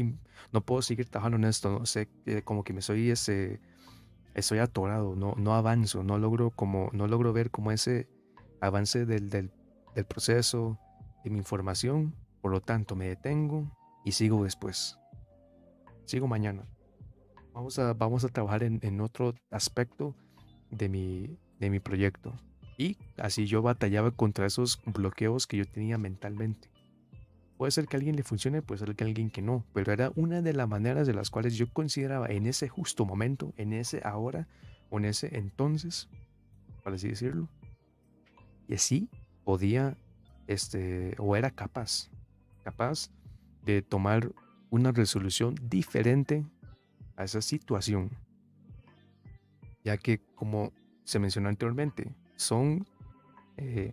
no 0.52 0.60
puedo 0.60 0.82
seguir 0.82 1.08
trabajando 1.08 1.36
en 1.38 1.44
esto, 1.44 1.78
no 1.78 1.86
sé, 1.86 2.08
como 2.44 2.62
que 2.62 2.72
me 2.72 2.82
soy 2.82 3.10
ese, 3.10 3.60
estoy 4.34 4.58
atorado, 4.58 5.16
no, 5.16 5.34
no 5.36 5.54
avanzo, 5.54 6.04
no 6.04 6.18
logro 6.18 6.50
como, 6.50 6.90
no 6.92 7.08
logro 7.08 7.32
ver 7.32 7.50
como 7.50 7.72
ese 7.72 8.08
avance 8.60 9.06
del, 9.06 9.28
del, 9.28 9.50
del 9.94 10.04
proceso, 10.04 10.78
de 11.24 11.30
mi 11.30 11.38
información, 11.38 12.14
por 12.40 12.52
lo 12.52 12.60
tanto 12.60 12.94
me 12.94 13.08
detengo 13.08 13.76
y 14.04 14.12
sigo 14.12 14.44
después. 14.44 14.98
Sigo 16.04 16.28
mañana. 16.28 16.64
Vamos 17.58 17.76
a, 17.80 17.92
vamos 17.92 18.22
a 18.24 18.28
trabajar 18.28 18.62
en, 18.62 19.00
otro 19.00 19.34
aspecto 19.50 20.14
de 20.70 20.88
mi, 20.88 21.36
de 21.58 21.70
mi 21.70 21.80
proyecto. 21.80 22.32
Y 22.76 22.96
así 23.16 23.46
yo 23.46 23.62
batallaba 23.62 24.12
contra 24.12 24.46
esos 24.46 24.80
bloqueos 24.86 25.48
que 25.48 25.56
yo 25.56 25.64
tenía 25.64 25.98
mentalmente. 25.98 26.70
Puede 27.56 27.72
ser 27.72 27.88
que 27.88 27.96
a 27.96 27.98
alguien 27.98 28.14
le 28.14 28.22
funcione, 28.22 28.62
puede 28.62 28.78
ser 28.78 28.94
que 28.94 29.02
a 29.02 29.08
alguien 29.08 29.28
que 29.28 29.42
no, 29.42 29.64
pero 29.74 29.92
era 29.92 30.12
una 30.14 30.40
de 30.40 30.52
las 30.52 30.68
maneras 30.68 31.08
de 31.08 31.14
las 31.14 31.30
cuales 31.30 31.56
yo 31.56 31.68
consideraba 31.72 32.28
en 32.28 32.46
ese 32.46 32.68
justo 32.68 33.04
momento, 33.04 33.52
en 33.56 33.72
ese 33.72 34.02
ahora 34.04 34.46
o 34.88 34.98
en 34.98 35.06
ese 35.06 35.36
entonces, 35.36 36.08
para 36.84 36.94
así 36.94 37.08
decirlo, 37.08 37.48
y 38.68 38.74
así 38.74 39.08
podía, 39.42 39.96
este, 40.46 41.16
o 41.18 41.34
era 41.34 41.50
capaz, 41.50 42.08
capaz 42.62 43.10
de 43.64 43.82
tomar 43.82 44.30
una 44.70 44.92
resolución 44.92 45.56
diferente 45.60 46.44
a 47.18 47.24
esa 47.24 47.42
situación. 47.42 48.10
Ya 49.84 49.98
que, 49.98 50.20
como 50.34 50.72
se 51.04 51.18
mencionó 51.18 51.48
anteriormente, 51.48 52.14
son, 52.36 52.86
eh, 53.56 53.92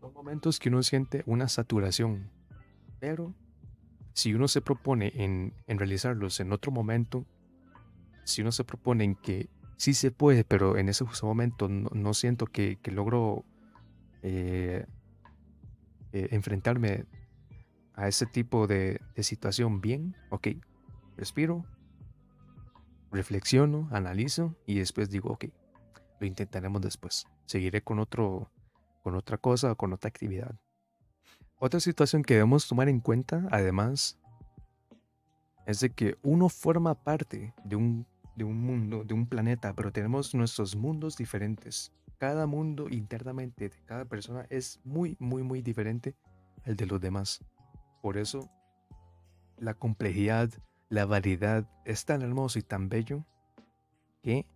son 0.00 0.12
momentos 0.12 0.58
que 0.58 0.68
uno 0.68 0.82
siente 0.82 1.22
una 1.26 1.48
saturación. 1.48 2.28
Pero 2.98 3.32
si 4.12 4.34
uno 4.34 4.48
se 4.48 4.60
propone 4.60 5.12
en, 5.14 5.54
en 5.66 5.78
realizarlos 5.78 6.40
en 6.40 6.52
otro 6.52 6.72
momento, 6.72 7.24
si 8.24 8.42
uno 8.42 8.50
se 8.50 8.64
propone 8.64 9.04
en 9.04 9.14
que 9.14 9.48
sí 9.76 9.94
se 9.94 10.10
puede, 10.10 10.42
pero 10.42 10.76
en 10.76 10.88
ese 10.88 11.04
momento 11.22 11.68
no, 11.68 12.14
siento 12.14 12.46
que, 12.46 12.78
que 12.82 12.90
logro 12.90 13.44
eh, 14.22 14.86
eh, 16.12 16.28
enfrentarme 16.32 17.04
a 17.94 18.08
ese 18.08 18.26
tipo 18.26 18.66
de, 18.66 19.00
de, 19.14 19.22
situación 19.22 19.80
bien, 19.80 20.16
ok, 20.30 20.48
respiro, 21.16 21.64
reflexiono, 23.10 23.88
analizo 23.92 24.54
y 24.66 24.78
después 24.78 25.10
digo, 25.10 25.30
ok, 25.30 25.46
lo 26.20 26.26
intentaremos 26.26 26.82
después. 26.82 27.26
Seguiré 27.46 27.82
con 27.82 27.98
otro, 27.98 28.50
con 29.02 29.14
otra 29.14 29.38
cosa 29.38 29.72
o 29.72 29.76
con 29.76 29.92
otra 29.92 30.08
actividad. 30.08 30.54
Otra 31.58 31.80
situación 31.80 32.22
que 32.22 32.34
debemos 32.34 32.68
tomar 32.68 32.88
en 32.88 33.00
cuenta, 33.00 33.48
además, 33.50 34.18
es 35.66 35.80
de 35.80 35.90
que 35.90 36.16
uno 36.22 36.48
forma 36.48 36.94
parte 36.94 37.54
de 37.64 37.76
un, 37.76 38.06
de 38.36 38.44
un 38.44 38.60
mundo, 38.60 39.04
de 39.04 39.14
un 39.14 39.26
planeta, 39.26 39.74
pero 39.74 39.90
tenemos 39.90 40.34
nuestros 40.34 40.76
mundos 40.76 41.16
diferentes. 41.16 41.92
Cada 42.18 42.46
mundo 42.46 42.88
internamente 42.88 43.68
de 43.68 43.84
cada 43.84 44.04
persona 44.04 44.46
es 44.50 44.80
muy, 44.84 45.16
muy, 45.18 45.42
muy 45.42 45.62
diferente 45.62 46.14
al 46.64 46.76
de 46.76 46.86
los 46.86 47.00
demás. 47.00 47.44
Por 48.02 48.16
eso, 48.16 48.50
la 49.58 49.74
complejidad, 49.74 50.50
la 50.88 51.06
variedad 51.06 51.68
es 51.84 52.04
tan 52.04 52.22
hermoso 52.22 52.58
y 52.58 52.62
tan 52.62 52.88
bello 52.88 53.24
que 54.22 54.46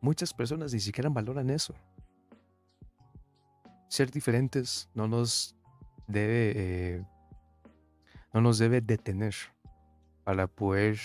Muchas 0.00 0.32
personas 0.32 0.72
ni 0.72 0.80
siquiera 0.80 1.10
valoran 1.10 1.50
eso. 1.50 1.74
Ser 3.88 4.10
diferentes 4.10 4.88
no 4.94 5.06
nos 5.06 5.54
debe, 6.06 6.52
eh, 6.56 7.06
no 8.32 8.40
nos 8.40 8.58
debe 8.58 8.80
detener 8.80 9.34
para 10.24 10.46
poder 10.46 10.98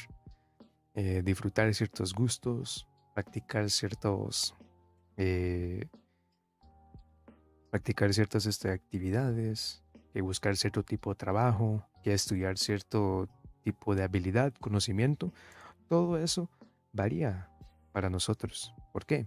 eh, 0.93 1.21
disfrutar 1.25 1.73
ciertos 1.73 2.13
gustos, 2.13 2.87
practicar 3.13 3.69
ciertos, 3.69 4.55
eh, 5.17 5.89
practicar 7.69 8.13
ciertas 8.13 8.45
este, 8.45 8.71
actividades, 8.71 9.83
que 10.13 10.21
buscar 10.21 10.55
cierto 10.55 10.83
tipo 10.83 11.09
de 11.09 11.17
trabajo, 11.17 11.85
que 12.01 12.13
estudiar 12.13 12.57
cierto 12.57 13.27
tipo 13.65 13.95
de 13.95 14.03
habilidad, 14.03 14.53
conocimiento. 14.61 15.33
Todo 15.89 16.17
eso 16.19 16.49
varía 16.93 17.49
para 17.91 18.11
nosotros. 18.11 18.73
¿Por 18.93 19.05
qué? 19.05 19.25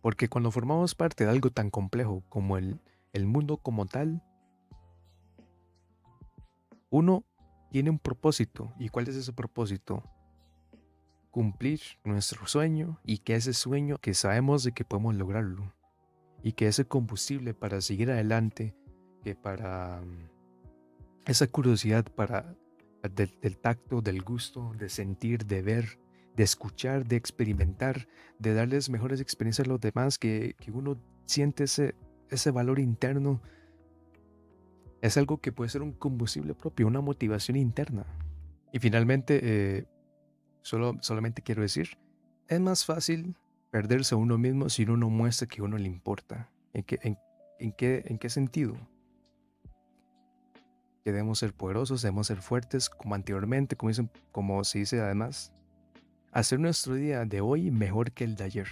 Porque 0.00 0.28
cuando 0.28 0.50
formamos 0.52 0.94
parte 0.94 1.24
de 1.24 1.30
algo 1.30 1.50
tan 1.50 1.70
complejo 1.70 2.22
como 2.28 2.56
el, 2.56 2.80
el 3.12 3.26
mundo 3.26 3.56
como 3.56 3.84
tal, 3.86 4.22
uno 6.88 7.24
tiene 7.70 7.90
un 7.90 7.98
propósito. 7.98 8.72
¿Y 8.78 8.88
cuál 8.88 9.08
es 9.08 9.16
ese 9.16 9.32
propósito? 9.32 10.04
Cumplir 11.30 11.80
nuestro 12.04 12.46
sueño 12.46 12.98
y 13.04 13.18
que 13.18 13.34
ese 13.34 13.52
sueño 13.52 13.98
que 13.98 14.14
sabemos 14.14 14.62
de 14.62 14.72
que 14.72 14.84
podemos 14.84 15.16
lograrlo. 15.16 15.74
Y 16.42 16.52
que 16.52 16.68
ese 16.68 16.86
combustible 16.86 17.54
para 17.54 17.80
seguir 17.80 18.10
adelante, 18.10 18.74
que 19.22 19.34
para 19.34 20.00
mm, 20.00 20.30
esa 21.26 21.46
curiosidad 21.48 22.04
para 22.04 22.56
del 23.08 23.58
tacto, 23.58 24.02
del 24.02 24.22
gusto, 24.22 24.72
de 24.78 24.88
sentir, 24.88 25.46
de 25.46 25.62
ver, 25.62 25.98
de 26.36 26.44
escuchar, 26.44 27.06
de 27.06 27.16
experimentar, 27.16 28.08
de 28.38 28.54
darles 28.54 28.90
mejores 28.90 29.20
experiencias 29.20 29.66
a 29.66 29.70
los 29.70 29.80
demás, 29.80 30.18
que, 30.18 30.54
uno 30.72 31.00
siente 31.24 31.64
ese, 31.64 31.94
ese 32.28 32.50
valor 32.50 32.78
interno. 32.78 33.40
Es 35.00 35.16
algo 35.16 35.40
que 35.40 35.52
puede 35.52 35.70
ser 35.70 35.82
un 35.82 35.92
combustible 35.92 36.54
propio, 36.54 36.86
una 36.86 37.00
motivación 37.00 37.56
interna. 37.56 38.04
Y 38.72 38.78
finalmente, 38.78 39.40
eh, 39.42 39.86
solo, 40.62 40.98
solamente 41.00 41.42
quiero 41.42 41.62
decir, 41.62 41.98
es 42.48 42.60
más 42.60 42.84
fácil 42.84 43.36
perderse 43.70 44.14
a 44.14 44.18
uno 44.18 44.36
mismo 44.38 44.68
si 44.68 44.82
uno 44.82 44.96
no 44.96 45.10
muestra 45.10 45.46
que 45.46 45.62
uno 45.62 45.78
le 45.78 45.86
importa. 45.86 46.50
¿En 46.72 46.84
qué, 46.84 46.98
en, 47.58 47.72
qué, 47.72 48.02
en 48.06 48.18
qué 48.18 48.28
sentido? 48.28 48.76
Que 51.04 51.12
debemos 51.12 51.38
ser 51.38 51.54
poderosos, 51.54 52.02
debemos 52.02 52.26
ser 52.26 52.38
fuertes, 52.38 52.90
como 52.90 53.14
anteriormente, 53.14 53.76
como, 53.76 53.88
dicen, 53.88 54.10
como 54.32 54.62
se 54.64 54.80
dice 54.80 55.00
además, 55.00 55.52
hacer 56.32 56.60
nuestro 56.60 56.94
día 56.94 57.24
de 57.24 57.40
hoy 57.40 57.70
mejor 57.70 58.12
que 58.12 58.24
el 58.24 58.36
de 58.36 58.44
ayer. 58.44 58.68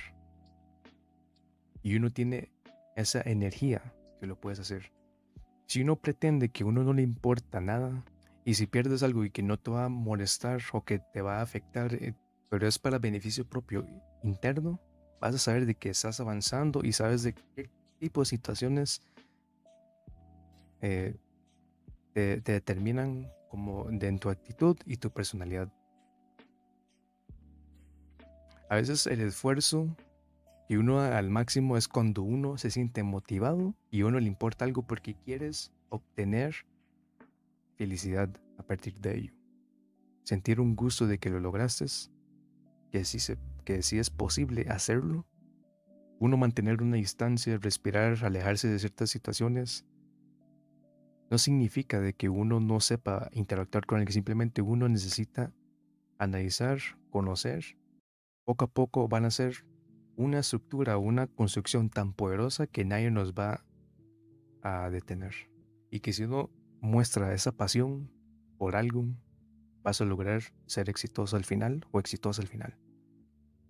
Y 1.83 1.97
uno 1.97 2.11
tiene 2.11 2.51
esa 2.97 3.23
energía 3.23 3.95
que 4.21 4.27
lo 4.27 4.39
puedes 4.39 4.59
hacer. 4.59 4.93
Si 5.67 5.83
uno 5.83 5.97
pretende 5.97 6.51
que 6.51 6.65
uno 6.65 6.83
no 6.83 6.93
le 6.93 7.03
importa 7.03 7.61
nada, 7.61 8.05
y 8.45 8.55
si 8.55 8.67
pierdes 8.67 9.03
algo 9.03 9.25
y 9.25 9.31
que 9.31 9.43
no 9.43 9.59
te 9.59 9.71
va 9.71 9.85
a 9.85 9.89
molestar 9.91 10.63
o 10.73 10.83
que 10.83 10.99
te 10.99 11.21
va 11.21 11.39
a 11.39 11.43
afectar, 11.43 11.93
eh, 11.93 12.15
pero 12.49 12.67
es 12.67 12.79
para 12.79 12.99
beneficio 12.99 13.47
propio 13.47 13.87
interno, 14.23 14.81
vas 15.21 15.35
a 15.35 15.39
saber 15.39 15.67
de 15.67 15.75
que 15.75 15.91
estás 15.91 16.19
avanzando 16.21 16.83
y 16.83 16.93
sabes 16.93 17.23
de 17.23 17.35
qué 17.35 17.69
tipo 17.99 18.23
de 18.23 18.25
situaciones 18.25 19.03
eh, 20.81 21.17
te, 22.19 22.41
te 22.41 22.51
determinan 22.51 23.31
como 23.49 23.85
de 23.93 24.11
tu 24.19 24.29
actitud 24.29 24.77
y 24.87 24.97
tu 24.97 25.11
personalidad. 25.11 25.73
A 28.69 28.75
veces 28.75 29.07
el 29.07 29.21
esfuerzo 29.21 29.97
y 30.69 30.75
uno 30.75 30.99
al 31.01 31.31
máximo 31.31 31.77
es 31.77 31.87
cuando 31.87 32.23
uno 32.23 32.59
se 32.59 32.73
siente 32.73 33.05
motivado 33.05 33.77
y 33.93 34.03
uno 34.03 34.19
le 34.19 34.27
importa 34.27 34.65
algo 34.65 34.83
porque 34.83 35.15
quieres 35.15 35.73
obtener 35.91 36.57
felicidad 37.77 38.29
a 38.59 38.65
partir 38.65 38.99
de 38.99 39.17
ello. 39.17 39.33
Sentir 40.25 40.61
un 40.61 40.75
gusto 40.75 41.07
de 41.07 41.19
que 41.19 41.31
lo 41.31 41.39
lograste, 41.39 41.87
que 42.91 43.05
sí, 43.05 43.21
se, 43.21 43.39
que 43.65 43.83
sí 43.83 44.01
es 44.01 44.11
posible 44.11 44.67
hacerlo. 44.69 45.25
Uno 46.19 46.37
mantener 46.37 46.83
una 46.83 46.97
distancia, 46.97 47.59
respirar, 47.59 48.25
alejarse 48.25 48.67
de 48.67 48.81
ciertas 48.81 49.09
situaciones, 49.09 49.87
no 51.31 51.39
significa 51.39 52.01
de 52.01 52.15
que 52.15 52.29
uno 52.29 52.61
no 52.61 52.81
sepa 52.81 53.29
interactuar 53.33 53.87
con 53.87 54.05
que 54.05 54.13
simplemente 54.13 54.63
uno 54.63 54.89
necesita 54.89 55.53
analizar, 56.19 56.79
conocer 57.11 57.77
poco 58.49 58.65
a 58.65 58.69
poco 58.69 59.09
van 59.09 59.27
a 59.27 59.31
ser 59.31 59.67
una 60.17 60.39
estructura, 60.39 60.97
una 60.97 61.27
construcción 61.27 61.91
tan 61.91 62.15
poderosa 62.15 62.67
que 62.67 62.83
nadie 62.83 63.11
nos 63.11 63.35
va 63.35 63.63
a 64.63 64.89
detener. 64.89 65.35
Y 65.91 66.01
que 66.01 66.15
si 66.15 66.25
uno 66.25 66.49
muestra 66.81 67.35
esa 67.35 67.53
pasión, 67.53 68.11
por 68.57 68.75
algo 68.75 69.05
vas 69.83 70.01
a 70.01 70.07
lograr 70.07 70.41
ser 70.65 70.89
exitoso 70.89 71.37
al 71.37 71.45
final 71.45 71.85
o 71.91 72.01
exitoso 72.01 72.41
al 72.41 72.49
final. 72.49 72.79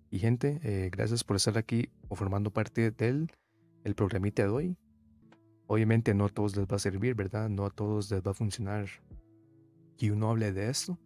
Y 0.09 0.19
gente, 0.19 0.61
eh, 0.63 0.89
gracias 0.89 1.25
por 1.25 1.35
estar 1.35 1.57
aquí 1.57 1.89
o 2.07 2.15
formando 2.15 2.51
parte 2.51 2.89
del 2.91 3.33
el 3.83 3.95
programita 3.95 4.43
de 4.43 4.49
hoy. 4.49 4.77
Obviamente 5.71 6.15
no 6.15 6.25
a 6.25 6.29
todos 6.29 6.55
les 6.57 6.65
va 6.65 6.77
a 6.77 6.79
servir, 6.79 7.13
¿verdad? 7.13 7.47
No 7.47 7.63
a 7.63 7.69
todos 7.69 8.09
les 8.09 8.23
va 8.25 8.31
a 8.31 8.33
funcionar 8.33 8.87
que 9.99 10.11
uno 10.11 10.31
hable 10.31 10.51
de 10.51 10.67
esto. 10.67 10.97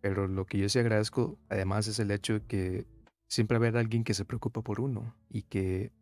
Pero 0.00 0.28
lo 0.28 0.46
que 0.46 0.56
yo 0.56 0.70
sí 0.70 0.78
agradezco 0.78 1.38
además 1.50 1.86
es 1.88 1.98
el 1.98 2.10
hecho 2.10 2.32
de 2.32 2.46
que 2.46 2.86
siempre 3.28 3.58
haber 3.58 3.76
alguien 3.76 4.02
que 4.02 4.14
se 4.14 4.24
preocupa 4.24 4.62
por 4.62 4.80
uno 4.80 5.14
y 5.28 5.42
que 5.42 5.92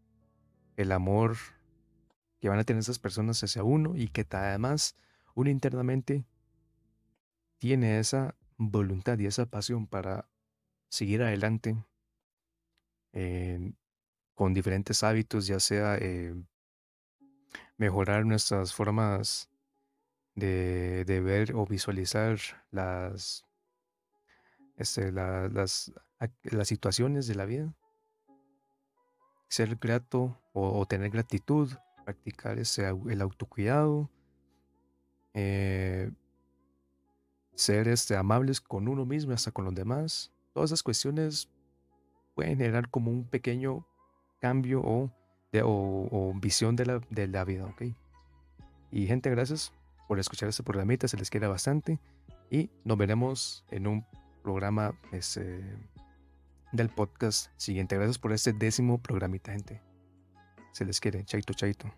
el 0.77 0.93
amor 0.93 1.37
que 2.39 2.49
van 2.49 2.61
a 2.61 2.65
tener 2.65 2.79
esas 2.79 3.01
personas 3.01 3.43
hacia 3.43 3.65
uno 3.65 3.97
y 3.97 4.07
que 4.07 4.25
además 4.31 4.95
uno 5.35 5.51
internamente 5.51 6.25
tiene 7.59 7.99
esa 7.99 8.37
voluntad 8.57 9.19
y 9.19 9.27
esa 9.27 9.47
pasión 9.47 9.89
para 9.89 10.31
seguir 10.91 11.23
adelante 11.23 11.85
con 14.37 14.55
diferentes 14.55 15.03
hábitos, 15.03 15.49
ya 15.49 15.59
sea 15.59 15.99
eh, 15.99 16.37
mejorar 17.81 18.27
nuestras 18.27 18.75
formas 18.75 19.49
de, 20.35 21.23
ver 21.25 21.55
o 21.55 21.65
visualizar 21.65 22.39
las, 22.71 23.47
este, 24.77 25.11
las, 25.11 25.91
las 26.43 26.69
situaciones 26.69 27.27
de 27.27 27.35
la 27.37 27.47
vida. 27.47 27.75
Ser 29.49 29.77
grato 29.77 30.39
o, 30.53 30.85
tener 30.85 31.09
gratitud, 31.09 31.73
practicar 32.05 32.59
ese, 32.59 32.87
el 32.87 33.23
autocuidado, 33.23 34.11
eh, 35.33 36.13
ser 37.55 37.89
este, 37.89 38.15
amables 38.15 38.61
con 38.61 38.89
uno 38.89 39.07
mismo 39.07 39.33
hasta 39.33 39.53
con 39.53 39.65
los 39.65 39.75
demás. 39.75 40.31
Todas 40.53 40.69
esas 40.69 40.83
cuestiones 40.83 41.49
pueden 42.35 42.59
generar 42.59 42.91
como 42.91 43.11
un 43.11 43.25
pequeño 43.25 43.87
cambio 44.39 44.83
o, 44.85 45.11
o, 45.65 46.33
visión 46.37 46.77
de 46.77 46.87
la, 46.87 47.01
de 47.11 47.27
la 47.27 47.45
vida, 47.45 47.67
¿ok? 47.67 47.83
Y 48.93 49.07
gente, 49.07 49.31
gracias 49.31 49.73
por 50.09 50.19
escuchar 50.19 50.49
este 50.49 50.63
programita, 50.63 51.09
se 51.09 51.17
les 51.17 51.31
queda 51.31 51.49
bastante. 51.49 51.99
Y 52.51 52.71
nos 52.85 52.99
veremos 52.99 53.65
en 53.71 53.87
un 53.87 54.05
programa 54.43 54.95
este, 55.13 55.63
del 56.73 56.89
podcast 56.89 57.51
siguiente. 57.57 57.97
Gracias 57.97 58.19
por 58.19 58.33
este 58.33 58.53
décimo 58.53 58.99
programita, 58.99 59.53
gente. 59.53 59.81
Se 60.73 60.85
les 60.85 61.01
quiere. 61.01 61.25
Chaito, 61.25 61.53
chaito. 61.53 61.93